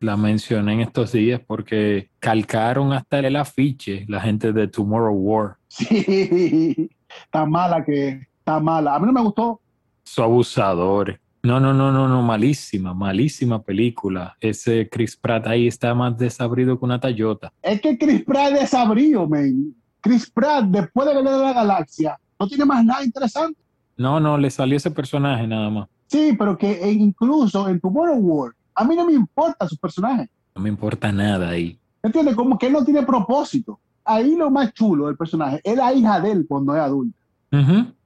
La 0.00 0.16
mencioné 0.16 0.74
en 0.74 0.80
estos 0.80 1.12
días 1.12 1.40
porque 1.46 2.10
calcaron 2.18 2.92
hasta 2.92 3.20
el 3.20 3.36
afiche 3.36 4.04
la 4.08 4.20
gente 4.20 4.52
de 4.52 4.68
Tomorrow 4.68 5.14
War. 5.14 5.56
Sí, 5.68 6.90
está 7.24 7.46
mala 7.46 7.82
que 7.84 8.26
está 8.38 8.60
mala. 8.60 8.94
A 8.94 8.98
mí 8.98 9.06
no 9.06 9.12
me 9.12 9.22
gustó. 9.22 9.60
Su 10.04 10.22
abusadores. 10.22 11.18
No, 11.46 11.60
no, 11.60 11.72
no, 11.72 11.92
no, 11.92 12.08
no, 12.08 12.22
malísima, 12.22 12.92
malísima 12.92 13.62
película. 13.62 14.36
Ese 14.40 14.88
Chris 14.90 15.16
Pratt 15.16 15.46
ahí 15.46 15.68
está 15.68 15.94
más 15.94 16.18
desabrido 16.18 16.76
que 16.76 16.84
una 16.84 16.98
Toyota. 16.98 17.52
Es 17.62 17.80
que 17.80 17.96
Chris 17.96 18.24
Pratt 18.24 18.54
es 18.60 18.70
sabrío, 18.70 19.28
man. 19.28 19.72
Chris 20.00 20.28
Pratt, 20.28 20.64
después 20.64 21.06
de 21.06 21.14
Guerra 21.14 21.30
de 21.30 21.44
la 21.44 21.52
Galaxia, 21.52 22.18
no 22.36 22.48
tiene 22.48 22.64
más 22.64 22.84
nada 22.84 23.04
interesante. 23.04 23.60
No, 23.96 24.18
no, 24.18 24.36
le 24.36 24.50
salió 24.50 24.76
ese 24.76 24.90
personaje 24.90 25.46
nada 25.46 25.70
más. 25.70 25.88
Sí, 26.08 26.34
pero 26.36 26.58
que 26.58 26.82
e 26.82 26.90
incluso 26.90 27.68
en 27.68 27.78
Tomorrow 27.78 28.18
War, 28.18 28.52
a 28.74 28.84
mí 28.84 28.96
no 28.96 29.06
me 29.06 29.12
importa 29.12 29.68
su 29.68 29.76
personaje. 29.76 30.28
No 30.56 30.62
me 30.62 30.68
importa 30.68 31.12
nada 31.12 31.50
ahí. 31.50 31.78
¿Entiendes? 32.02 32.34
Como 32.34 32.58
que 32.58 32.66
él 32.66 32.72
no 32.72 32.84
tiene 32.84 33.04
propósito. 33.04 33.78
Ahí 34.04 34.34
lo 34.34 34.50
más 34.50 34.74
chulo 34.74 35.06
del 35.06 35.16
personaje 35.16 35.60
es 35.62 35.76
la 35.76 35.94
hija 35.94 36.18
de 36.18 36.32
él 36.32 36.46
cuando 36.48 36.74
es 36.74 36.82
adulta. 36.82 37.16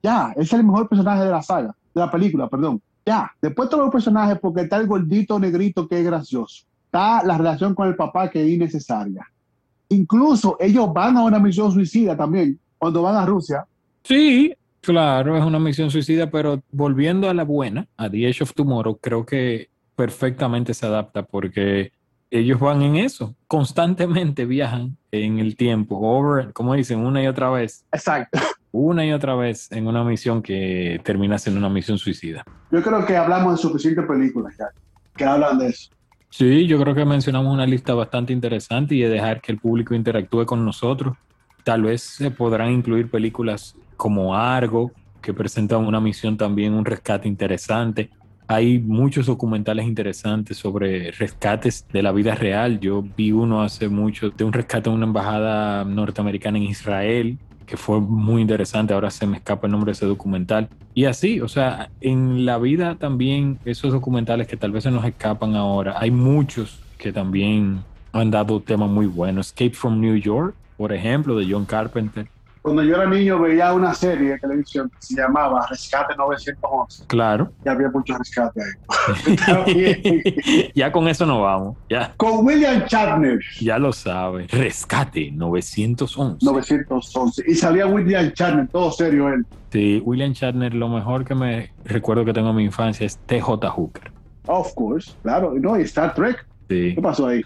Ya, 0.03 0.35
es 0.37 0.53
el 0.53 0.63
mejor 0.63 0.91
personaje 0.91 1.25
de 1.25 1.31
la 1.31 1.41
saga, 1.41 1.75
de 1.95 2.01
la 2.01 2.11
película, 2.11 2.47
perdón. 2.47 2.83
Ya, 3.11 3.29
después 3.43 3.69
todos 3.69 3.83
los 3.83 3.93
personajes, 3.93 4.39
porque 4.39 4.61
está 4.61 4.77
el 4.77 4.87
gordito 4.87 5.37
negrito 5.41 5.89
que 5.89 5.99
es 5.99 6.07
gracioso. 6.07 6.65
Está 6.85 7.25
la 7.25 7.37
relación 7.37 7.75
con 7.75 7.89
el 7.89 7.97
papá 7.97 8.31
que 8.31 8.41
es 8.41 8.49
innecesaria. 8.49 9.27
Incluso 9.89 10.57
ellos 10.61 10.93
van 10.93 11.17
a 11.17 11.25
una 11.25 11.41
misión 11.41 11.73
suicida 11.73 12.17
también, 12.17 12.57
cuando 12.79 13.03
van 13.03 13.17
a 13.17 13.27
Rusia. 13.27 13.67
Sí, 14.05 14.55
claro, 14.81 15.37
es 15.37 15.43
una 15.43 15.59
misión 15.59 15.91
suicida, 15.91 16.31
pero 16.31 16.63
volviendo 16.71 17.29
a 17.29 17.35
la 17.35 17.43
buena, 17.43 17.89
a 17.97 18.09
The 18.09 18.29
Edge 18.29 18.45
of 18.45 18.55
Tomorrow, 18.55 18.97
creo 19.01 19.27
que 19.27 19.71
perfectamente 19.97 20.73
se 20.73 20.87
adapta 20.87 21.25
porque 21.25 21.91
ellos 22.31 22.61
van 22.61 22.81
en 22.83 22.95
eso, 22.95 23.35
constantemente 23.49 24.45
viajan 24.45 24.97
en 25.11 25.41
el 25.41 25.57
tiempo, 25.57 25.99
over, 25.99 26.53
como 26.53 26.75
dicen, 26.75 27.01
una 27.01 27.25
y 27.25 27.27
otra 27.27 27.51
vez, 27.51 27.85
Exacto. 27.91 28.39
Una 28.73 29.05
y 29.05 29.13
otra 29.13 29.35
vez 29.35 29.71
en 29.73 29.87
una 29.87 30.05
misión 30.05 30.43
que 30.43 31.01
termina 31.05 31.39
siendo 31.39 31.59
una 31.59 31.69
misión 31.69 31.99
suicida. 31.99 32.45
Yo 32.71 32.83
creo 32.83 33.05
que 33.05 33.17
hablamos 33.17 33.57
de 33.57 33.63
suficientes 33.63 34.05
películas 34.07 34.55
ya, 34.59 34.67
que 35.17 35.25
hablan 35.25 35.59
de 35.59 35.69
eso. 35.69 35.91
Sí, 36.31 36.67
yo 36.67 36.81
creo 36.81 36.95
que 36.95 37.05
mencionamos 37.05 37.53
una 37.53 37.67
lista 37.67 37.93
bastante 37.93 38.33
interesante 38.33 38.95
y 38.95 39.01
de 39.01 39.09
dejar 39.09 39.41
que 39.41 39.51
el 39.51 39.59
público 39.59 39.95
interactúe 39.95 40.47
con 40.47 40.65
nosotros. 40.65 41.17
Tal 41.65 41.83
vez 41.83 42.03
se 42.03 42.31
podrán 42.31 42.71
incluir 42.71 43.11
películas 43.11 43.77
como 43.97 44.37
Argo, 44.37 44.93
que 45.21 45.35
presentan 45.35 45.85
una 45.85 46.01
misión 46.01 46.37
también, 46.37 46.73
un 46.73 46.85
rescate 46.85 47.27
interesante. 47.29 48.11
Hay 48.47 48.79
muchos 48.79 49.27
documentales 49.27 49.87
interesantes 49.87 50.57
sobre 50.57 51.11
rescates 51.13 51.87
de 51.93 52.03
la 52.03 52.13
vida 52.13 52.35
real. 52.35 52.81
Yo 52.81 53.03
vi 53.03 53.33
uno 53.33 53.63
hace 53.63 53.89
mucho 53.89 54.31
de 54.31 54.45
un 54.45 54.53
rescate 54.53 54.89
de 54.89 54.97
una 54.97 55.07
embajada 55.07 55.85
norteamericana 55.85 56.59
en 56.59 56.65
Israel, 56.65 57.39
que 57.71 57.77
fue 57.77 58.01
muy 58.01 58.43
interesante. 58.43 58.93
Ahora 58.93 59.11
se 59.11 59.29
me 59.29 59.37
escapa 59.37 59.69
el 59.69 59.71
nombre 59.71 59.91
de 59.91 59.93
ese 59.93 60.05
documental. 60.05 60.69
Y 60.93 61.05
así, 61.05 61.41
o 61.41 61.47
sea, 61.47 61.89
en 62.01 62.45
la 62.45 62.59
vida 62.59 62.97
también 62.97 63.61
esos 63.65 63.93
documentales 63.93 64.49
que 64.49 64.57
tal 64.57 64.73
vez 64.73 64.83
se 64.83 64.91
nos 64.91 65.05
escapan 65.05 65.55
ahora, 65.55 65.95
hay 65.97 66.11
muchos 66.11 66.81
que 66.99 67.13
también 67.13 67.85
han 68.13 68.33
dado 68.33 68.59
temas 68.59 68.91
muy 68.91 69.07
buenos. 69.07 69.49
Escape 69.49 69.71
from 69.71 70.01
New 70.01 70.17
York, 70.17 70.57
por 70.77 70.93
ejemplo, 70.93 71.39
de 71.39 71.47
John 71.49 71.65
Carpenter. 71.65 72.27
Cuando 72.63 72.83
yo 72.83 72.97
era 72.97 73.07
niño 73.09 73.39
veía 73.41 73.73
una 73.73 73.95
serie 73.95 74.33
de 74.33 74.39
televisión 74.39 74.91
que 74.91 74.97
se 75.01 75.15
llamaba 75.17 75.67
Rescate 75.71 76.15
911. 76.15 77.05
Claro. 77.07 77.51
Ya 77.65 77.73
había 77.73 77.89
mucho 77.89 78.17
rescate 78.19 78.61
ahí. 78.63 80.23
Ya 80.75 80.93
con 80.93 81.09
eso 81.09 81.25
nos 81.27 81.41
vamos. 81.41 81.77
Ya, 81.89 82.13
Con 82.17 82.45
William 82.45 82.85
Shatner, 82.87 83.39
ya 83.61 83.79
lo 83.79 83.93
sabe. 83.93 84.47
Rescate 84.49 85.31
911. 85.31 86.45
911. 86.45 87.45
Y 87.47 87.55
salía 87.55 87.87
William 87.87 88.31
Shatner, 88.35 88.69
todo 88.69 88.91
serio 88.93 89.29
él. 89.29 89.47
Sí, 89.73 90.03
William 90.05 90.33
Shatner, 90.33 90.75
lo 90.75 90.89
mejor 90.89 91.25
que 91.25 91.35
me 91.35 91.73
recuerdo 91.85 92.25
que 92.25 92.33
tengo 92.33 92.51
en 92.51 92.57
mi 92.57 92.65
infancia 92.65 93.07
es 93.07 93.17
TJ 93.27 93.69
Hooker. 93.71 94.13
Of 94.47 94.75
course, 94.75 95.13
claro. 95.23 95.55
No, 95.59 95.79
y 95.79 95.83
Star 95.83 96.15
Trek. 96.15 96.45
Sí, 96.69 96.95
¿Qué 96.95 97.01
pasó 97.03 97.27
ahí? 97.29 97.43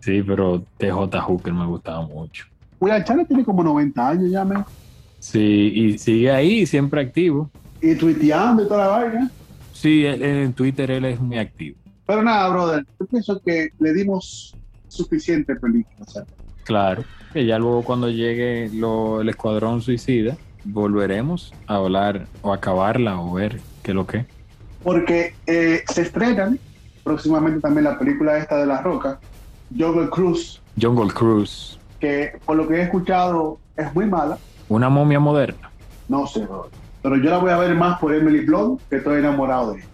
sí, 0.00 0.22
pero 0.22 0.62
TJ 0.78 1.18
Hooker 1.20 1.52
me 1.52 1.66
gustaba 1.66 2.02
mucho. 2.02 2.46
William 2.80 3.02
Shatner 3.04 3.26
tiene 3.26 3.44
como 3.44 3.62
90 3.62 4.08
años 4.08 4.30
ya, 4.30 4.44
man. 4.44 4.64
Sí, 5.18 5.38
y 5.74 5.98
sigue 5.98 6.30
ahí, 6.30 6.64
siempre 6.66 7.00
activo. 7.02 7.50
Y 7.82 7.94
tuiteando 7.94 8.62
y 8.64 8.68
toda 8.68 8.86
la 8.86 8.88
vaina. 8.88 9.30
Sí, 9.72 10.04
él- 10.04 10.22
en 10.22 10.52
Twitter 10.52 10.90
él 10.90 11.04
es 11.04 11.20
muy 11.20 11.38
activo. 11.38 11.76
Pero 12.06 12.22
nada, 12.22 12.48
brother. 12.48 12.86
Yo 12.98 13.06
pienso 13.06 13.40
que 13.40 13.68
le 13.78 13.92
dimos 13.92 14.54
suficiente 14.88 15.54
película. 15.56 16.06
Claro, 16.64 17.04
que 17.32 17.46
ya 17.46 17.58
luego 17.58 17.82
cuando 17.82 18.08
llegue 18.10 18.70
lo- 18.74 19.20
el 19.20 19.28
Escuadrón 19.28 19.80
Suicida, 19.82 20.36
volveremos 20.64 21.52
a 21.66 21.76
hablar 21.76 22.26
o 22.42 22.52
acabarla 22.52 23.20
o 23.20 23.32
ver 23.34 23.60
qué 23.82 23.92
es 23.92 23.94
lo 23.94 24.06
que. 24.06 24.24
porque 24.82 25.34
eh, 25.46 25.82
se 25.92 26.02
estrenan 26.02 26.58
próximamente 27.04 27.60
también 27.60 27.84
la 27.84 27.98
película 27.98 28.38
esta 28.38 28.56
de 28.56 28.66
La 28.66 28.80
Roca, 28.80 29.20
Jungle 29.78 30.08
Cruise. 30.10 30.60
Jungle 30.80 31.12
Cruise. 31.12 31.78
Que 32.00 32.32
por 32.44 32.56
lo 32.56 32.66
que 32.66 32.76
he 32.76 32.82
escuchado 32.82 33.58
es 33.76 33.94
muy 33.94 34.06
mala. 34.06 34.38
Una 34.68 34.88
momia 34.88 35.20
moderna. 35.20 35.70
No 36.08 36.26
sé, 36.26 36.46
pero 37.02 37.16
yo 37.16 37.30
la 37.30 37.38
voy 37.38 37.50
a 37.50 37.58
ver 37.58 37.74
más 37.74 37.98
por 37.98 38.14
Emily 38.14 38.44
Blunt, 38.44 38.80
que 38.88 38.96
estoy 38.96 39.20
enamorado 39.20 39.72
de 39.72 39.78
ella. 39.78 39.88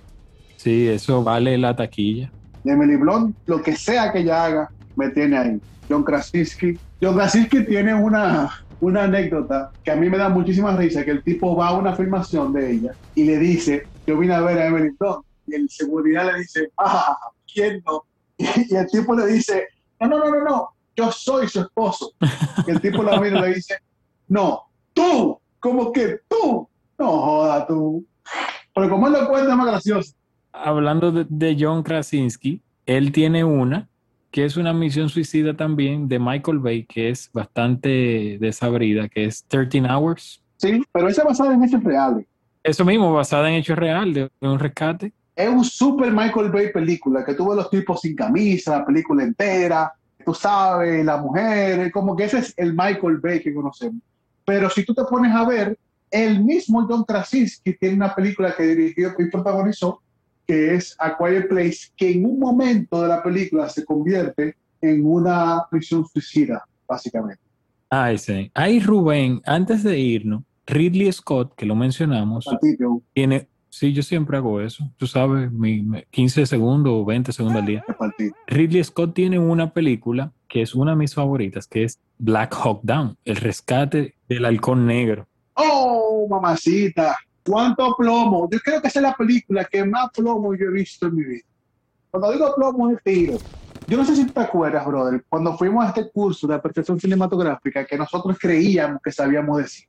Sí, 0.56 0.88
eso 0.88 1.22
vale 1.22 1.56
la 1.58 1.76
taquilla. 1.76 2.30
Emily 2.64 2.96
Blunt, 2.96 3.36
lo 3.46 3.62
que 3.62 3.76
sea 3.76 4.12
que 4.12 4.20
ella 4.20 4.44
haga, 4.44 4.70
me 4.96 5.10
tiene 5.10 5.36
ahí. 5.36 5.60
John 5.88 6.02
Krasinski. 6.02 6.78
John 7.00 7.14
Krasinski 7.14 7.64
tiene 7.64 7.94
una, 7.94 8.50
una 8.80 9.04
anécdota 9.04 9.70
que 9.84 9.92
a 9.92 9.96
mí 9.96 10.08
me 10.10 10.18
da 10.18 10.28
muchísima 10.28 10.76
risa, 10.76 11.04
que 11.04 11.12
el 11.12 11.22
tipo 11.22 11.54
va 11.54 11.68
a 11.68 11.76
una 11.76 11.94
filmación 11.94 12.52
de 12.52 12.72
ella 12.72 12.92
y 13.14 13.24
le 13.24 13.38
dice, 13.38 13.86
yo 14.06 14.18
vine 14.18 14.34
a 14.34 14.40
ver 14.40 14.58
a 14.58 14.66
Emily 14.66 14.90
Blunt. 14.98 15.24
Y 15.46 15.54
el 15.54 15.70
seguridad 15.70 16.32
le 16.32 16.40
dice, 16.40 16.70
ah, 16.78 17.16
¿quién 17.52 17.82
no? 17.86 18.04
Y, 18.38 18.74
el 18.74 18.86
tipo 18.88 19.14
le 19.14 19.26
dice, 19.26 19.68
no, 20.00 20.08
no, 20.08 20.18
no, 20.18 20.30
no, 20.30 20.44
no, 20.44 20.68
yo 20.96 21.12
soy 21.12 21.48
su 21.48 21.60
esposo. 21.60 22.12
Y 22.66 22.70
el 22.70 22.80
tipo 22.80 23.02
la 23.02 23.20
mira 23.20 23.38
y 23.38 23.42
le 23.42 23.54
dice, 23.54 23.76
no, 24.28 24.62
tú, 24.92 25.38
como 25.60 25.92
que 25.92 26.20
tú, 26.28 26.68
no 26.98 27.06
joda 27.06 27.66
tú. 27.66 28.04
Pero 28.74 28.90
como 28.90 29.06
él 29.06 29.12
lo 29.12 29.28
cuenta 29.28 29.50
es 29.50 29.56
más 29.56 29.66
gracioso. 29.66 30.14
Hablando 30.52 31.12
de, 31.12 31.26
de 31.28 31.56
John 31.58 31.82
Krasinski, 31.82 32.62
él 32.86 33.12
tiene 33.12 33.44
una 33.44 33.88
que 34.36 34.44
es 34.44 34.58
una 34.58 34.74
misión 34.74 35.08
suicida 35.08 35.54
también 35.54 36.08
de 36.08 36.18
Michael 36.18 36.58
Bay, 36.58 36.84
que 36.84 37.08
es 37.08 37.30
bastante 37.32 38.36
desabrida, 38.38 39.08
que 39.08 39.24
es 39.24 39.44
13 39.44 39.80
Hours. 39.88 40.42
Sí, 40.58 40.82
pero 40.92 41.08
esa 41.08 41.24
basada 41.24 41.54
en 41.54 41.64
hechos 41.64 41.82
reales. 41.82 42.26
Eso 42.62 42.84
mismo, 42.84 43.14
basada 43.14 43.48
en 43.48 43.54
hechos 43.54 43.78
reales, 43.78 44.28
de, 44.38 44.46
un 44.46 44.58
rescate. 44.58 45.14
Es 45.34 45.48
un 45.48 45.64
super 45.64 46.12
Michael 46.12 46.50
Bay 46.50 46.70
película, 46.70 47.24
que 47.24 47.32
tuvo 47.32 47.54
los 47.54 47.70
tipos 47.70 48.02
sin 48.02 48.14
camisa, 48.14 48.80
la 48.80 48.84
película 48.84 49.22
entera, 49.22 49.92
tú 50.26 50.34
sabes, 50.34 51.04
la 51.04 51.18
mujer, 51.18 51.92
como 51.92 52.16
que 52.16 52.24
ese 52.24 52.38
es 52.38 52.52
el 52.56 52.72
Michael 52.72 53.18
Bay 53.18 53.40
que 53.40 53.54
conocemos. 53.54 54.02
Pero 54.44 54.68
si 54.68 54.84
tú 54.84 54.92
te 54.92 55.04
pones 55.04 55.32
a 55.32 55.46
ver, 55.46 55.78
el 56.10 56.42
mismo 56.42 56.84
John 56.88 57.04
Krasinski 57.04 57.74
tiene 57.74 57.94
una 57.94 58.12
película 58.12 58.52
que 58.54 58.64
dirigió 58.64 59.14
y 59.16 59.30
protagonizó, 59.30 60.02
que 60.44 60.74
es 60.74 60.96
A 60.98 61.16
Quiet 61.16 61.48
Place, 61.48 61.90
que 61.96 62.10
en 62.10 62.26
un 62.26 62.40
momento 62.40 63.02
de 63.02 63.08
la 63.08 63.22
película 63.22 63.68
se 63.68 63.84
convierte 63.84 64.56
en 64.80 65.06
una 65.06 65.64
prisión 65.70 66.04
suicida, 66.04 66.66
básicamente. 66.88 67.40
Ay, 67.88 68.18
sí. 68.18 68.50
Ay, 68.52 68.80
Rubén, 68.80 69.40
antes 69.46 69.84
de 69.84 69.96
irnos, 69.96 70.42
Ridley 70.66 71.12
Scott, 71.12 71.54
que 71.54 71.66
lo 71.66 71.76
mencionamos, 71.76 72.48
tiene, 73.14 73.46
sí, 73.76 73.92
yo 73.92 74.02
siempre 74.02 74.38
hago 74.38 74.60
eso, 74.62 74.90
tú 74.96 75.06
sabes, 75.06 75.52
mi, 75.52 75.84
15 76.10 76.46
segundos 76.46 76.94
o 76.94 77.04
20 77.04 77.30
segundos 77.30 77.60
al 77.60 77.66
día. 77.66 77.84
Ridley 78.46 78.82
Scott 78.82 79.12
tiene 79.12 79.38
una 79.38 79.70
película 79.70 80.32
que 80.48 80.62
es 80.62 80.74
una 80.74 80.92
de 80.92 80.96
mis 80.96 81.14
favoritas, 81.14 81.66
que 81.66 81.84
es 81.84 82.00
Black 82.18 82.54
Hawk 82.54 82.80
Down, 82.82 83.18
el 83.26 83.36
rescate 83.36 84.14
del 84.30 84.46
halcón 84.46 84.86
negro. 84.86 85.28
Oh, 85.54 86.26
mamacita, 86.30 87.18
cuánto 87.44 87.94
plomo. 87.96 88.48
Yo 88.50 88.58
creo 88.60 88.80
que 88.80 88.88
esa 88.88 89.00
es 89.00 89.02
la 89.02 89.14
película 89.14 89.64
que 89.66 89.84
más 89.84 90.10
plomo 90.10 90.54
yo 90.54 90.66
he 90.66 90.72
visto 90.72 91.08
en 91.08 91.14
mi 91.14 91.24
vida. 91.24 91.44
Cuando 92.10 92.32
digo 92.32 92.54
plomo 92.56 92.90
es 92.90 93.02
tiro. 93.02 93.36
Yo 93.86 93.98
no 93.98 94.06
sé 94.06 94.16
si 94.16 94.24
te 94.24 94.40
acuerdas, 94.40 94.86
brother, 94.86 95.22
cuando 95.28 95.56
fuimos 95.58 95.84
a 95.84 95.88
este 95.88 96.10
curso 96.10 96.46
de 96.46 96.54
apreciación 96.54 96.98
cinematográfica 96.98 97.84
que 97.84 97.98
nosotros 97.98 98.38
creíamos 98.40 99.02
que 99.04 99.12
sabíamos 99.12 99.58
decir. 99.58 99.86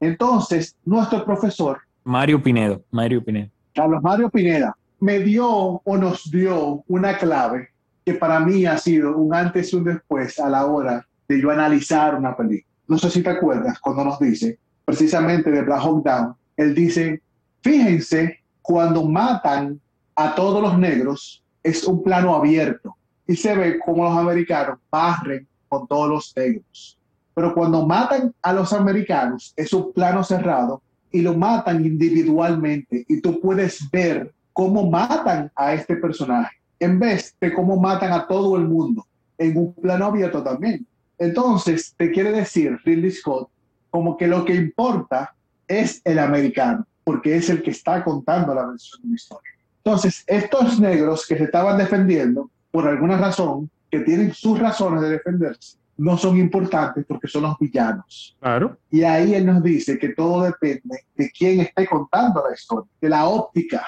Entonces, 0.00 0.74
nuestro 0.86 1.22
profesor... 1.22 1.85
Mario 2.06 2.40
Pinedo, 2.40 2.84
Mario 2.92 3.20
Pinedo. 3.24 3.50
Carlos 3.74 4.00
Mario 4.00 4.30
Pineda, 4.30 4.76
me 5.00 5.18
dio 5.18 5.48
o 5.48 5.96
nos 5.96 6.30
dio 6.30 6.84
una 6.86 7.18
clave 7.18 7.70
que 8.04 8.14
para 8.14 8.38
mí 8.38 8.64
ha 8.64 8.78
sido 8.78 9.16
un 9.16 9.34
antes 9.34 9.72
y 9.72 9.76
un 9.76 9.82
después 9.82 10.38
a 10.38 10.48
la 10.48 10.66
hora 10.66 11.04
de 11.26 11.40
yo 11.40 11.50
analizar 11.50 12.14
una 12.14 12.36
película. 12.36 12.72
No 12.86 12.96
sé 12.96 13.10
si 13.10 13.24
te 13.24 13.30
acuerdas 13.30 13.80
cuando 13.80 14.04
nos 14.04 14.20
dice, 14.20 14.56
precisamente 14.84 15.50
de 15.50 15.62
Black 15.62 15.80
Hawk 15.80 16.04
Down, 16.04 16.36
él 16.56 16.76
dice, 16.76 17.20
fíjense, 17.60 18.38
cuando 18.62 19.02
matan 19.04 19.80
a 20.14 20.32
todos 20.36 20.62
los 20.62 20.78
negros, 20.78 21.42
es 21.60 21.82
un 21.82 22.04
plano 22.04 22.36
abierto 22.36 22.96
y 23.26 23.34
se 23.34 23.52
ve 23.56 23.80
como 23.84 24.04
los 24.04 24.16
americanos 24.16 24.78
barren 24.92 25.44
con 25.68 25.88
todos 25.88 26.08
los 26.08 26.32
negros. 26.36 26.96
Pero 27.34 27.52
cuando 27.52 27.84
matan 27.84 28.32
a 28.42 28.52
los 28.52 28.72
americanos, 28.72 29.52
es 29.56 29.72
un 29.72 29.92
plano 29.92 30.22
cerrado 30.22 30.82
y 31.16 31.22
lo 31.22 31.32
matan 31.32 31.82
individualmente 31.82 33.06
y 33.08 33.22
tú 33.22 33.40
puedes 33.40 33.90
ver 33.90 34.34
cómo 34.52 34.90
matan 34.90 35.50
a 35.56 35.72
este 35.72 35.96
personaje 35.96 36.56
en 36.78 36.98
vez 36.98 37.34
de 37.40 37.54
cómo 37.54 37.78
matan 37.78 38.12
a 38.12 38.26
todo 38.26 38.54
el 38.56 38.68
mundo 38.68 39.06
en 39.38 39.56
un 39.56 39.72
plano 39.72 40.04
abierto 40.04 40.42
también. 40.42 40.86
Entonces, 41.16 41.94
te 41.96 42.10
quiere 42.10 42.32
decir 42.32 42.78
Ridley 42.84 43.10
Scott 43.12 43.48
como 43.88 44.18
que 44.18 44.26
lo 44.26 44.44
que 44.44 44.54
importa 44.54 45.34
es 45.66 46.02
el 46.04 46.18
americano, 46.18 46.86
porque 47.02 47.34
es 47.34 47.48
el 47.48 47.62
que 47.62 47.70
está 47.70 48.04
contando 48.04 48.54
la 48.54 48.66
versión 48.66 49.00
de 49.00 49.08
la 49.08 49.14
historia. 49.14 49.52
Entonces, 49.82 50.22
estos 50.26 50.78
negros 50.78 51.26
que 51.26 51.38
se 51.38 51.44
estaban 51.44 51.78
defendiendo, 51.78 52.50
por 52.70 52.86
alguna 52.86 53.16
razón, 53.16 53.70
que 53.90 54.00
tienen 54.00 54.34
sus 54.34 54.58
razones 54.58 55.00
de 55.00 55.12
defenderse, 55.12 55.78
no 55.98 56.18
son 56.18 56.36
importantes 56.36 57.04
porque 57.06 57.28
son 57.28 57.42
los 57.42 57.58
villanos. 57.58 58.36
Claro. 58.40 58.76
Y 58.90 59.02
ahí 59.02 59.34
él 59.34 59.46
nos 59.46 59.62
dice 59.62 59.98
que 59.98 60.10
todo 60.10 60.42
depende 60.42 61.04
de 61.14 61.30
quién 61.30 61.60
esté 61.60 61.86
contando 61.86 62.44
la 62.46 62.54
historia, 62.54 62.90
de 63.00 63.08
la 63.08 63.26
óptica 63.26 63.84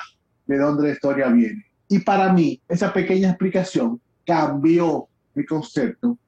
de 0.46 0.58
dónde 0.58 0.88
la 0.88 0.94
historia 0.94 1.28
viene. 1.28 1.64
Y 1.88 2.00
para 2.00 2.32
mí, 2.32 2.60
esa 2.68 2.92
pequeña 2.92 3.30
explicación 3.30 4.00
cambió 4.26 5.08
mi 5.34 5.44
concepto 5.44 6.18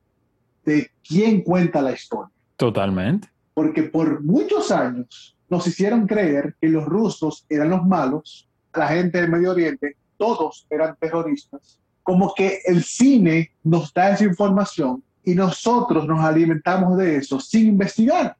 de 0.64 0.90
quién 1.06 1.42
cuenta 1.42 1.82
la 1.82 1.92
historia. 1.92 2.30
Totalmente. 2.56 3.28
Porque 3.54 3.84
por 3.84 4.22
muchos 4.22 4.70
años 4.70 5.36
nos 5.48 5.66
hicieron 5.66 6.06
creer 6.06 6.54
que 6.60 6.68
los 6.68 6.84
rusos 6.84 7.44
eran 7.48 7.70
los 7.70 7.84
malos, 7.84 8.48
la 8.74 8.88
gente 8.88 9.20
del 9.20 9.30
Medio 9.30 9.50
Oriente, 9.50 9.96
todos 10.16 10.66
eran 10.70 10.96
terroristas. 11.00 11.78
Como 12.02 12.32
que 12.34 12.60
el 12.64 12.82
cine 12.82 13.52
nos 13.62 13.92
da 13.92 14.10
esa 14.10 14.24
información 14.24 15.02
y 15.24 15.34
nosotros 15.34 16.06
nos 16.06 16.20
alimentamos 16.24 16.96
de 16.96 17.16
eso 17.16 17.40
sin 17.40 17.68
investigar. 17.68 18.36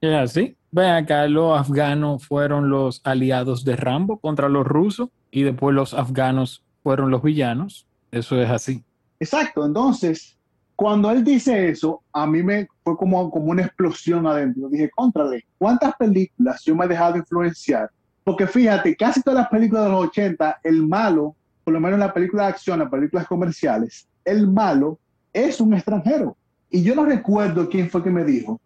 Es 0.00 0.14
así. 0.14 0.56
Ven 0.72 0.90
acá, 0.90 1.26
los 1.26 1.58
afganos 1.58 2.24
fueron 2.26 2.70
los 2.70 3.00
aliados 3.04 3.64
de 3.64 3.76
Rambo 3.76 4.18
contra 4.18 4.48
los 4.48 4.66
rusos 4.66 5.08
y 5.30 5.42
después 5.42 5.74
los 5.74 5.94
afganos 5.94 6.64
fueron 6.82 7.10
los 7.10 7.22
villanos. 7.22 7.86
Eso 8.12 8.40
es 8.40 8.48
así. 8.48 8.84
Exacto. 9.18 9.66
Entonces, 9.66 10.38
cuando 10.76 11.10
él 11.10 11.24
dice 11.24 11.68
eso, 11.68 12.02
a 12.12 12.26
mí 12.26 12.42
me 12.42 12.68
fue 12.84 12.96
como, 12.96 13.30
como 13.30 13.46
una 13.46 13.62
explosión 13.62 14.26
adentro. 14.26 14.68
Dije, 14.68 14.90
contrale, 14.90 15.44
¿cuántas 15.58 15.94
películas 15.96 16.62
yo 16.64 16.74
me 16.74 16.84
he 16.84 16.88
dejado 16.88 17.16
influenciar? 17.16 17.90
Porque 18.24 18.46
fíjate, 18.46 18.96
casi 18.96 19.22
todas 19.22 19.40
las 19.40 19.48
películas 19.48 19.84
de 19.84 19.90
los 19.90 20.04
80, 20.06 20.60
el 20.62 20.86
malo, 20.86 21.34
por 21.64 21.74
lo 21.74 21.80
menos 21.80 21.94
en 21.94 22.00
la 22.00 22.14
película 22.14 22.44
de 22.44 22.48
acción, 22.50 22.78
las 22.78 22.90
películas 22.90 23.26
comerciales, 23.26 24.08
el 24.24 24.46
malo 24.48 24.98
es 25.32 25.60
un 25.60 25.74
extranjero. 25.74 26.36
Y 26.70 26.82
yo 26.82 26.94
no 26.94 27.04
recuerdo 27.04 27.68
quién 27.68 27.90
fue 27.90 28.02
que 28.02 28.10
me 28.10 28.24
dijo 28.24 28.60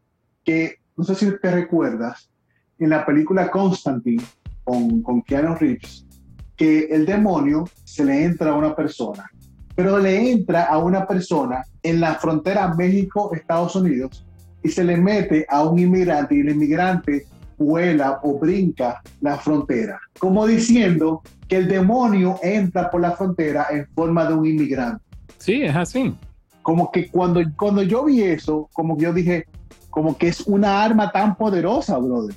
que, 0.45 0.77
no 0.97 1.05
sé 1.05 1.15
si 1.15 1.31
te 1.41 1.51
recuerdas, 1.51 2.31
en 2.79 2.91
la 2.91 3.07
película 3.07 3.51
Constantine 3.51 4.23
con, 4.62 5.03
con 5.03 5.23
Keanu 5.23 5.55
Reeves, 5.55 6.07
que 6.57 6.85
el 6.91 7.07
demonio 7.07 7.65
se 7.85 8.05
le 8.05 8.25
entra 8.25 8.51
a 8.51 8.55
una 8.55 8.75
persona 8.75 9.31
pero 9.75 9.99
le 9.99 10.31
entra 10.31 10.65
a 10.65 10.79
una 10.79 11.07
persona 11.07 11.65
en 11.83 12.01
la 12.01 12.15
frontera 12.15 12.75
México-Estados 12.75 13.75
Unidos 13.77 14.25
y 14.62 14.69
se 14.69 14.85
le 14.85 14.97
mete 14.97 15.45
a 15.49 15.65
un 15.65 15.79
inmigrante 15.79 16.37
y 16.37 16.41
el 16.41 16.51
inmigrante 16.51 17.27
vuela 17.59 18.21
o 18.23 18.39
brinca 18.39 19.01
la 19.21 19.37
frontera, 19.37 20.01
como 20.19 20.47
diciendo 20.47 21.23
que 21.49 21.57
el 21.57 21.69
demonio 21.69 22.39
entra 22.43 22.91
por 22.91 23.01
la 23.01 23.12
frontera 23.12 23.67
en 23.71 23.87
forma 23.95 24.25
de 24.27 24.35
un 24.35 24.47
inmigrante. 24.47 25.05
Sí, 25.39 25.62
es 25.62 25.77
así. 25.77 26.15
Como 26.65 26.91
que 26.91 27.09
cuando, 27.09 27.43
cuando 27.57 27.83
yo 27.83 28.07
vi 28.07 28.23
eso, 28.23 28.71
como 28.73 28.97
que 28.97 29.05
yo 29.05 29.12
dije, 29.12 29.45
como 29.91 30.17
que 30.17 30.29
es 30.29 30.41
una 30.47 30.83
arma 30.83 31.12
tan 31.12 31.37
poderosa, 31.37 31.99
brother. 31.99 32.35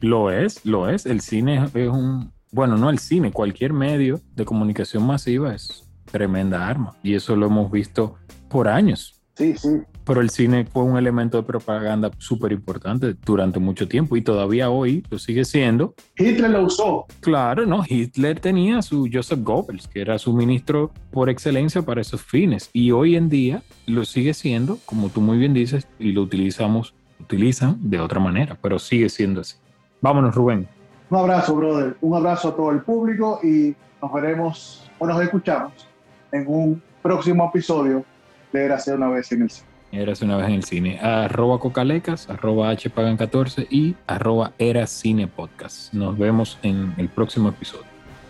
Lo 0.00 0.30
es, 0.30 0.64
lo 0.66 0.88
es. 0.88 1.06
El 1.06 1.22
cine 1.22 1.64
es 1.74 1.88
un, 1.88 2.30
bueno, 2.52 2.76
no 2.76 2.90
el 2.90 2.98
cine, 2.98 3.32
cualquier 3.32 3.72
medio 3.72 4.20
de 4.36 4.44
comunicación 4.44 5.06
masiva 5.06 5.54
es 5.54 5.88
tremenda 6.12 6.68
arma. 6.68 6.94
Y 7.02 7.14
eso 7.14 7.34
lo 7.36 7.46
hemos 7.46 7.72
visto 7.72 8.16
por 8.50 8.68
años. 8.68 9.18
Sí, 9.34 9.56
sí. 9.56 9.70
Pero 10.10 10.22
el 10.22 10.30
cine 10.30 10.64
fue 10.64 10.82
un 10.82 10.98
elemento 10.98 11.36
de 11.36 11.44
propaganda 11.44 12.10
súper 12.18 12.50
importante 12.50 13.14
durante 13.24 13.60
mucho 13.60 13.86
tiempo 13.86 14.16
y 14.16 14.22
todavía 14.22 14.68
hoy 14.68 15.04
lo 15.08 15.20
sigue 15.20 15.44
siendo. 15.44 15.94
Hitler 16.18 16.50
lo 16.50 16.64
usó. 16.64 17.06
Claro, 17.20 17.64
¿no? 17.64 17.84
Hitler 17.88 18.40
tenía 18.40 18.82
su 18.82 19.08
Joseph 19.12 19.38
Goebbels, 19.44 19.86
que 19.86 20.00
era 20.00 20.18
su 20.18 20.32
ministro 20.32 20.90
por 21.12 21.30
excelencia 21.30 21.82
para 21.82 22.00
esos 22.00 22.22
fines. 22.22 22.70
Y 22.72 22.90
hoy 22.90 23.14
en 23.14 23.28
día 23.28 23.62
lo 23.86 24.04
sigue 24.04 24.34
siendo, 24.34 24.78
como 24.84 25.10
tú 25.10 25.20
muy 25.20 25.38
bien 25.38 25.54
dices, 25.54 25.86
y 26.00 26.10
lo 26.10 26.22
utilizamos, 26.22 26.92
utilizan 27.20 27.76
de 27.78 28.00
otra 28.00 28.18
manera, 28.18 28.58
pero 28.60 28.80
sigue 28.80 29.08
siendo 29.10 29.42
así. 29.42 29.58
Vámonos, 30.00 30.34
Rubén. 30.34 30.66
Un 31.08 31.18
abrazo, 31.18 31.54
brother. 31.54 31.96
Un 32.00 32.16
abrazo 32.16 32.48
a 32.48 32.56
todo 32.56 32.72
el 32.72 32.80
público 32.80 33.38
y 33.44 33.76
nos 34.02 34.12
veremos 34.12 34.90
o 34.98 35.06
nos 35.06 35.22
escuchamos 35.22 35.86
en 36.32 36.46
un 36.48 36.82
próximo 37.00 37.48
episodio 37.48 38.04
de 38.52 38.64
Érase 38.64 38.92
una 38.92 39.06
vez 39.06 39.30
en 39.30 39.42
el 39.42 39.50
cine. 39.50 39.69
Érase 39.92 40.24
una 40.24 40.36
vez 40.36 40.46
en 40.46 40.54
el 40.54 40.64
cine. 40.64 41.00
Arroba 41.00 41.58
Cocalecas, 41.58 42.30
arroba 42.30 42.72
hpagan14 42.72 43.66
y 43.70 43.96
arroba 44.06 44.52
Era 44.58 44.86
Cine 44.86 45.26
Podcast. 45.26 45.92
Nos 45.92 46.16
vemos 46.16 46.58
en 46.62 46.94
el 46.96 47.08
próximo 47.08 47.48
episodio. 47.48 47.86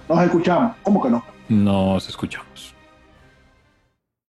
Nos 0.09 0.23
escuchamos. 0.23 0.77
¿Cómo 0.83 1.03
que 1.03 1.11
no? 1.11 1.25
Nos 1.49 2.09
escuchamos. 2.09 2.70